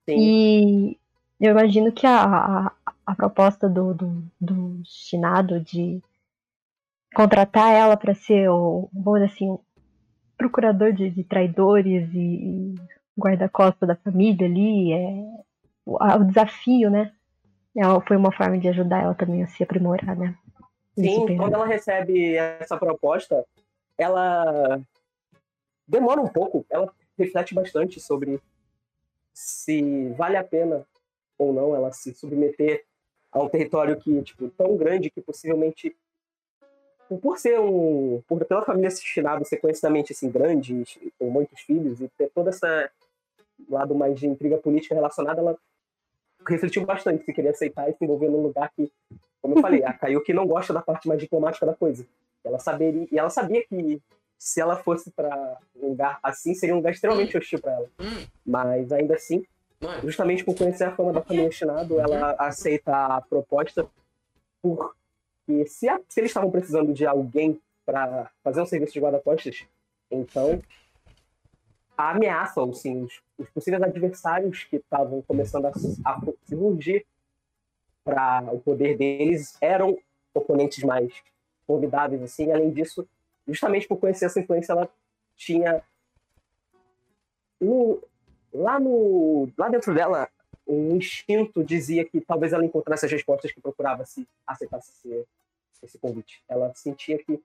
Sim. 0.08 0.16
E 0.18 0.98
eu 1.40 1.50
imagino 1.50 1.92
que 1.92 2.06
a, 2.06 2.24
a, 2.24 2.72
a 3.06 3.14
proposta 3.14 3.68
do, 3.68 3.92
do, 3.94 4.22
do 4.40 4.80
Shinado 4.84 5.60
de 5.60 6.02
contratar 7.14 7.72
ela 7.72 7.96
para 7.96 8.14
ser 8.14 8.48
o, 8.48 8.88
vamos 8.92 9.20
dizer 9.20 9.34
assim, 9.34 9.58
procurador 10.36 10.92
de, 10.92 11.10
de 11.10 11.24
traidores 11.24 12.12
e, 12.12 12.18
e 12.18 12.74
guarda-costa 13.18 13.86
da 13.86 13.96
família 13.96 14.46
ali, 14.46 14.92
é, 14.92 15.24
o, 15.86 15.96
o 16.02 16.24
desafio, 16.24 16.90
né? 16.90 17.12
Ela, 17.76 18.00
foi 18.00 18.16
uma 18.16 18.32
forma 18.32 18.58
de 18.58 18.68
ajudar 18.68 19.02
ela 19.02 19.14
também 19.14 19.42
a 19.42 19.48
se 19.48 19.62
aprimorar, 19.62 20.16
né? 20.16 20.34
Sim, 20.94 21.36
quando 21.36 21.54
ela 21.54 21.66
recebe 21.66 22.36
essa 22.36 22.76
proposta, 22.76 23.44
ela 23.98 24.80
demora 25.86 26.20
um 26.20 26.28
pouco, 26.28 26.64
ela 26.70 26.92
reflete 27.18 27.54
bastante 27.54 28.00
sobre 28.00 28.40
se 29.32 30.08
vale 30.10 30.36
a 30.36 30.44
pena 30.44 30.86
ou 31.36 31.52
não 31.52 31.74
ela 31.74 31.92
se 31.92 32.14
submeter 32.14 32.84
a 33.32 33.42
um 33.42 33.48
território 33.48 33.98
que 33.98 34.22
tipo 34.22 34.48
tão 34.50 34.76
grande 34.76 35.10
que 35.10 35.20
possivelmente 35.20 35.94
por 37.20 37.38
ser 37.38 37.58
um 37.58 38.22
por 38.28 38.44
pela 38.44 38.64
família 38.64 38.90
Shinado 38.90 39.44
ser 39.44 39.56
conhecidamente 39.56 40.12
assim 40.12 40.30
grande 40.30 40.84
com 41.18 41.28
muitos 41.28 41.60
filhos 41.60 42.00
e 42.00 42.08
ter 42.16 42.30
todo 42.30 42.48
esse 42.48 42.90
lado 43.68 43.94
mais 43.94 44.18
de 44.18 44.26
intriga 44.26 44.56
política 44.58 44.94
relacionada 44.94 45.40
ela 45.40 45.58
refletiu 46.46 46.86
bastante 46.86 47.24
se 47.24 47.32
queria 47.32 47.50
aceitar 47.50 47.90
e 47.90 47.92
se 47.92 48.04
envolver 48.04 48.28
num 48.28 48.42
lugar 48.42 48.70
que 48.74 48.90
como 49.44 49.58
eu 49.58 49.60
falei 49.60 49.84
a 49.84 49.92
Kayuki 49.92 50.32
não 50.32 50.46
gosta 50.46 50.72
da 50.72 50.80
parte 50.80 51.06
mais 51.06 51.20
diplomática 51.20 51.66
da 51.66 51.74
coisa. 51.74 52.06
Ela 52.42 52.58
saberia 52.58 53.06
e 53.12 53.18
ela 53.18 53.28
sabia 53.28 53.62
que 53.62 54.00
se 54.38 54.58
ela 54.58 54.74
fosse 54.74 55.10
para 55.10 55.58
um 55.76 55.90
lugar 55.90 56.18
assim 56.22 56.54
seria 56.54 56.74
um 56.74 56.78
lugar 56.78 56.92
extremamente 56.92 57.36
hostil 57.36 57.60
para 57.60 57.72
ela. 57.72 57.90
Mas 58.44 58.90
ainda 58.90 59.14
assim 59.14 59.44
justamente 60.02 60.42
por 60.42 60.56
conhecer 60.56 60.84
a 60.84 60.96
fama 60.96 61.12
da 61.12 61.20
família 61.20 61.50
Shinado 61.50 62.00
ela 62.00 62.34
aceita 62.38 62.90
a 62.90 63.20
proposta 63.20 63.86
por 64.62 64.94
que 65.44 65.66
se, 65.66 65.90
a, 65.90 66.00
se 66.08 66.20
eles 66.20 66.30
estavam 66.30 66.50
precisando 66.50 66.94
de 66.94 67.04
alguém 67.04 67.60
para 67.84 68.30
fazer 68.42 68.62
um 68.62 68.66
serviço 68.66 68.94
de 68.94 69.00
guarda-costas, 69.00 69.66
então 70.10 70.62
a 71.98 72.12
ameaça, 72.12 72.62
ou 72.62 72.72
sim, 72.72 73.02
os, 73.02 73.20
os 73.36 73.50
possíveis 73.50 73.82
adversários 73.82 74.64
que 74.64 74.76
estavam 74.76 75.20
começando 75.20 75.66
a, 75.66 75.72
a 76.06 76.20
surgir 76.48 77.04
para 78.04 78.44
o 78.52 78.60
poder 78.60 78.96
deles 78.96 79.56
eram 79.60 79.98
oponentes 80.34 80.84
mais 80.84 81.12
formidáveis, 81.66 82.22
assim. 82.22 82.52
Além 82.52 82.70
disso, 82.70 83.08
justamente 83.46 83.88
por 83.88 83.98
conhecer 83.98 84.26
essa 84.26 84.40
influência, 84.40 84.72
ela 84.72 84.88
tinha 85.36 85.82
no, 87.60 88.00
lá 88.52 88.78
no 88.78 89.48
lá 89.56 89.68
dentro 89.68 89.94
dela 89.94 90.28
um 90.66 90.96
instinto 90.96 91.62
dizia 91.62 92.04
que 92.04 92.20
talvez 92.20 92.52
ela 92.52 92.64
encontrasse 92.64 93.04
as 93.04 93.12
respostas 93.12 93.52
que 93.52 93.60
procurava 93.60 94.04
se 94.04 94.26
aceitasse 94.46 94.92
esse, 94.92 95.26
esse 95.82 95.98
convite. 95.98 96.42
Ela 96.48 96.72
sentia 96.74 97.18
que, 97.18 97.42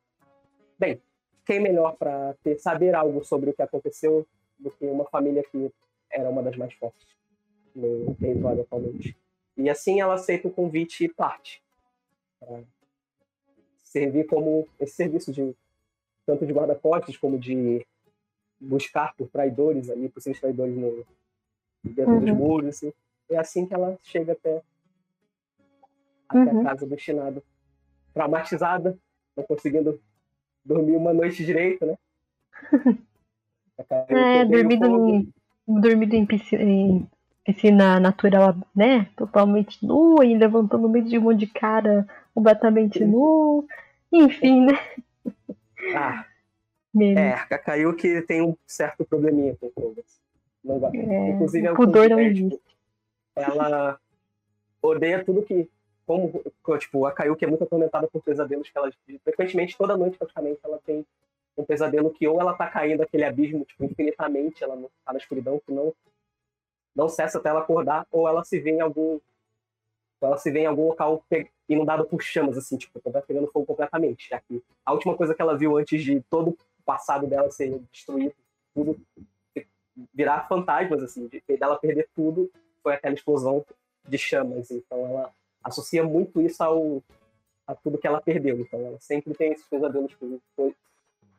bem, 0.77 1.01
quem 1.45 1.59
melhor 1.59 1.95
para 1.97 2.35
saber 2.59 2.95
algo 2.95 3.23
sobre 3.23 3.49
o 3.49 3.53
que 3.53 3.61
aconteceu 3.61 4.25
do 4.57 4.71
que 4.71 4.85
uma 4.85 5.05
família 5.05 5.43
que 5.43 5.71
era 6.09 6.29
uma 6.29 6.41
das 6.41 6.55
mais 6.55 6.73
fortes 6.73 7.07
no 7.75 8.15
território 8.15 8.61
atualmente. 8.61 9.17
E 9.59 9.69
assim 9.69 9.99
ela 9.99 10.13
aceita 10.13 10.47
o 10.47 10.51
convite 10.51 11.03
e 11.03 11.09
parte. 11.09 11.61
Pra 12.39 12.61
servir 13.83 14.25
como 14.25 14.65
esse 14.79 14.93
serviço 14.93 15.33
de 15.33 15.53
tanto 16.25 16.45
de 16.45 16.53
guarda-costas 16.53 17.17
como 17.17 17.37
de 17.37 17.85
buscar 18.59 19.13
por 19.15 19.27
traidores 19.27 19.89
ali, 19.89 20.07
possíveis 20.07 20.39
traidores 20.39 20.77
no, 20.77 21.05
dentro 21.83 22.13
uhum. 22.13 22.19
dos 22.19 22.31
muros. 22.31 22.69
Assim. 22.69 22.93
É 23.29 23.37
assim 23.37 23.65
que 23.65 23.73
ela 23.73 23.99
chega 24.01 24.31
até, 24.31 24.61
até 26.29 26.39
uhum. 26.39 26.61
a 26.61 26.63
casa 26.63 26.85
do 26.85 26.97
Shinado. 26.97 27.43
Traumatizada, 28.13 28.97
não 29.35 29.43
conseguindo 29.43 29.99
dormir 30.63 30.95
uma 30.95 31.13
noite 31.13 31.45
direito, 31.45 31.85
né? 31.85 31.97
é, 34.07 34.45
dormindo 34.45 35.09
em, 35.09 35.33
dormindo 35.67 36.13
em 36.13 36.25
piscina, 36.25 36.63
em 36.63 37.09
piscina 37.53 37.99
natural, 37.99 38.55
né? 38.75 39.07
Totalmente 39.15 39.85
nua 39.85 40.25
e 40.25 40.37
levantando 40.37 40.83
no 40.83 40.89
meio 40.89 41.05
de 41.05 41.17
um 41.17 41.21
monte 41.21 41.39
de 41.39 41.47
cara 41.47 42.07
completamente 42.33 43.03
nu. 43.03 43.67
Enfim, 44.11 44.65
né? 44.65 44.79
Ah. 45.95 46.25
Meme. 46.93 47.19
É, 47.19 47.33
a 47.33 47.57
Kayuki 47.57 48.21
tem 48.23 48.41
um 48.41 48.55
certo 48.65 49.05
probleminha 49.05 49.55
com 49.59 49.69
fogo. 49.71 50.03
Não. 50.63 50.85
É, 50.93 51.29
Inclusive, 51.29 51.67
é 51.67 51.73
pudor 51.73 52.09
não 52.09 52.19
existe. 52.19 52.59
Ela 53.35 53.99
odeia 54.81 55.23
tudo 55.23 55.43
que. 55.43 55.69
Como, 56.05 56.41
tipo, 56.79 57.05
a 57.05 57.11
Kayuki 57.11 57.45
é 57.45 57.47
muito 57.47 57.63
atormentada 57.63 58.07
por 58.07 58.23
pesadelos 58.23 58.67
que 58.67 58.77
ela. 58.77 58.91
Frequentemente, 59.23 59.77
toda 59.77 59.95
noite, 59.95 60.17
praticamente, 60.17 60.59
ela 60.63 60.79
tem 60.83 61.05
um 61.55 61.63
pesadelo 61.63 62.09
que 62.09 62.27
ou 62.27 62.41
ela 62.41 62.53
tá 62.53 62.67
caindo 62.67 63.03
aquele 63.03 63.25
abismo, 63.25 63.63
tipo, 63.65 63.83
infinitamente, 63.83 64.63
ela 64.63 64.75
tá 65.05 65.13
na 65.13 65.19
escuridão, 65.19 65.61
que 65.63 65.71
não, 65.71 65.93
não 66.99 67.07
cessa 67.07 67.37
até 67.37 67.49
ela 67.49 67.61
acordar, 67.61 68.05
ou 68.11 68.27
ela 68.27 68.43
se 68.43 68.59
vê 68.59 68.71
em 68.71 68.81
algum. 68.81 69.19
Ela 70.21 70.37
se 70.37 70.51
vê 70.51 70.59
em 70.59 70.65
algum 70.65 70.87
local 70.87 71.23
inundado 71.67 72.03
por 72.05 72.21
chamas, 72.21 72.57
assim, 72.57 72.75
tipo, 72.75 72.99
tá 72.99 73.21
pegando 73.21 73.49
fogo 73.51 73.65
completamente. 73.65 74.33
Aqui. 74.33 74.61
A 74.85 74.91
última 74.91 75.15
coisa 75.15 75.33
que 75.33 75.41
ela 75.41 75.57
viu 75.57 75.77
antes 75.77 76.03
de 76.03 76.19
todo 76.29 76.49
o 76.49 76.57
passado 76.83 77.25
dela 77.25 77.49
ser 77.51 77.79
destruído, 77.91 78.35
tudo 78.73 78.99
virar 80.13 80.47
fantasmas, 80.47 81.01
assim, 81.01 81.27
de 81.27 81.41
dela 81.57 81.77
perder 81.77 82.09
tudo, 82.15 82.51
foi 82.83 82.93
aquela 82.93 83.13
explosão 83.13 83.65
de 84.07 84.17
chamas. 84.17 84.69
Então 84.69 85.05
ela 85.05 85.33
associa 85.63 86.03
muito 86.03 86.41
isso 86.41 86.61
ao, 86.61 87.01
a 87.65 87.75
tudo 87.75 87.97
que 87.97 88.07
ela 88.07 88.21
perdeu. 88.21 88.59
Então 88.59 88.79
ela 88.79 88.99
sempre 88.99 89.33
tem 89.33 89.53
esses 89.53 89.67
pesadelos 89.67 90.13
com 90.15 90.73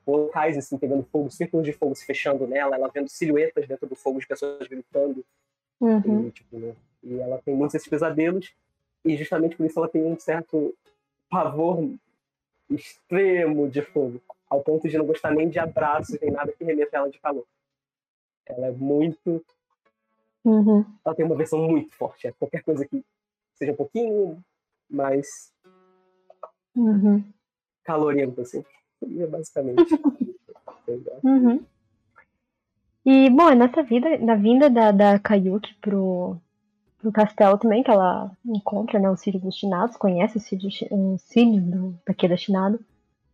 locais 0.06 0.56
assim, 0.56 0.78
pegando 0.78 1.04
fogo, 1.04 1.30
círculos 1.30 1.64
de 1.64 1.72
fogo 1.72 1.94
se 1.94 2.04
fechando 2.04 2.46
nela, 2.46 2.76
ela 2.76 2.88
vendo 2.88 3.08
silhuetas 3.08 3.66
dentro 3.66 3.86
do 3.86 3.94
fogo 3.94 4.18
de 4.18 4.26
pessoas 4.26 4.66
gritando. 4.66 5.24
Uhum. 5.80 6.26
E, 6.26 6.30
tipo, 6.30 6.58
né? 6.58 6.74
e 7.02 7.18
ela 7.18 7.38
tem 7.38 7.54
muitos 7.54 7.74
esses 7.74 7.88
pesadelos, 7.88 8.52
e 9.04 9.16
justamente 9.16 9.56
por 9.56 9.66
isso 9.66 9.78
ela 9.78 9.88
tem 9.88 10.04
um 10.04 10.18
certo 10.18 10.74
pavor 11.30 11.88
extremo 12.68 13.68
de 13.68 13.82
fogo, 13.82 14.20
ao 14.48 14.62
ponto 14.62 14.88
de 14.88 14.98
não 14.98 15.06
gostar 15.06 15.30
nem 15.32 15.48
de 15.48 15.58
abraços, 15.58 16.18
nem 16.20 16.30
nada 16.30 16.52
que 16.52 16.64
remeta 16.64 16.96
ela 16.96 17.10
de 17.10 17.18
calor. 17.18 17.46
Ela 18.46 18.66
é 18.66 18.70
muito. 18.70 19.44
Uhum. 20.44 20.84
Ela 21.04 21.14
tem 21.14 21.24
uma 21.24 21.36
versão 21.36 21.60
muito 21.60 21.94
forte. 21.94 22.26
É 22.26 22.32
qualquer 22.32 22.62
coisa 22.62 22.86
que 22.86 23.04
seja 23.54 23.72
um 23.72 23.76
pouquinho 23.76 24.42
mais. 24.88 25.52
Uhum. 26.74 27.24
calorento, 27.84 28.40
assim. 28.40 28.64
É 29.02 29.26
basicamente. 29.26 29.82
uhum. 31.24 31.64
E, 33.05 33.30
bom, 33.30 33.48
é 33.48 33.55
nessa 33.55 33.82
vida, 33.82 34.18
na 34.18 34.34
vinda 34.34 34.68
da, 34.68 34.90
da 34.92 35.18
Kayuki 35.18 35.74
pro, 35.80 36.36
pro 36.98 37.12
castelo 37.12 37.57
também, 37.59 37.82
que 37.82 37.90
ela 37.90 38.30
encontra 38.44 38.98
né, 38.98 39.11
os 39.11 39.22
filhos 39.22 39.42
dos 39.42 39.57
Chinados, 39.57 39.96
conhece 39.96 40.36
os 40.36 40.46
filhos, 40.46 40.84
os 40.90 41.22
filhos 41.32 41.62
do, 41.62 41.94
Takeda 42.05 42.36
Shinado. 42.36 42.78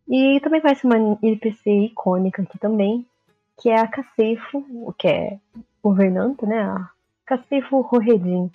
E 0.07 0.39
também 0.39 0.61
conhece 0.61 0.85
uma 0.85 1.17
NPC 1.21 1.69
icônica 1.85 2.41
aqui 2.41 2.57
também, 2.57 3.05
que 3.59 3.69
é 3.69 3.79
a 3.79 3.87
Cacefo, 3.87 4.93
que 4.97 5.07
é 5.07 5.39
governanta, 5.83 6.45
né? 6.45 6.61
A 6.61 6.89
Cacefo 7.25 7.81
Roredin. 7.81 8.49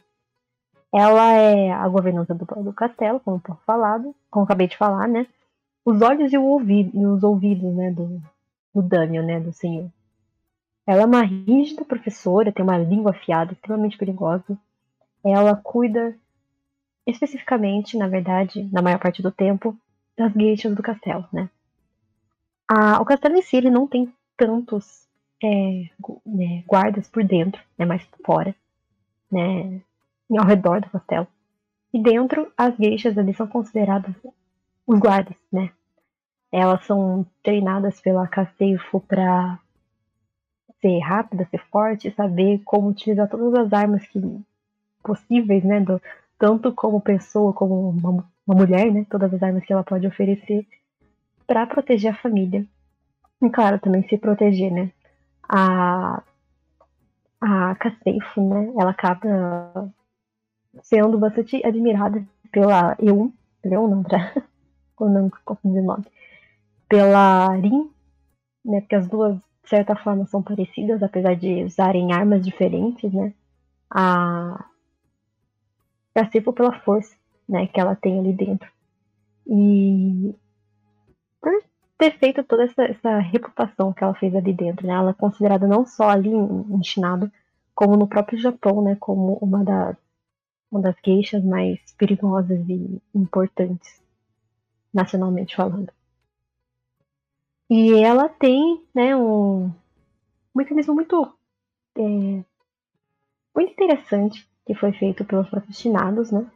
Ela 0.95 1.33
é 1.33 1.71
a 1.73 1.87
governanta 1.89 2.35
do, 2.35 2.45
do 2.45 2.73
castelo, 2.73 3.21
como 3.21 3.41
por 3.41 3.59
falado, 3.67 4.15
como 4.31 4.45
acabei 4.45 4.67
de 4.67 4.77
falar, 4.77 5.09
né? 5.09 5.27
Os 5.85 6.01
olhos 6.01 6.33
e, 6.33 6.39
ouvido, 6.39 6.91
e 6.95 7.07
os 7.07 7.23
ouvidos, 7.23 7.75
né, 7.75 7.91
do, 7.91 8.21
do 8.75 8.83
Daniel, 8.83 9.25
né, 9.25 9.41
do 9.41 9.53
senhor. 9.53 9.91
Ela 10.87 11.03
é 11.03 11.07
uma 11.07 11.23
rígida 11.23 11.85
professora, 11.85 12.53
tem 12.53 12.65
uma 12.65 12.79
língua 12.79 13.13
afiada, 13.13 13.53
extremamente 13.53 13.97
perigosa. 13.97 14.59
Ela 15.25 15.55
cuida 15.55 16.17
especificamente, 17.07 17.97
na 17.97 18.09
verdade, 18.09 18.69
na 18.73 18.83
maior 18.83 18.99
parte 18.99 19.23
do 19.23 19.31
tempo, 19.31 19.77
das 20.17 20.33
gueixas 20.33 20.75
do 20.75 20.83
castelo, 20.83 21.27
né? 21.33 21.49
A, 22.69 23.01
o 23.01 23.05
castelo 23.05 23.37
em 23.37 23.43
si 23.43 23.57
ele 23.57 23.71
não 23.71 23.87
tem 23.87 24.13
tantos 24.37 25.07
é, 25.43 25.91
né, 26.25 26.63
guardas 26.67 27.09
por 27.09 27.25
dentro, 27.25 27.63
né, 27.77 27.85
mais 27.85 28.07
fora, 28.25 28.55
né, 29.31 29.81
ao 30.39 30.47
redor 30.47 30.81
do 30.81 30.91
castelo. 30.91 31.27
E 31.93 32.01
dentro, 32.01 32.51
as 32.57 32.77
geixas 32.77 33.19
ali 33.19 33.35
são 33.35 33.47
consideradas 33.47 34.15
os 34.87 34.99
guardas, 34.99 35.37
né? 35.53 35.71
Elas 36.51 36.85
são 36.87 37.27
treinadas 37.43 38.01
pela 38.01 38.27
Caceifo 38.27 39.01
para 39.01 39.59
ser 40.83 40.99
rápida, 40.99 41.49
ser 41.51 41.63
forte, 41.71 42.11
saber 42.11 42.61
como 42.65 42.89
utilizar 42.89 43.29
todas 43.29 43.55
as 43.55 43.73
armas 43.73 44.07
que 44.07 44.21
possíveis, 45.03 45.65
né? 45.65 45.81
Do, 45.81 46.01
tanto 46.39 46.73
como 46.73 47.01
pessoa, 47.01 47.53
como 47.55 47.91
uma, 47.91 48.25
uma 48.47 48.55
mulher, 48.55 48.93
né? 48.93 49.07
Todas 49.09 49.33
as 49.33 49.43
armas 49.43 49.65
que 49.65 49.73
ela 49.73 49.85
pode 49.85 50.07
oferecer 50.07 50.67
para 51.47 51.67
proteger 51.67 52.13
a 52.13 52.17
família 52.17 52.67
e 53.43 53.51
claro, 53.51 53.79
também 53.79 54.07
se 54.09 54.17
proteger, 54.17 54.73
né? 54.73 54.91
A, 55.49 56.23
a 57.41 57.75
Caceifo, 57.75 58.41
né? 58.41 58.73
Ela 58.79 58.91
acaba 58.91 59.93
sendo 60.83 61.19
bastante 61.19 61.65
admirada 61.67 62.25
pela 62.51 62.97
eu, 62.99 63.33
Leon 63.65 63.89
não, 63.89 64.03
pra 64.03 64.33
não 65.01 65.31
confundir 65.45 65.83
o 65.83 65.85
nome, 65.85 66.05
pela 66.89 67.53
Rin, 67.55 67.91
né? 68.65 68.81
Porque 68.81 68.95
as 68.95 69.09
duas, 69.09 69.37
de 69.63 69.69
certa 69.69 69.95
forma, 69.95 70.27
são 70.27 70.43
parecidas, 70.43 71.03
apesar 71.03 71.37
de 71.37 71.65
usarem 71.65 72.13
armas 72.13 72.45
diferentes, 72.45 73.13
né? 73.13 73.33
A 73.91 74.65
Caceifo 76.15 76.53
pela 76.53 76.79
força, 76.81 77.15
né? 77.49 77.67
Que 77.67 77.81
ela 77.81 77.95
tem 77.95 78.19
ali 78.19 78.33
dentro. 78.33 78.71
E 79.47 80.35
por 81.41 81.53
ter 81.99 82.19
feito 82.19 82.43
toda 82.45 82.65
essa, 82.65 82.83
essa, 82.85 83.19
reputação 83.19 83.93
que 83.93 84.03
ela 84.03 84.15
fez 84.15 84.35
ali 84.35 84.53
dentro, 84.53 84.87
né? 84.87 84.95
Ela 84.95 85.11
é 85.11 85.15
considerada 85.15 85.67
não 85.67 85.87
só 85.87 86.11
ali 86.11 86.31
em 86.31 86.83
Shinado, 86.83 87.31
como 87.75 87.97
no 87.97 88.09
próprio 88.09 88.39
Japão, 88.39 88.83
né? 88.83 88.97
Como 88.99 89.35
uma 89.41 89.65
das, 89.65 89.97
uma 90.71 90.81
das 90.81 90.99
queixas 91.01 91.45
mais 91.45 91.79
perigosas 91.97 92.61
e 92.69 93.01
importantes, 93.15 94.03
nacionalmente 94.93 95.55
falando. 95.57 95.93
E 97.71 97.95
ela 98.03 98.29
tem, 98.29 98.85
né, 98.95 99.17
um, 99.17 99.67
um 99.67 99.73
mecanismo 100.55 100.95
muito, 100.95 101.33
é, 101.97 102.45
muito 103.55 103.73
interessante 103.73 104.49
que 104.67 104.75
foi 104.75 104.93
feito 104.93 105.25
pelos 105.25 105.49
próprios 105.49 105.79
Shinados, 105.79 106.31
né? 106.31 106.47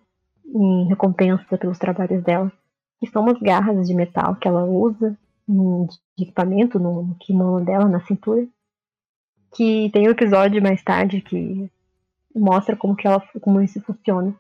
Em 0.45 0.87
recompensa 0.89 1.59
pelos 1.59 1.79
trabalhos 1.79 2.23
dela, 2.23 2.53
que 3.01 3.07
são 3.07 3.23
umas 3.23 3.39
garras 3.41 3.87
de 3.87 3.95
metal 3.95 4.37
que 4.37 4.47
ela 4.47 4.65
usa 4.65 5.19
de 6.17 6.25
equipamento 6.25 6.79
no, 6.79 7.03
no 7.03 7.15
kimono 7.17 7.65
dela, 7.65 7.89
na 7.89 8.01
cintura. 8.01 8.47
Que 9.55 9.91
tem 9.91 10.07
um 10.09 10.13
episódio 10.13 10.63
mais 10.63 10.83
tarde 10.83 11.21
que 11.21 11.71
mostra 12.35 12.77
como 12.77 12.97
que 12.97 13.07
ela 13.07 13.21
como 13.41 13.61
isso 13.61 13.81
funciona. 13.81 14.35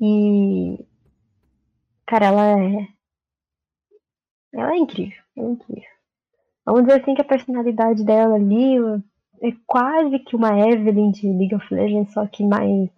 E 0.00 0.84
cara, 2.06 2.26
ela 2.26 2.60
é 2.60 2.88
ela 4.56 4.72
é 4.72 4.76
incrível, 4.76 5.22
é 5.36 5.42
incrível. 5.42 5.90
Vamos 6.64 6.82
dizer 6.82 7.00
assim 7.00 7.14
que 7.14 7.20
a 7.20 7.24
personalidade 7.24 8.04
dela 8.04 8.34
ali 8.36 8.76
é 9.42 9.52
quase 9.66 10.18
que 10.18 10.34
uma 10.34 10.58
Evelyn 10.58 11.10
de 11.10 11.28
League 11.28 11.54
of 11.54 11.72
Legends, 11.72 12.12
só 12.12 12.26
que 12.26 12.42
mais 12.42 12.90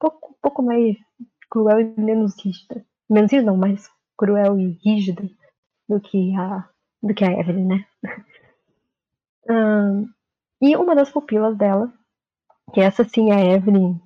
pouco, 0.00 0.30
um 0.30 0.36
pouco 0.40 0.62
mais 0.62 0.96
cruel 1.50 1.80
e 1.80 2.00
menos 2.00 2.34
rígida. 2.42 2.84
Menos 3.08 3.30
rígida 3.30 3.50
não, 3.50 3.56
mais 3.56 3.88
cruel 4.16 4.58
e 4.58 4.78
rígida 4.82 5.28
do 5.88 6.00
que 6.00 6.34
a, 6.36 6.68
do 7.02 7.14
que 7.14 7.24
a 7.24 7.32
Evelyn, 7.38 7.66
né? 7.66 7.86
um, 9.48 10.08
e 10.62 10.74
uma 10.74 10.94
das 10.94 11.10
pupilas 11.10 11.56
dela, 11.56 11.92
que 12.72 12.80
essa 12.80 13.04
sim 13.04 13.30
é 13.30 13.34
a 13.34 13.56
Evelyn 13.56 14.00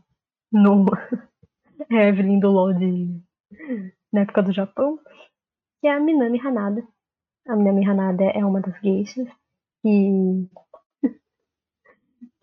no 0.51 0.85
a 1.91 1.95
Evelyn 1.95 2.41
do 2.41 2.51
LoL 2.51 2.75
de, 2.75 3.23
na 4.13 4.23
época 4.23 4.43
do 4.43 4.53
Japão, 4.53 4.99
que 5.81 5.87
é 5.87 5.93
a 5.93 6.01
Minami 6.01 6.41
Hanada. 6.41 6.87
A 7.47 7.57
Minami 7.57 7.87
Hanada 7.87 8.25
é 8.25 8.45
uma 8.45 8.61
das 8.61 8.79
geishas 8.81 9.29
que 9.83 10.49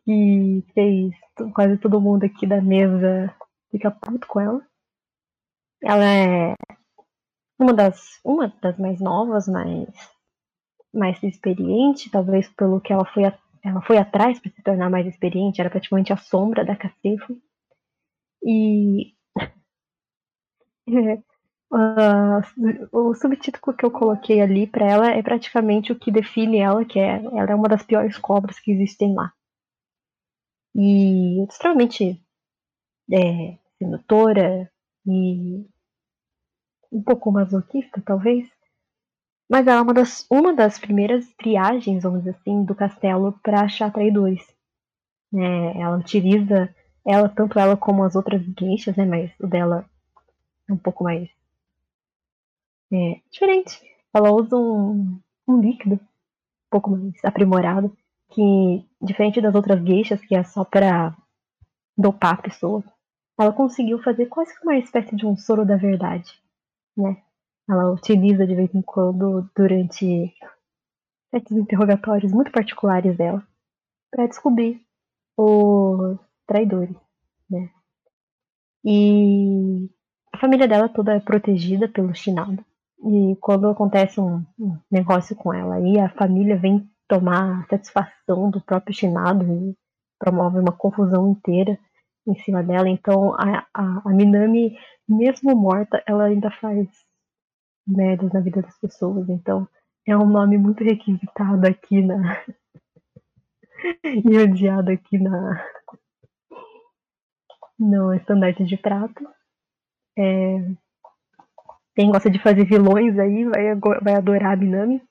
que 0.06 0.64
fez 0.74 1.14
quase 1.54 1.78
todo 1.78 2.02
mundo 2.02 2.24
aqui 2.26 2.48
da 2.48 2.62
mesa 2.62 3.36
fica 3.72 3.92
puto 3.92 4.28
com 4.28 4.40
ela. 4.40 4.68
Ela 5.82 6.06
é 6.06 6.56
uma 7.60 7.74
das, 7.74 8.20
uma 8.24 8.48
das 8.62 8.78
mais 8.78 9.00
novas, 9.00 9.48
mais, 9.48 9.90
mais 10.94 11.22
experiente, 11.24 12.10
talvez 12.10 12.50
pelo 12.50 12.82
que 12.82 12.92
ela 12.92 13.06
foi, 13.06 13.26
a, 13.26 13.38
ela 13.64 13.82
foi 13.82 13.98
atrás 13.98 14.40
para 14.40 14.52
se 14.52 14.62
tornar 14.64 14.90
mais 14.90 15.06
experiente, 15.08 15.62
era 15.62 15.70
praticamente 15.70 16.12
a 16.12 16.18
sombra 16.18 16.66
da 16.66 16.76
Cacefo. 16.76 17.38
E 18.44 19.14
uh, 21.72 22.90
o 22.92 23.14
subtítulo 23.14 23.76
que 23.76 23.86
eu 23.86 23.92
coloquei 23.92 24.42
ali 24.42 24.68
para 24.68 24.86
ela 24.86 25.12
é 25.12 25.22
praticamente 25.22 25.92
o 25.92 26.00
que 26.00 26.12
define 26.12 26.60
ela, 26.60 26.86
que 26.86 27.00
é 27.00 27.24
ela 27.24 27.52
é 27.52 27.56
uma 27.56 27.68
das 27.68 27.84
piores 27.84 28.18
cobras 28.18 28.60
que 28.60 28.72
existem 28.72 29.14
lá. 29.14 29.32
E 30.76 31.44
extremamente 31.46 32.22
é, 33.12 33.58
sedutora 33.78 34.72
e 35.06 35.66
um 36.92 37.02
pouco 37.04 37.32
masoquista, 37.32 38.02
talvez. 38.06 38.48
Mas 39.50 39.68
ela 39.68 39.80
é 39.80 39.82
uma 39.82 39.94
das, 39.94 40.26
uma 40.30 40.54
das 40.54 40.80
primeiras 40.80 41.28
triagens, 41.36 42.04
vamos 42.04 42.20
dizer 42.20 42.32
assim, 42.32 42.64
do 42.66 42.74
castelo 42.74 43.40
para 43.44 43.62
achar 43.62 43.92
traidores. 43.92 44.42
É, 45.34 45.82
ela 45.82 45.98
utiliza, 45.98 46.74
ela 47.06 47.30
tanto 47.30 47.60
ela 47.60 47.78
como 47.78 48.04
as 48.04 48.16
outras 48.16 48.42
gueixas, 48.42 48.96
né? 48.96 49.06
Mas 49.06 49.32
o 49.40 49.48
dela 49.48 49.88
é 50.70 50.74
um 50.74 50.78
pouco 50.78 51.04
mais 51.04 51.30
é, 52.92 53.22
diferente. 53.32 53.82
Ela 54.14 54.32
usa 54.32 54.56
um, 54.56 55.20
um 55.48 55.60
líquido 55.60 55.96
um 55.96 56.00
pouco 56.70 56.92
mais 56.92 57.14
aprimorado, 57.24 57.96
que 58.32 58.86
diferente 59.02 59.42
das 59.42 59.56
outras 59.56 59.82
gueixas, 59.82 60.22
que 60.22 60.36
é 60.36 60.44
só 60.44 60.64
para 60.64 61.16
dopar 61.98 62.34
a 62.34 62.42
pessoa, 62.42 62.84
ela 63.40 63.54
conseguiu 63.54 64.02
fazer 64.02 64.28
quase 64.28 64.58
que 64.58 64.64
uma 64.64 64.78
espécie 64.78 65.16
de 65.16 65.26
um 65.26 65.38
soro 65.38 65.66
da 65.66 65.76
verdade, 65.76 66.32
né? 66.96 67.22
Ela 67.70 67.92
utiliza 67.92 68.46
de 68.46 68.56
vez 68.56 68.74
em 68.74 68.82
quando 68.82 69.50
durante 69.56 70.34
certos 71.32 71.58
interrogatórios 71.58 72.32
muito 72.32 72.52
particulares 72.52 73.18
dela 73.18 73.46
para 74.12 74.28
descobrir 74.28 74.82
os 75.38 76.18
traidores, 76.48 76.96
né? 77.50 77.70
E 78.84 79.90
a 80.32 80.38
família 80.38 80.68
dela 80.68 80.88
toda 80.88 81.16
é 81.16 81.20
protegida 81.20 81.90
pelo 81.90 82.14
Shinado. 82.14 82.64
E 83.06 83.36
quando 83.40 83.70
acontece 83.70 84.20
um, 84.20 84.44
negócio 84.90 85.36
com 85.36 85.54
ela 85.54 85.80
e 85.80 86.00
a 86.00 86.10
família 86.10 86.58
vem 86.58 86.90
tomar 87.08 87.68
satisfação 87.70 88.50
do 88.50 88.60
próprio 88.60 88.96
Shinado 88.96 89.46
e 89.46 89.78
promove 90.18 90.60
uma 90.60 90.72
confusão 90.72 91.30
inteira 91.30 91.78
em 92.28 92.36
cima 92.40 92.64
dela. 92.64 92.90
Então 92.90 93.36
a, 93.36 93.68
a, 93.72 94.02
a 94.06 94.10
Minami, 94.10 94.76
mesmo 95.08 95.56
morta, 95.56 96.04
ela 96.08 96.26
ainda 96.26 96.50
faz 96.50 96.88
merdas 97.88 98.34
na 98.34 98.40
vida 98.40 98.64
das 98.64 98.80
pessoas. 98.80 99.30
Então 99.30 99.68
é 100.08 100.18
um 100.18 100.26
nome 100.26 100.58
muito 100.58 100.84
requisitado 100.84 101.68
aqui 101.68 102.02
na. 102.02 102.44
e 104.04 104.38
odiado 104.40 104.92
aqui 104.92 105.20
na. 105.20 105.64
No 107.78 108.14
estandarte 108.14 108.64
de 108.66 108.78
prata. 108.78 109.24
É... 110.18 110.85
Quem 111.96 112.12
gosta 112.12 112.30
de 112.30 112.40
fazer 112.40 112.66
vilões 112.66 113.18
aí 113.18 113.46
vai, 113.46 113.76
vai 114.02 114.16
adorar 114.16 114.54
a 114.54 114.56
Minami. 114.56 115.02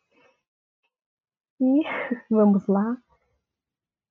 E 1.61 1.83
vamos 2.31 2.67
lá. 2.67 2.97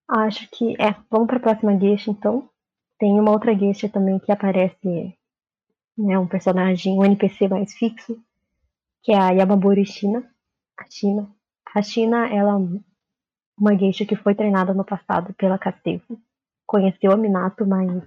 Acho 0.09 0.49
que. 0.49 0.73
É, 0.81 0.95
vamos 1.09 1.27
para 1.27 1.37
a 1.37 1.41
próxima 1.41 1.75
gueixa 1.75 2.09
então. 2.09 2.49
Tem 2.97 3.19
uma 3.19 3.31
outra 3.31 3.53
geisha 3.55 3.87
também 3.89 4.17
que 4.19 4.31
aparece, 4.31 5.15
né, 5.97 6.17
um 6.17 6.27
personagem, 6.27 6.97
um 6.97 7.05
NPC 7.05 7.47
mais 7.47 7.73
fixo, 7.73 8.17
que 9.03 9.11
é 9.11 9.17
a 9.17 9.29
Yamabori 9.31 9.85
Shina. 9.85 10.23
A 10.77 10.85
China. 10.89 11.29
A 11.75 11.81
China, 11.81 12.27
ela 12.27 12.53
é 12.53 12.79
uma 13.57 13.75
geisha 13.75 14.05
que 14.05 14.15
foi 14.15 14.33
treinada 14.33 14.73
no 14.73 14.83
passado 14.83 15.33
pela 15.33 15.59
Castevo. 15.59 16.19
Conheceu 16.65 17.11
a 17.11 17.17
Minato, 17.17 17.65
mas 17.67 18.03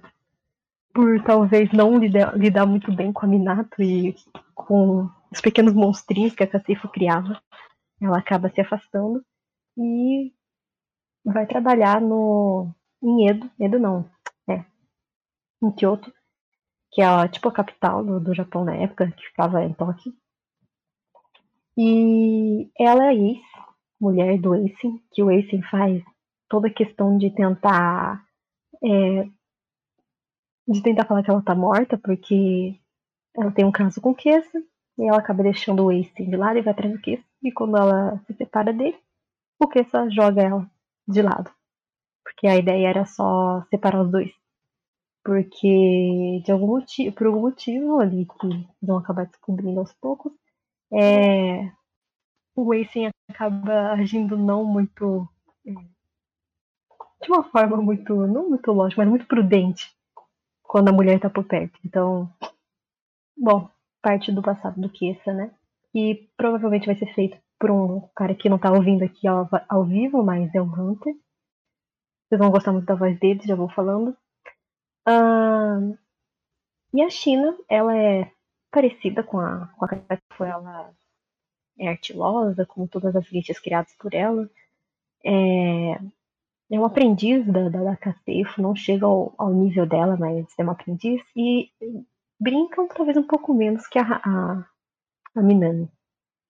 por 0.97 1.23
talvez 1.23 1.71
não 1.71 1.99
lidar, 1.99 2.35
lidar, 2.35 2.65
muito 2.65 2.91
bem 2.91 3.13
com 3.13 3.23
a 3.23 3.29
Minato 3.29 3.83
e 3.83 4.15
com 4.55 5.07
os 5.31 5.39
pequenos 5.39 5.71
monstrinhos 5.75 6.33
que 6.33 6.41
a 6.41 6.47
Castevo 6.47 6.89
criava, 6.89 7.39
ela 8.01 8.17
acaba 8.17 8.49
se 8.49 8.59
afastando 8.59 9.23
e 9.77 10.33
vai 11.23 11.45
trabalhar 11.45 12.01
no 12.01 12.73
em 13.03 13.29
Edo, 13.29 13.47
Edo 13.59 13.77
não, 13.77 14.09
em 15.61 15.71
Kyoto, 15.71 16.11
que 16.91 16.99
é 16.99 17.27
tipo 17.27 17.47
a 17.47 17.51
capital 17.51 18.03
do, 18.03 18.19
do 18.19 18.33
Japão 18.33 18.65
na 18.65 18.75
época, 18.75 19.11
que 19.11 19.27
ficava 19.27 19.63
em 19.63 19.73
Tóquio. 19.73 20.11
E 21.77 22.71
ela 22.79 23.05
é 23.05 23.09
a 23.09 23.13
Ace, 23.13 23.41
mulher 24.01 24.39
do 24.39 24.55
Ace, 24.55 25.03
que 25.11 25.21
o 25.21 25.29
Ace 25.29 25.61
faz 25.69 26.03
toda 26.49 26.69
a 26.69 26.73
questão 26.73 27.19
de 27.19 27.29
tentar 27.29 28.25
é, 28.83 29.29
de 30.67 30.81
tentar 30.83 31.05
falar 31.05 31.23
que 31.23 31.29
ela 31.29 31.41
tá 31.41 31.55
morta, 31.55 31.97
porque 31.97 32.77
ela 33.35 33.51
tem 33.51 33.65
um 33.65 33.71
caso 33.71 34.01
com 34.01 34.11
o 34.11 34.15
Kessa, 34.15 34.61
e 34.97 35.07
ela 35.07 35.19
acaba 35.19 35.43
deixando 35.43 35.85
o 35.85 35.91
Ace 35.91 36.25
de 36.25 36.35
lado 36.35 36.57
e 36.57 36.61
vai 36.61 36.73
atrás 36.73 36.91
do 36.91 37.01
Kessa, 37.01 37.23
e 37.41 37.51
quando 37.51 37.77
ela 37.77 38.19
se 38.25 38.33
separa 38.33 38.73
dele, 38.73 38.97
o 39.59 39.67
Kessa 39.67 40.09
joga 40.09 40.41
ela 40.41 40.69
de 41.07 41.21
lado. 41.21 41.49
Porque 42.23 42.47
a 42.47 42.57
ideia 42.57 42.89
era 42.89 43.05
só 43.05 43.63
separar 43.69 44.01
os 44.01 44.11
dois. 44.11 44.31
Porque 45.23 46.41
de 46.43 46.51
algum 46.51 46.67
motivo, 46.67 47.15
por 47.15 47.27
algum 47.27 47.41
motivo 47.41 47.99
ali 47.99 48.25
que 48.25 48.67
vão 48.81 48.97
acabar 48.97 49.25
descobrindo 49.25 49.79
aos 49.79 49.93
poucos, 49.93 50.33
é, 50.93 51.71
o 52.55 52.71
Racing 52.71 53.09
acaba 53.29 53.93
agindo 53.93 54.37
não 54.37 54.65
muito. 54.65 55.27
É, 55.65 55.71
de 57.21 57.29
uma 57.29 57.43
forma 57.43 57.77
muito. 57.77 58.13
não 58.27 58.49
muito 58.49 58.71
lógica, 58.71 59.01
mas 59.01 59.09
muito 59.09 59.25
prudente 59.25 59.96
quando 60.67 60.89
a 60.89 60.93
mulher 60.93 61.19
tá 61.19 61.29
por 61.29 61.45
perto. 61.45 61.79
Então. 61.85 62.31
Bom, 63.37 63.69
parte 64.01 64.31
do 64.31 64.41
passado 64.41 64.79
do 64.79 64.89
Kessa, 64.89 65.33
né? 65.33 65.51
E 65.93 66.27
provavelmente 66.35 66.85
vai 66.85 66.95
ser 66.95 67.13
feito 67.13 67.37
por 67.59 67.71
um 67.71 68.01
cara 68.15 68.35
que 68.35 68.49
não 68.49 68.59
tá 68.59 68.71
ouvindo 68.71 69.03
aqui 69.03 69.27
ao, 69.27 69.49
ao 69.67 69.85
vivo, 69.85 70.23
mas 70.23 70.53
é 70.53 70.61
um 70.61 70.65
Hunter. 70.65 71.15
Vocês 72.27 72.39
vão 72.39 72.51
gostar 72.51 72.71
muito 72.73 72.85
da 72.85 72.95
voz 72.95 73.17
dele, 73.19 73.39
já 73.45 73.55
vou 73.55 73.69
falando. 73.69 74.15
Uh, 75.07 75.97
e 76.93 77.01
a 77.01 77.09
China, 77.09 77.57
ela 77.69 77.97
é 77.97 78.31
parecida 78.71 79.23
com 79.23 79.39
a, 79.39 79.67
com 79.77 79.85
a 79.85 79.87
Cacifo, 79.87 80.43
ela 80.43 80.93
é 81.79 81.87
artilosa, 81.87 82.65
como 82.65 82.87
todas 82.87 83.15
as 83.15 83.27
guichas 83.29 83.59
criadas 83.59 83.93
por 83.95 84.13
ela. 84.13 84.49
É, 85.25 85.99
é 86.71 86.79
um 86.79 86.85
aprendiz 86.85 87.45
da, 87.45 87.69
da, 87.69 87.83
da 87.83 87.97
não 88.57 88.75
chega 88.75 89.05
ao, 89.05 89.33
ao, 89.37 89.53
nível 89.53 89.85
dela, 89.85 90.17
mas 90.17 90.45
é 90.57 90.63
um 90.63 90.71
aprendiz. 90.71 91.21
E 91.35 91.69
brincam 92.39 92.87
talvez 92.87 93.17
um 93.17 93.23
pouco 93.23 93.53
menos 93.53 93.87
que 93.87 93.97
a, 93.97 94.03
a, 94.03 94.65
a 95.35 95.41
Minami. 95.41 95.89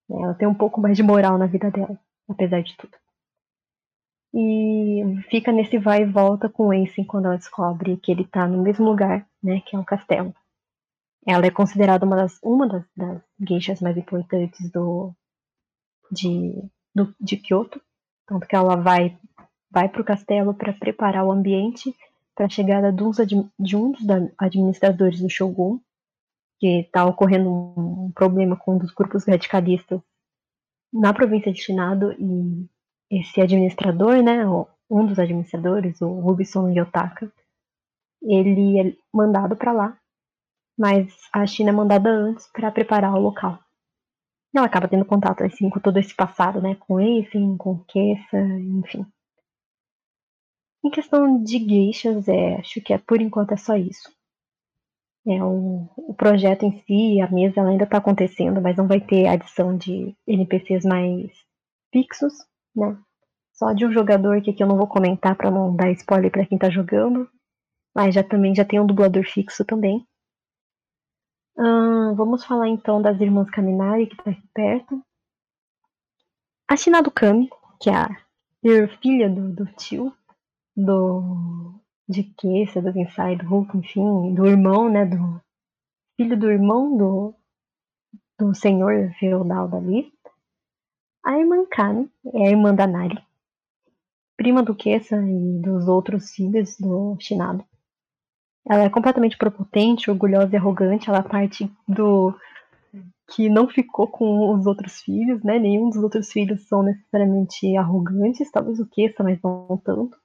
Ela 0.10 0.34
tem 0.34 0.48
um 0.48 0.56
pouco 0.56 0.80
mais 0.82 0.96
de 0.98 1.04
moral 1.04 1.38
na 1.38 1.46
vida 1.46 1.70
dela, 1.70 2.00
apesar 2.28 2.62
de 2.62 2.76
tudo. 2.78 2.98
E 4.34 5.04
fica 5.30 5.52
nesse 5.52 5.78
vai 5.78 6.04
e 6.04 6.06
volta 6.06 6.50
com 6.50 6.68
o 6.68 6.74
Ensign 6.74 7.08
quando 7.08 7.26
ela 7.26 7.38
descobre 7.38 7.98
que 7.98 8.12
ele 8.12 8.24
está 8.24 8.48
no 8.48 8.62
mesmo 8.62 8.86
lugar, 8.86 9.28
né, 9.42 9.62
que 9.62 9.76
é 9.76 9.80
o 9.80 9.86
castelo. 9.86 10.34
Ela 11.26 11.46
é 11.46 11.52
considerada 11.52 12.06
uma 12.06 12.16
das, 12.16 12.40
uma 12.42 12.68
das, 12.68 12.86
das 12.96 13.82
mais 13.82 13.98
importantes 13.98 14.70
do, 14.72 15.14
de, 16.12 16.54
do, 16.96 17.14
de 17.20 17.38
Kyoto. 17.38 17.82
Tanto 18.26 18.48
que 18.48 18.56
ela 18.56 18.76
vai, 18.76 19.18
vai 19.70 19.90
para 19.90 20.02
o 20.02 20.06
castelo 20.06 20.54
para 20.54 20.74
preparar 20.74 21.26
o 21.26 21.32
ambiente 21.32 21.96
para 22.36 22.46
a 22.46 22.50
chegada 22.50 22.94
de, 22.94 23.04
uns, 23.04 23.18
de 23.60 23.76
um 23.76 23.92
dos 23.92 24.02
administradores 24.38 25.20
do 25.20 25.30
Shogun, 25.30 25.80
que 26.60 26.82
está 26.82 27.06
ocorrendo 27.06 27.50
um 27.50 28.12
problema 28.14 28.56
com 28.56 28.76
um 28.76 28.78
dos 28.78 28.94
grupos 28.94 29.26
radicalistas 29.26 30.00
na 30.94 31.14
província 31.14 31.52
de 31.52 31.60
Shinado 31.60 32.14
e 32.14 32.68
esse 33.10 33.42
administrador, 33.42 34.22
né, 34.22 34.46
um 34.90 35.06
dos 35.06 35.20
administradores, 35.20 36.02
o 36.02 36.20
Rubison 36.20 36.70
Yotaka, 36.70 37.32
ele 38.22 38.80
é 38.80 38.96
mandado 39.14 39.56
para 39.56 39.72
lá, 39.72 39.98
mas 40.78 41.14
a 41.34 41.46
China 41.46 41.70
é 41.70 41.74
mandada 41.74 42.10
antes 42.10 42.48
para 42.52 42.72
preparar 42.72 43.14
o 43.14 43.20
local. 43.20 43.60
Ela 44.56 44.66
acaba 44.66 44.88
tendo 44.88 45.06
contato 45.06 45.44
assim 45.44 45.70
com 45.70 45.80
todo 45.80 45.98
esse 45.98 46.16
passado, 46.16 46.62
né, 46.62 46.76
com 46.76 47.00
Eifen, 47.00 47.58
com 47.58 47.84
Kessa, 47.86 48.38
enfim. 48.38 49.06
Em 50.88 50.90
questão 50.90 51.44
de 51.44 51.60
geishas, 51.60 52.30
é, 52.30 52.56
acho 52.56 52.80
que 52.80 52.94
é 52.94 52.98
por 52.98 53.20
enquanto 53.20 53.52
é 53.52 53.58
só 53.58 53.76
isso. 53.76 54.10
É, 55.28 55.44
o, 55.44 55.90
o 55.98 56.14
projeto 56.14 56.64
em 56.64 56.82
si, 56.84 57.20
a 57.20 57.30
mesa 57.30 57.62
ainda 57.62 57.84
está 57.84 57.98
acontecendo, 57.98 58.62
mas 58.62 58.78
não 58.78 58.88
vai 58.88 59.02
ter 59.02 59.28
adição 59.28 59.78
de 59.78 60.16
NPCs 60.26 60.86
mais 60.86 61.30
fixos, 61.92 62.34
né? 62.74 62.98
só 63.52 63.74
de 63.74 63.86
um 63.86 63.92
jogador 63.92 64.42
que 64.42 64.52
aqui 64.52 64.64
eu 64.64 64.68
não 64.68 64.78
vou 64.78 64.88
comentar 64.88 65.36
para 65.36 65.52
não 65.52 65.76
dar 65.76 65.92
spoiler 65.92 66.32
para 66.32 66.46
quem 66.46 66.58
tá 66.58 66.70
jogando. 66.70 67.30
Mas 67.94 68.16
já 68.16 68.24
também 68.24 68.56
já 68.56 68.64
tem 68.64 68.80
um 68.80 68.88
dublador 68.88 69.26
fixo 69.26 69.66
também. 69.66 70.08
Hum, 71.58 72.16
vamos 72.16 72.46
falar 72.46 72.70
então 72.70 73.02
das 73.02 73.20
irmãs 73.20 73.50
Kaminari, 73.50 74.08
que 74.08 74.16
tá 74.16 74.32
aqui 74.32 74.48
perto. 74.54 75.04
A 76.66 76.78
Shinado 76.78 77.12
Kami, 77.12 77.50
que 77.82 77.90
é 77.90 77.94
a 77.94 78.08
filha 79.02 79.30
do, 79.30 79.54
do 79.54 79.66
tio, 79.74 80.16
do 80.78 81.74
de 82.08 82.24
Kessa, 82.24 82.82
do 82.82 82.92
Gensai, 82.92 83.36
do 83.36 83.46
Hulk, 83.46 83.78
enfim, 83.78 84.34
do 84.34 84.46
irmão, 84.46 84.90
né, 84.90 85.06
do 85.06 85.42
filho 86.16 86.40
do 86.40 86.50
irmão 86.50 86.96
do, 86.96 87.36
do 88.40 88.56
senhor 88.56 89.12
feudal 89.20 89.68
dali. 89.68 90.14
A 91.26 91.38
irmã 91.38 91.66
Kami 91.70 92.10
é 92.34 92.48
a 92.48 92.52
irmã 92.52 92.74
da 92.74 92.88
Nari, 92.88 93.22
prima 94.38 94.64
do 94.64 94.74
Kessa 94.74 95.18
e 95.18 95.60
dos 95.60 95.88
outros 95.88 96.32
filhos 96.32 96.78
do 96.78 97.18
Shinado. 97.20 97.66
Ela 98.70 98.84
é 98.84 98.90
completamente 98.90 99.38
prepotente, 99.38 100.12
orgulhosa 100.12 100.54
e 100.54 100.58
arrogante. 100.58 101.10
Ela 101.10 101.24
parte 101.24 101.72
do 101.88 102.34
que 103.30 103.50
não 103.50 103.68
ficou 103.68 104.08
com 104.08 104.54
os 104.54 104.66
outros 104.66 105.02
filhos, 105.02 105.42
né? 105.44 105.58
Nenhum 105.58 105.90
dos 105.90 106.04
outros 106.04 106.32
filhos 106.32 106.68
são 106.68 106.84
necessariamente 106.84 107.76
arrogantes, 107.78 108.52
talvez 108.52 108.80
o 108.80 108.86
Kessa, 108.86 109.24
mas 109.24 109.42
não 109.42 109.82
tanto. 109.84 110.18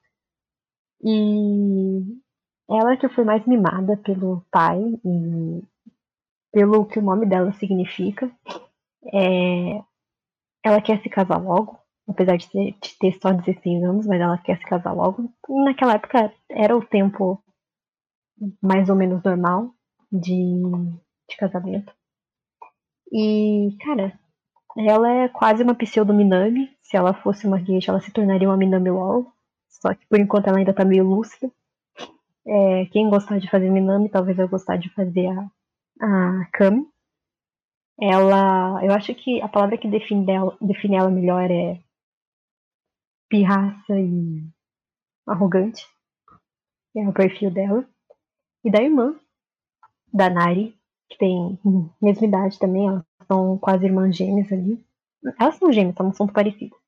E 1.03 2.01
ela 2.69 2.97
que 2.97 3.09
foi 3.09 3.23
mais 3.23 3.45
mimada 3.45 3.97
pelo 3.97 4.45
pai 4.49 4.79
e 5.03 5.63
pelo 6.51 6.85
que 6.85 6.99
o 6.99 7.01
nome 7.01 7.25
dela 7.25 7.51
significa. 7.53 8.31
É... 9.13 9.81
Ela 10.63 10.81
quer 10.81 11.01
se 11.01 11.09
casar 11.09 11.43
logo, 11.43 11.77
apesar 12.07 12.37
de 12.37 12.49
ter, 12.99 13.19
só 13.21 13.33
16 13.33 13.83
anos, 13.83 14.07
mas 14.07 14.21
ela 14.21 14.37
quer 14.37 14.57
se 14.57 14.65
casar 14.65 14.93
logo. 14.93 15.29
E 15.49 15.63
naquela 15.63 15.95
época 15.95 16.33
era 16.49 16.75
o 16.75 16.85
tempo 16.85 17.43
mais 18.61 18.89
ou 18.89 18.95
menos 18.95 19.21
normal 19.23 19.71
de, 20.11 20.61
de 21.29 21.37
casamento. 21.37 21.93
E, 23.11 23.75
cara, 23.81 24.17
ela 24.77 25.11
é 25.11 25.29
quase 25.29 25.63
uma 25.63 25.75
pseudo-Minami. 25.75 26.69
Se 26.81 26.95
ela 26.95 27.13
fosse 27.13 27.45
uma 27.45 27.59
geisha, 27.59 27.91
ela 27.91 27.99
se 28.01 28.11
tornaria 28.11 28.47
uma 28.47 28.57
Minami 28.57 28.89
Wall. 28.89 29.31
Só 29.83 29.93
que 29.93 30.07
por 30.07 30.17
enquanto 30.17 30.47
ela 30.47 30.59
ainda 30.59 30.73
tá 30.73 30.85
meio 30.85 31.03
lúcida. 31.03 31.51
É, 32.47 32.85
quem 32.85 33.09
gostar 33.09 33.37
de 33.37 33.49
fazer 33.49 33.69
Minami, 33.69 34.07
talvez 34.07 34.39
eu 34.39 34.47
gostar 34.47 34.77
de 34.77 34.89
fazer 34.93 35.27
a, 35.27 35.51
a 36.01 36.45
Kami. 36.53 36.87
Ela. 37.99 38.83
Eu 38.85 38.93
acho 38.93 39.13
que 39.13 39.41
a 39.41 39.49
palavra 39.49 39.77
que 39.77 39.89
define, 39.89 40.25
dela, 40.25 40.57
define 40.61 40.95
ela 40.95 41.09
melhor 41.09 41.51
é 41.51 41.81
pirraça 43.29 43.99
e 43.99 44.47
arrogante. 45.27 45.85
É 46.95 47.05
o 47.05 47.13
perfil 47.13 47.51
dela 47.51 47.85
e 48.63 48.71
da 48.71 48.81
irmã, 48.81 49.19
da 50.13 50.29
Nari, 50.29 50.77
que 51.09 51.17
tem 51.17 51.59
mesma 52.01 52.25
idade 52.25 52.57
também, 52.57 52.87
elas 52.87 53.03
são 53.27 53.57
quase 53.57 53.85
irmãs 53.85 54.15
gêmeas 54.15 54.49
ali. 54.51 54.81
Elas 55.37 55.55
são 55.55 55.73
gêmeas, 55.73 55.95
são, 55.97 56.13
são 56.13 56.27
parecidas. 56.27 56.82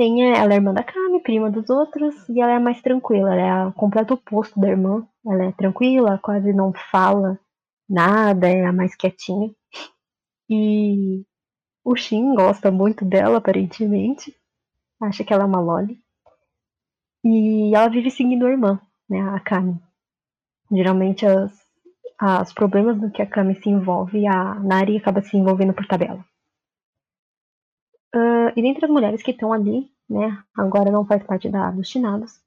Tem, 0.00 0.32
ela 0.32 0.54
é 0.54 0.56
irmã 0.56 0.72
da 0.72 0.82
Kami, 0.82 1.20
prima 1.20 1.50
dos 1.50 1.68
outros, 1.68 2.26
e 2.30 2.40
ela 2.40 2.52
é 2.52 2.58
mais 2.58 2.80
tranquila, 2.80 3.34
ela 3.34 3.66
é 3.66 3.66
o 3.66 3.72
completo 3.74 4.14
oposto 4.14 4.58
da 4.58 4.70
irmã. 4.70 5.06
Ela 5.26 5.44
é 5.44 5.52
tranquila, 5.52 6.18
quase 6.22 6.54
não 6.54 6.72
fala 6.72 7.38
nada, 7.86 8.48
é 8.48 8.64
a 8.64 8.72
mais 8.72 8.96
quietinha. 8.96 9.54
E 10.48 11.22
o 11.84 11.94
Shin 11.94 12.34
gosta 12.34 12.70
muito 12.70 13.04
dela, 13.04 13.36
aparentemente. 13.36 14.34
Acha 15.02 15.22
que 15.22 15.34
ela 15.34 15.42
é 15.42 15.46
uma 15.46 15.60
loli. 15.60 15.98
E 17.22 17.70
ela 17.74 17.90
vive 17.90 18.10
seguindo 18.10 18.46
a 18.46 18.50
irmã, 18.50 18.80
né, 19.06 19.20
a 19.20 19.38
Kami. 19.38 19.78
Geralmente 20.72 21.26
os 21.26 22.52
problemas 22.54 22.98
do 22.98 23.10
que 23.10 23.20
a 23.20 23.26
Kami 23.26 23.54
se 23.56 23.68
envolve, 23.68 24.26
a 24.26 24.54
Nari 24.60 24.96
acaba 24.96 25.20
se 25.20 25.36
envolvendo 25.36 25.74
por 25.74 25.86
tabela. 25.86 26.24
Uh, 28.14 28.50
e 28.56 28.62
dentre 28.62 28.84
as 28.84 28.90
mulheres 28.90 29.22
que 29.22 29.30
estão 29.30 29.52
ali, 29.52 29.90
né, 30.08 30.42
agora 30.56 30.90
não 30.90 31.06
faz 31.06 31.22
parte 31.22 31.48
da, 31.48 31.70
dos 31.70 31.88
chinados, 31.88 32.40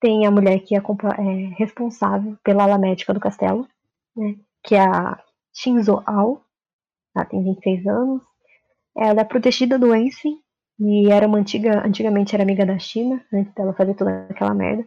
tem 0.00 0.26
a 0.26 0.30
mulher 0.30 0.60
que 0.60 0.76
é, 0.76 0.78
é, 0.78 1.54
responsável 1.56 2.36
pela 2.44 2.64
ala 2.64 2.76
médica 2.76 3.14
do 3.14 3.20
castelo, 3.20 3.66
né, 4.14 4.36
que 4.62 4.74
é 4.74 4.80
a 4.80 5.18
Shinzo 5.54 6.02
Ao, 6.04 6.44
ela 7.16 7.24
tem 7.24 7.42
26 7.42 7.86
anos, 7.86 8.22
ela 8.96 9.22
é 9.22 9.24
protegida 9.24 9.78
do 9.78 9.94
Ensi 9.94 10.38
e 10.78 11.10
era 11.10 11.26
uma 11.26 11.38
antiga, 11.38 11.86
antigamente 11.86 12.34
era 12.34 12.42
amiga 12.42 12.66
da 12.66 12.78
China, 12.78 13.24
antes 13.32 13.54
dela 13.54 13.72
fazer 13.72 13.94
toda 13.94 14.26
aquela 14.28 14.52
merda. 14.52 14.86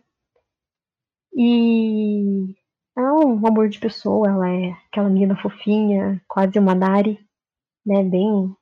E 1.33 2.55
é 2.97 3.01
um 3.01 3.45
amor 3.45 3.69
de 3.69 3.79
pessoa, 3.79 4.27
ela 4.27 4.49
é 4.49 4.71
aquela 4.87 5.09
menina 5.09 5.35
fofinha, 5.41 6.21
quase 6.27 6.57
uma 6.59 6.75
Nari, 6.75 7.19
né? 7.85 8.03
Bem 8.03 8.55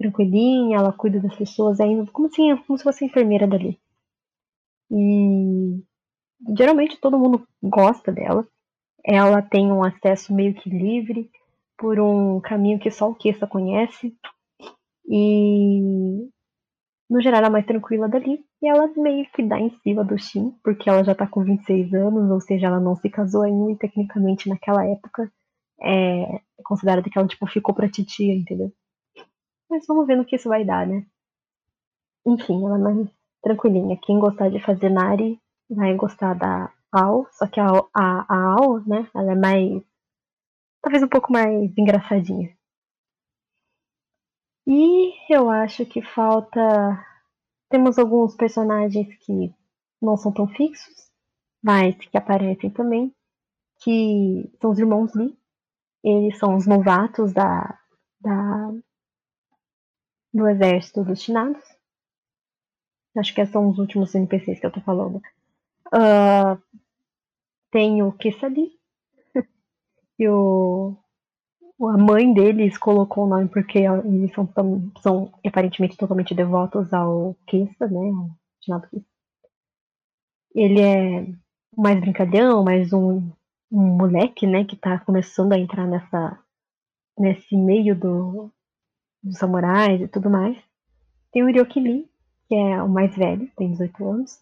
tranquilinha, 0.00 0.78
ela 0.78 0.92
cuida 0.92 1.20
das 1.20 1.36
pessoas, 1.36 1.78
ainda 1.78 2.10
como, 2.10 2.26
assim, 2.28 2.56
como 2.66 2.78
se 2.78 2.84
fosse 2.84 3.04
enfermeira 3.04 3.46
dali. 3.46 3.78
E 4.90 5.82
geralmente 6.56 6.98
todo 6.98 7.18
mundo 7.18 7.46
gosta 7.62 8.10
dela. 8.10 8.46
Ela 9.04 9.42
tem 9.42 9.70
um 9.70 9.84
acesso 9.84 10.34
meio 10.34 10.54
que 10.54 10.70
livre 10.70 11.30
por 11.78 12.00
um 12.00 12.40
caminho 12.40 12.78
que 12.78 12.90
só 12.90 13.10
o 13.10 13.14
Kessa 13.14 13.46
conhece. 13.46 14.16
E 15.06 15.80
no 17.10 17.20
geral, 17.20 17.38
ela 17.38 17.48
é 17.48 17.50
mais 17.50 17.66
tranquila 17.66 18.08
dali. 18.08 18.44
E 18.62 18.68
ela 18.68 18.90
meio 18.96 19.26
que 19.34 19.42
dá 19.42 19.58
em 19.58 19.70
cima 19.82 20.04
do 20.04 20.18
Shin, 20.18 20.52
porque 20.62 20.88
ela 20.88 21.04
já 21.04 21.14
tá 21.14 21.26
com 21.26 21.44
26 21.44 21.92
anos, 21.94 22.30
ou 22.30 22.40
seja, 22.40 22.66
ela 22.68 22.80
não 22.80 22.96
se 22.96 23.08
casou 23.10 23.42
ainda, 23.42 23.72
e 23.72 23.78
tecnicamente 23.78 24.48
naquela 24.48 24.84
época 24.86 25.30
é 25.82 26.40
considerada 26.64 27.08
que 27.10 27.18
ela 27.18 27.26
tipo, 27.26 27.46
ficou 27.46 27.74
pra 27.74 27.90
titia, 27.90 28.34
entendeu? 28.34 28.72
Mas 29.70 29.86
vamos 29.86 30.06
ver 30.06 30.16
no 30.16 30.24
que 30.24 30.36
isso 30.36 30.48
vai 30.48 30.64
dar, 30.64 30.86
né? 30.86 31.06
Enfim, 32.26 32.66
ela 32.66 32.76
é 32.76 32.78
mais 32.78 33.08
tranquilinha. 33.42 33.98
Quem 34.02 34.18
gostar 34.18 34.50
de 34.50 34.60
fazer 34.60 34.90
Nari 34.90 35.40
vai 35.70 35.94
gostar 35.94 36.34
da 36.34 36.72
Ao, 36.92 37.26
só 37.32 37.46
que 37.46 37.60
a, 37.60 37.68
a, 37.94 38.26
a 38.28 38.52
Ao, 38.54 38.80
né, 38.80 39.08
ela 39.14 39.32
é 39.32 39.34
mais. 39.36 39.82
talvez 40.82 41.02
um 41.02 41.08
pouco 41.08 41.32
mais 41.32 41.72
engraçadinha. 41.78 42.54
E 44.66 45.32
eu 45.32 45.48
acho 45.50 45.86
que 45.86 46.02
falta. 46.02 46.60
Temos 47.70 47.98
alguns 47.98 48.34
personagens 48.34 49.16
que 49.24 49.54
não 50.02 50.16
são 50.16 50.32
tão 50.32 50.48
fixos, 50.48 51.10
mas 51.62 51.96
que 51.96 52.16
aparecem 52.18 52.70
também, 52.70 53.14
que 53.80 54.50
são 54.60 54.70
os 54.72 54.78
irmãos 54.78 55.14
Lee. 55.14 55.38
Eles 56.02 56.38
são 56.38 56.56
os 56.56 56.66
novatos 56.66 57.32
da, 57.32 57.78
da 58.20 58.72
do 60.32 60.48
exército 60.48 61.04
dos 61.04 61.22
Chinados. 61.22 61.62
Acho 63.16 63.34
que 63.34 63.44
são 63.46 63.68
os 63.68 63.78
últimos 63.78 64.14
NPCs 64.14 64.60
que 64.60 64.66
eu 64.66 64.70
tô 64.70 64.80
falando. 64.80 65.20
Uh, 65.88 66.60
tem 67.70 68.02
o 68.02 68.12
Kesadi 68.12 68.70
e 70.18 70.28
o 70.28 70.96
a 71.88 71.96
mãe 71.96 72.32
deles 72.32 72.76
colocou 72.76 73.24
o 73.24 73.26
nome 73.26 73.48
porque 73.48 73.78
eles 73.78 74.32
são, 74.34 74.46
tão, 74.46 74.92
são 75.00 75.32
aparentemente 75.46 75.96
totalmente 75.96 76.34
devotos 76.34 76.92
ao 76.92 77.34
Kessa, 77.46 77.86
né? 77.86 78.10
Ao 78.10 78.30
Shinado 78.62 78.88
Kessa. 78.88 79.06
Ele 80.54 80.80
é 80.80 81.26
mais 81.76 81.98
brincalhão, 82.00 82.62
mais 82.62 82.92
um, 82.92 83.30
um 83.72 83.96
moleque, 83.96 84.46
né? 84.46 84.64
Que 84.64 84.76
tá 84.76 84.98
começando 84.98 85.52
a 85.52 85.58
entrar 85.58 85.86
nessa, 85.86 86.38
nesse 87.18 87.56
meio 87.56 87.98
do, 87.98 88.52
dos 89.22 89.38
samurais 89.38 90.00
e 90.00 90.08
tudo 90.08 90.30
mais. 90.30 90.56
Tem 91.32 91.42
o 91.42 91.46
Lee, 91.46 92.08
que 92.48 92.54
é 92.54 92.82
o 92.82 92.88
mais 92.88 93.14
velho, 93.16 93.50
tem 93.56 93.70
18 93.70 94.04
anos. 94.04 94.40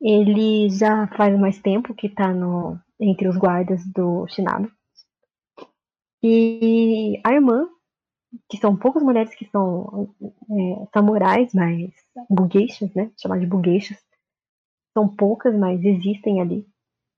Ele 0.00 0.68
já 0.68 1.06
faz 1.16 1.38
mais 1.38 1.58
tempo 1.60 1.94
que 1.94 2.08
tá 2.08 2.32
no, 2.32 2.78
entre 3.00 3.28
os 3.28 3.36
guardas 3.36 3.84
do 3.86 4.26
Shinado. 4.26 4.70
E 6.22 7.20
a 7.24 7.32
irmã, 7.32 7.68
que 8.48 8.58
são 8.58 8.76
poucas 8.76 9.02
mulheres 9.02 9.34
que 9.34 9.48
são 9.50 10.14
é, 10.22 10.86
samurais, 10.92 11.52
mas 11.54 11.92
bugueixas, 12.28 12.92
né? 12.94 13.10
Chamar 13.16 13.38
de 13.38 13.46
bugueixas. 13.46 13.98
São 14.92 15.08
poucas, 15.08 15.56
mas 15.56 15.82
existem 15.84 16.40
ali. 16.40 16.66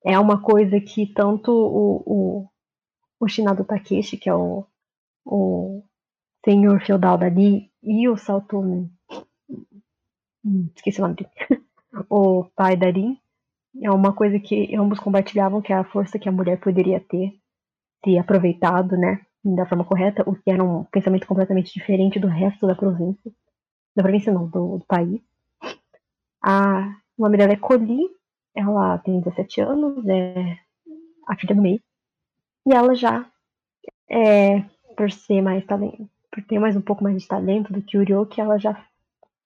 É 0.05 0.19
uma 0.19 0.43
coisa 0.43 0.81
que 0.81 1.07
tanto 1.07 1.51
o, 1.51 2.03
o, 2.07 2.49
o 3.21 3.29
Shinado 3.29 3.65
Takeshi, 3.65 4.17
que 4.17 4.29
é 4.29 4.35
o, 4.35 4.65
o 5.25 5.83
senhor 6.45 6.81
feudal 6.83 7.19
dali, 7.19 7.71
e 7.83 8.09
o 8.09 8.17
Saltome, 8.17 8.91
hum, 10.45 10.69
esqueci 10.75 11.01
o 11.01 11.03
nome 11.03 11.17
dele, 11.17 11.31
o 12.09 12.45
pai 12.57 12.77
dali, 12.77 13.19
é 13.83 13.91
uma 13.91 14.13
coisa 14.13 14.39
que 14.39 14.75
ambos 14.77 14.99
compartilhavam, 14.99 15.63
que 15.63 15.73
é 15.73 15.77
a 15.77 15.85
força 15.85 16.19
que 16.19 16.29
a 16.29 16.33
mulher 16.33 16.59
poderia 16.59 17.01
ter 17.01 17.39
se 18.05 18.19
aproveitado, 18.19 18.97
né, 18.97 19.21
da 19.45 19.67
forma 19.67 19.85
correta, 19.85 20.23
o 20.27 20.35
que 20.35 20.51
era 20.51 20.63
um 20.63 20.85
pensamento 20.85 21.27
completamente 21.27 21.73
diferente 21.73 22.19
do 22.19 22.27
resto 22.27 22.67
da 22.67 22.75
província. 22.75 23.33
Da 23.95 24.03
província 24.03 24.33
não, 24.33 24.47
do, 24.47 24.79
do 24.79 24.85
país. 24.87 25.21
A, 26.43 26.97
o 27.17 27.23
nome 27.23 27.37
dela 27.37 27.53
é 27.53 27.57
Coli, 27.57 28.09
ela 28.55 28.99
tem 28.99 29.21
17 29.21 29.61
anos, 29.61 30.07
é 30.07 30.59
a 31.27 31.37
filha 31.37 31.55
do 31.55 31.63
meio. 31.63 31.81
E 32.67 32.73
ela 32.73 32.95
já, 32.95 33.31
é, 34.09 34.63
por 34.97 35.11
ser 35.11 35.43
mais 35.43 35.65
talento, 35.65 36.09
por 36.39 36.45
ter 36.45 36.59
mais 36.61 36.77
um 36.77 36.81
pouco 36.81 37.03
mais 37.03 37.21
de 37.21 37.27
talento 37.27 37.73
do 37.73 37.83
que 37.83 37.99
o 37.99 38.27
que 38.27 38.41
ela 38.41 38.59
já, 38.59 38.81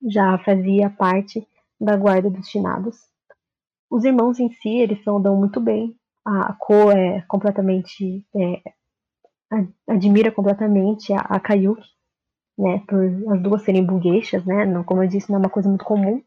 já 0.07 0.37
fazia 0.39 0.91
parte 0.91 1.47
da 1.81 1.97
guarda 1.97 2.29
dos 2.29 2.51
finados. 2.51 2.99
Os 3.91 4.05
irmãos 4.05 4.39
em 4.39 4.51
si, 4.51 4.69
eles 4.69 5.03
são 5.03 5.21
dão 5.21 5.37
muito 5.37 5.59
bem. 5.59 5.97
A 6.25 6.53
Ko 6.53 6.91
é 6.91 7.23
completamente 7.23 8.25
é, 8.37 8.63
admira 9.89 10.31
completamente 10.31 11.13
a, 11.13 11.21
a 11.21 11.41
Kayuki, 11.41 11.89
né, 12.59 12.83
por 12.87 13.03
as 13.33 13.43
duas 13.43 13.63
serem 13.63 13.85
bugueixas, 13.85 14.45
né, 14.45 14.65
não, 14.67 14.85
como 14.85 15.03
eu 15.03 15.09
disse, 15.09 15.31
não 15.31 15.37
é 15.37 15.41
uma 15.41 15.51
coisa 15.51 15.69
muito 15.69 15.85
comum. 15.85 16.23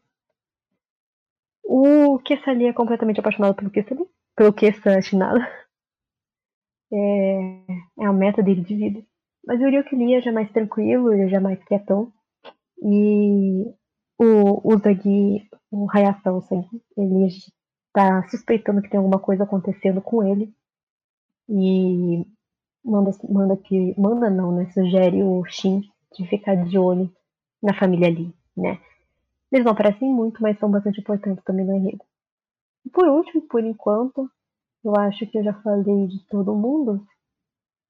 O 1.64 2.18
Kessali 2.18 2.66
é 2.66 2.72
completamente 2.72 3.20
apaixonado 3.20 3.54
pelo 3.54 3.70
Kessali, 3.70 4.04
pelo 4.34 4.52
Kessa 4.52 5.00
Shinada. 5.02 5.40
É, 6.92 7.62
é 8.00 8.06
a 8.06 8.12
meta 8.12 8.42
dele 8.42 8.62
de 8.62 8.74
vida. 8.76 9.15
Mas 9.46 9.60
o 9.60 9.68
Ryukilia 9.68 10.20
já 10.20 10.30
é 10.30 10.34
mais 10.34 10.50
tranquilo, 10.50 11.12
ele 11.12 11.28
já 11.28 11.36
é 11.36 11.40
mais 11.40 11.62
quietão. 11.64 12.12
E 12.82 13.64
o, 14.18 14.76
Zagi, 14.78 15.48
o 15.70 15.86
Hayato 15.90 16.40
Zagi, 16.40 16.82
ele 16.96 17.28
tá 17.92 18.28
suspeitando 18.28 18.82
que 18.82 18.90
tem 18.90 18.98
alguma 18.98 19.20
coisa 19.20 19.44
acontecendo 19.44 20.02
com 20.02 20.22
ele. 20.26 20.52
E 21.48 22.26
manda, 22.84 23.12
manda 23.28 23.56
que. 23.56 23.94
Manda 23.96 24.28
não, 24.28 24.50
né? 24.50 24.68
Sugere 24.72 25.22
o 25.22 25.44
Shin 25.44 25.82
de 26.12 26.26
ficar 26.28 26.56
de 26.56 26.76
olho 26.76 27.10
na 27.62 27.72
família 27.72 28.08
ali, 28.08 28.34
né? 28.56 28.80
Eles 29.52 29.64
não 29.64 29.72
aparecem 29.72 30.12
muito, 30.12 30.42
mas 30.42 30.58
são 30.58 30.70
bastante 30.70 31.00
importantes 31.00 31.44
também 31.44 31.64
no 31.64 31.76
enredo. 31.76 32.04
E 32.84 32.90
por 32.90 33.08
último, 33.08 33.42
por 33.42 33.62
enquanto, 33.62 34.28
eu 34.84 34.94
acho 34.96 35.26
que 35.26 35.38
eu 35.38 35.44
já 35.44 35.54
falei 35.62 36.08
de 36.08 36.26
todo 36.28 36.54
mundo. 36.54 37.06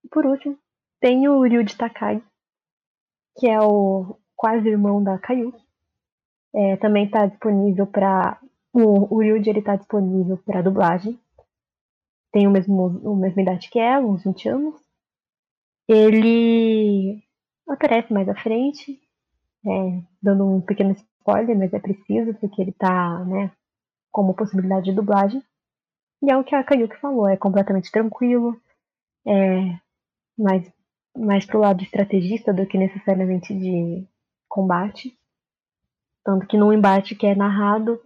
E 0.04 0.08
por 0.08 0.26
último, 0.26 0.58
tem 1.06 1.28
o 1.28 1.40
Ryuji 1.40 1.76
Takagi, 1.76 2.20
que 3.38 3.46
é 3.46 3.60
o 3.60 4.18
quase 4.34 4.68
irmão 4.68 5.00
da 5.00 5.16
Kayu. 5.16 5.54
É, 6.52 6.76
também 6.78 7.04
está 7.04 7.26
disponível 7.26 7.86
para. 7.86 8.40
O, 8.72 9.14
o 9.14 9.20
Ryuji 9.20 9.50
está 9.50 9.76
disponível 9.76 10.36
para 10.38 10.62
dublagem. 10.62 11.16
Tem 12.32 12.48
o 12.48 12.50
mesmo, 12.50 13.00
a 13.08 13.16
mesma 13.20 13.40
idade 13.40 13.70
que 13.70 13.78
ela, 13.78 14.04
uns 14.04 14.24
20 14.24 14.48
anos. 14.48 14.74
Ele 15.88 17.22
aparece 17.68 18.12
mais 18.12 18.28
à 18.28 18.34
frente, 18.34 19.00
é, 19.64 20.02
dando 20.20 20.44
um 20.44 20.60
pequeno 20.60 20.90
spoiler, 20.90 21.56
mas 21.56 21.72
é 21.72 21.78
preciso, 21.78 22.34
porque 22.34 22.60
ele 22.60 22.72
tá, 22.72 23.24
né, 23.24 23.52
como 24.10 24.34
possibilidade 24.34 24.86
de 24.86 24.96
dublagem. 24.96 25.40
E 26.20 26.32
é 26.32 26.36
o 26.36 26.42
que 26.42 26.56
a 26.56 26.64
Kayuki 26.64 26.96
falou, 26.96 27.28
é 27.28 27.36
completamente 27.36 27.92
tranquilo, 27.92 28.60
é 29.24 29.78
mais, 30.36 30.75
mais 31.16 31.44
pro 31.46 31.60
lado 31.60 31.82
estrategista 31.82 32.52
do 32.52 32.66
que 32.66 32.78
necessariamente 32.78 33.54
de 33.54 34.06
combate. 34.48 35.18
Tanto 36.24 36.46
que 36.46 36.56
no 36.56 36.72
embate 36.72 37.14
que 37.14 37.26
é 37.26 37.34
narrado, 37.34 38.00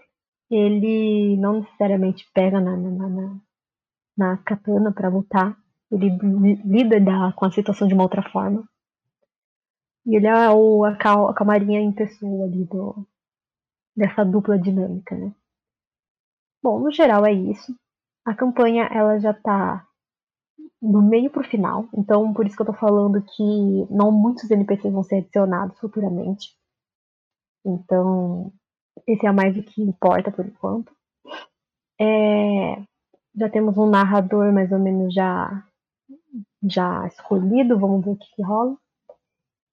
ele 0.51 1.37
não 1.37 1.61
necessariamente 1.61 2.29
pega 2.35 2.61
na, 2.61 2.77
na, 2.77 3.09
na, 3.09 3.41
na 4.17 4.37
katana 4.39 4.93
para 4.93 5.09
lutar, 5.09 5.57
ele 5.91 6.11
lida 6.65 7.01
da, 7.01 7.33
com 7.33 7.45
a 7.45 7.51
situação 7.51 7.87
de 7.89 7.95
uma 7.95 8.03
outra 8.03 8.23
forma. 8.31 8.69
E 10.07 10.17
ele 10.17 10.27
é 10.27 10.51
o, 10.51 10.85
a, 10.85 10.97
cal, 10.97 11.29
a 11.29 11.57
em 11.59 11.93
pessoa 11.93 12.47
ali 12.47 12.65
do, 12.65 13.07
dessa 13.97 14.25
dupla 14.25 14.59
dinâmica, 14.59 15.17
né? 15.17 15.35
Bom, 16.63 16.79
no 16.79 16.91
geral 16.91 17.25
é 17.25 17.33
isso. 17.33 17.75
A 18.25 18.35
campanha 18.35 18.89
ela 18.93 19.19
já 19.19 19.33
tá 19.33 19.87
do 20.83 21.03
meio 21.03 21.31
pro 21.31 21.45
final, 21.45 21.87
então 21.95 22.33
por 22.33 22.47
isso 22.47 22.57
que 22.57 22.63
eu 22.63 22.67
tô 22.67 22.73
falando 22.73 23.23
que 23.23 23.87
não 23.91 24.11
muitos 24.11 24.51
NPCs 24.51 24.93
vão 24.93 25.03
ser 25.03 25.17
adicionados 25.17 25.79
futuramente. 25.79 26.57
Então, 27.65 28.51
esse 29.07 29.27
é 29.27 29.33
mais 29.33 29.57
o 29.57 29.63
que 29.63 29.83
importa 29.83 30.31
por 30.33 30.47
enquanto. 30.47 30.91
É, 32.01 32.83
já 33.35 33.51
temos 33.51 33.77
um 33.77 33.91
narrador 33.91 34.53
mais 34.53 34.73
ou 34.73 34.79
menos 34.79 35.13
já 35.13 35.65
já 36.63 37.07
escolhido, 37.07 37.79
vamos 37.79 38.05
ver 38.05 38.11
o 38.13 38.17
que, 38.17 38.35
que 38.35 38.43
rola. 38.43 38.77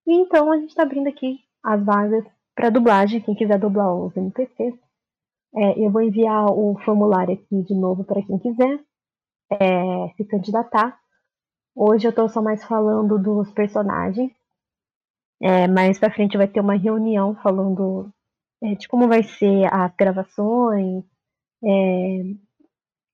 E 0.06 0.14
então 0.14 0.52
a 0.52 0.58
gente 0.58 0.70
está 0.70 0.84
abrindo 0.84 1.08
aqui 1.08 1.40
as 1.64 1.84
vagas 1.84 2.26
para 2.56 2.70
dublagem, 2.70 3.22
quem 3.22 3.36
quiser 3.36 3.60
dublar 3.60 3.94
os 3.94 4.16
NPCs. 4.16 4.76
É, 5.56 5.80
eu 5.80 5.90
vou 5.90 6.02
enviar 6.02 6.46
o 6.46 6.78
formulário 6.84 7.34
aqui 7.34 7.64
de 7.64 7.74
novo 7.74 8.04
para 8.04 8.22
quem 8.22 8.38
quiser 8.38 8.80
é, 9.52 10.14
se 10.16 10.26
candidatar. 10.26 11.00
Hoje 11.76 12.08
eu 12.08 12.10
estou 12.10 12.28
só 12.30 12.42
mais 12.42 12.64
falando 12.64 13.20
dos 13.20 13.52
personagens. 13.52 14.32
É, 15.42 15.68
mais 15.68 16.00
para 16.00 16.14
frente 16.14 16.38
vai 16.38 16.48
ter 16.48 16.60
uma 16.60 16.76
reunião 16.76 17.36
falando 17.36 18.12
é, 18.64 18.76
de 18.76 18.88
como 18.88 19.08
vai 19.08 19.24
ser 19.24 19.72
as 19.72 19.96
gravações, 19.96 21.04
é, 21.64 22.24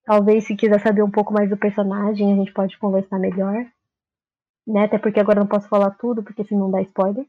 Talvez 0.06 0.46
se 0.46 0.56
quiser 0.56 0.82
saber 0.82 1.02
um 1.02 1.12
pouco 1.12 1.34
mais 1.34 1.50
do 1.50 1.58
personagem, 1.58 2.34
a 2.34 2.36
gente 2.36 2.54
pode 2.54 2.78
conversar 2.78 3.18
melhor. 3.20 3.66
Né? 4.68 4.84
Até 4.84 4.98
porque 4.98 5.20
agora 5.20 5.40
não 5.40 5.48
posso 5.48 5.68
falar 5.70 5.92
tudo, 5.92 6.24
porque 6.24 6.44
senão 6.44 6.70
dá 6.70 6.82
spoiler. 6.82 7.26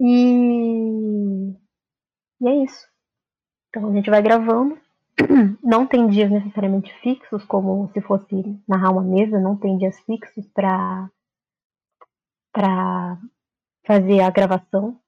E... 0.00 1.54
e 2.40 2.48
é 2.48 2.64
isso. 2.64 2.88
Então 3.68 3.90
a 3.90 3.92
gente 3.92 4.08
vai 4.08 4.22
gravando. 4.22 4.78
Não 5.62 5.86
tem 5.86 6.08
dias 6.08 6.30
necessariamente 6.30 6.92
fixos, 7.00 7.44
como 7.44 7.90
se 7.92 8.00
fosse 8.00 8.60
narrar 8.66 8.90
uma 8.90 9.02
mesa, 9.02 9.38
não 9.38 9.56
tem 9.56 9.76
dias 9.76 9.98
fixos 10.00 10.46
para 10.48 11.10
para 12.52 13.18
fazer 13.86 14.20
a 14.20 14.30
gravação. 14.30 14.98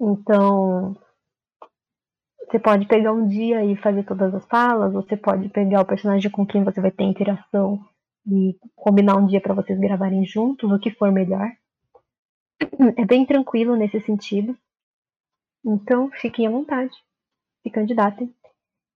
Então, 0.00 0.96
você 2.38 2.58
pode 2.58 2.86
pegar 2.86 3.12
um 3.12 3.28
dia 3.28 3.64
e 3.64 3.76
fazer 3.76 4.04
todas 4.04 4.34
as 4.34 4.44
falas, 4.46 4.92
você 4.92 5.16
pode 5.16 5.48
pegar 5.50 5.82
o 5.82 5.86
personagem 5.86 6.30
com 6.30 6.44
quem 6.44 6.64
você 6.64 6.80
vai 6.80 6.90
ter 6.90 7.04
interação 7.04 7.84
e 8.26 8.58
combinar 8.74 9.16
um 9.16 9.26
dia 9.26 9.40
para 9.40 9.54
vocês 9.54 9.78
gravarem 9.78 10.24
juntos, 10.24 10.70
o 10.70 10.78
que 10.78 10.90
for 10.90 11.12
melhor. 11.12 11.48
É 12.96 13.04
bem 13.04 13.24
tranquilo 13.24 13.76
nesse 13.76 14.00
sentido. 14.00 14.56
Então, 15.64 16.10
fiquem 16.10 16.46
à 16.46 16.50
vontade, 16.50 16.92
se 17.62 17.70
candidatem. 17.70 18.34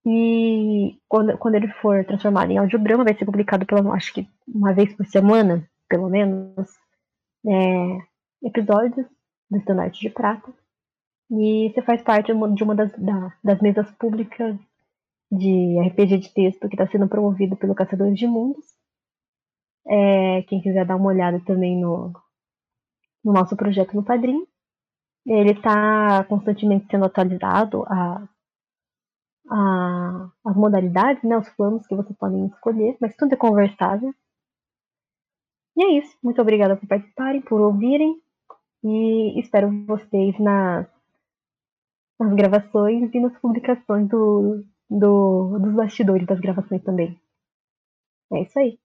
E 0.09 1.01
quando, 1.09 1.37
quando 1.37 1.57
ele 1.57 1.67
for 1.83 2.05
transformado 2.05 2.53
em 2.53 2.59
audiodrama, 2.59 3.03
vai 3.03 3.17
ser 3.17 3.25
publicado 3.25 3.67
pela, 3.67 3.93
acho 3.93 4.15
que 4.15 4.29
uma 4.47 4.73
vez 4.73 4.95
por 4.95 5.05
semana, 5.05 5.69
pelo 5.89 6.09
menos, 6.09 6.55
é, 7.45 7.99
episódios 8.47 9.05
do 9.51 9.59
Estandarte 9.59 10.01
de 10.01 10.11
Prata. 10.11 10.55
E 11.29 11.73
você 11.75 11.83
faz 11.83 12.03
parte 12.03 12.33
de 12.33 12.63
uma 12.63 12.75
das, 12.77 12.93
da, 12.97 13.35
das 13.43 13.61
mesas 13.61 13.91
públicas 13.93 14.57
de 15.29 15.77
RPG 15.89 16.19
de 16.19 16.33
texto 16.33 16.69
que 16.69 16.77
está 16.77 16.87
sendo 16.87 17.09
promovido 17.09 17.57
pelo 17.57 17.75
Caçadores 17.75 18.17
de 18.17 18.29
Mundos. 18.29 18.65
É, 19.89 20.43
quem 20.43 20.61
quiser 20.61 20.87
dar 20.87 20.95
uma 20.95 21.09
olhada 21.09 21.41
também 21.45 21.81
no, 21.81 22.13
no 23.25 23.33
nosso 23.33 23.57
projeto 23.57 23.97
no 23.97 24.05
Padrim. 24.05 24.47
Ele 25.27 25.51
está 25.51 26.23
constantemente 26.29 26.87
sendo 26.89 27.07
atualizado 27.07 27.83
a, 27.89 28.29
a, 29.49 30.31
as 30.45 30.57
modalidades, 30.57 31.23
né, 31.23 31.37
os 31.37 31.49
planos 31.51 31.87
que 31.87 31.95
vocês 31.95 32.17
podem 32.19 32.47
escolher, 32.47 32.97
mas 33.01 33.17
tudo 33.17 33.35
é 33.35 33.37
conversável. 33.37 34.15
E 35.77 35.85
é 35.85 35.99
isso. 35.99 36.17
Muito 36.23 36.41
obrigada 36.41 36.77
por 36.77 36.89
participarem, 36.89 37.43
por 37.43 37.61
ouvirem. 37.61 38.21
E 38.83 39.39
espero 39.41 39.71
vocês 39.87 40.39
nas 40.39 40.87
nas 42.19 42.33
gravações 42.35 43.15
e 43.15 43.21
nas 43.21 43.39
publicações 43.41 44.09
do, 44.09 44.65
do, 44.89 45.59
dos 45.59 45.75
bastidores 45.75 46.27
das 46.27 46.41
gravações 46.41 46.83
também. 46.83 47.21
É 48.33 48.43
isso 48.43 48.59
aí. 48.59 48.79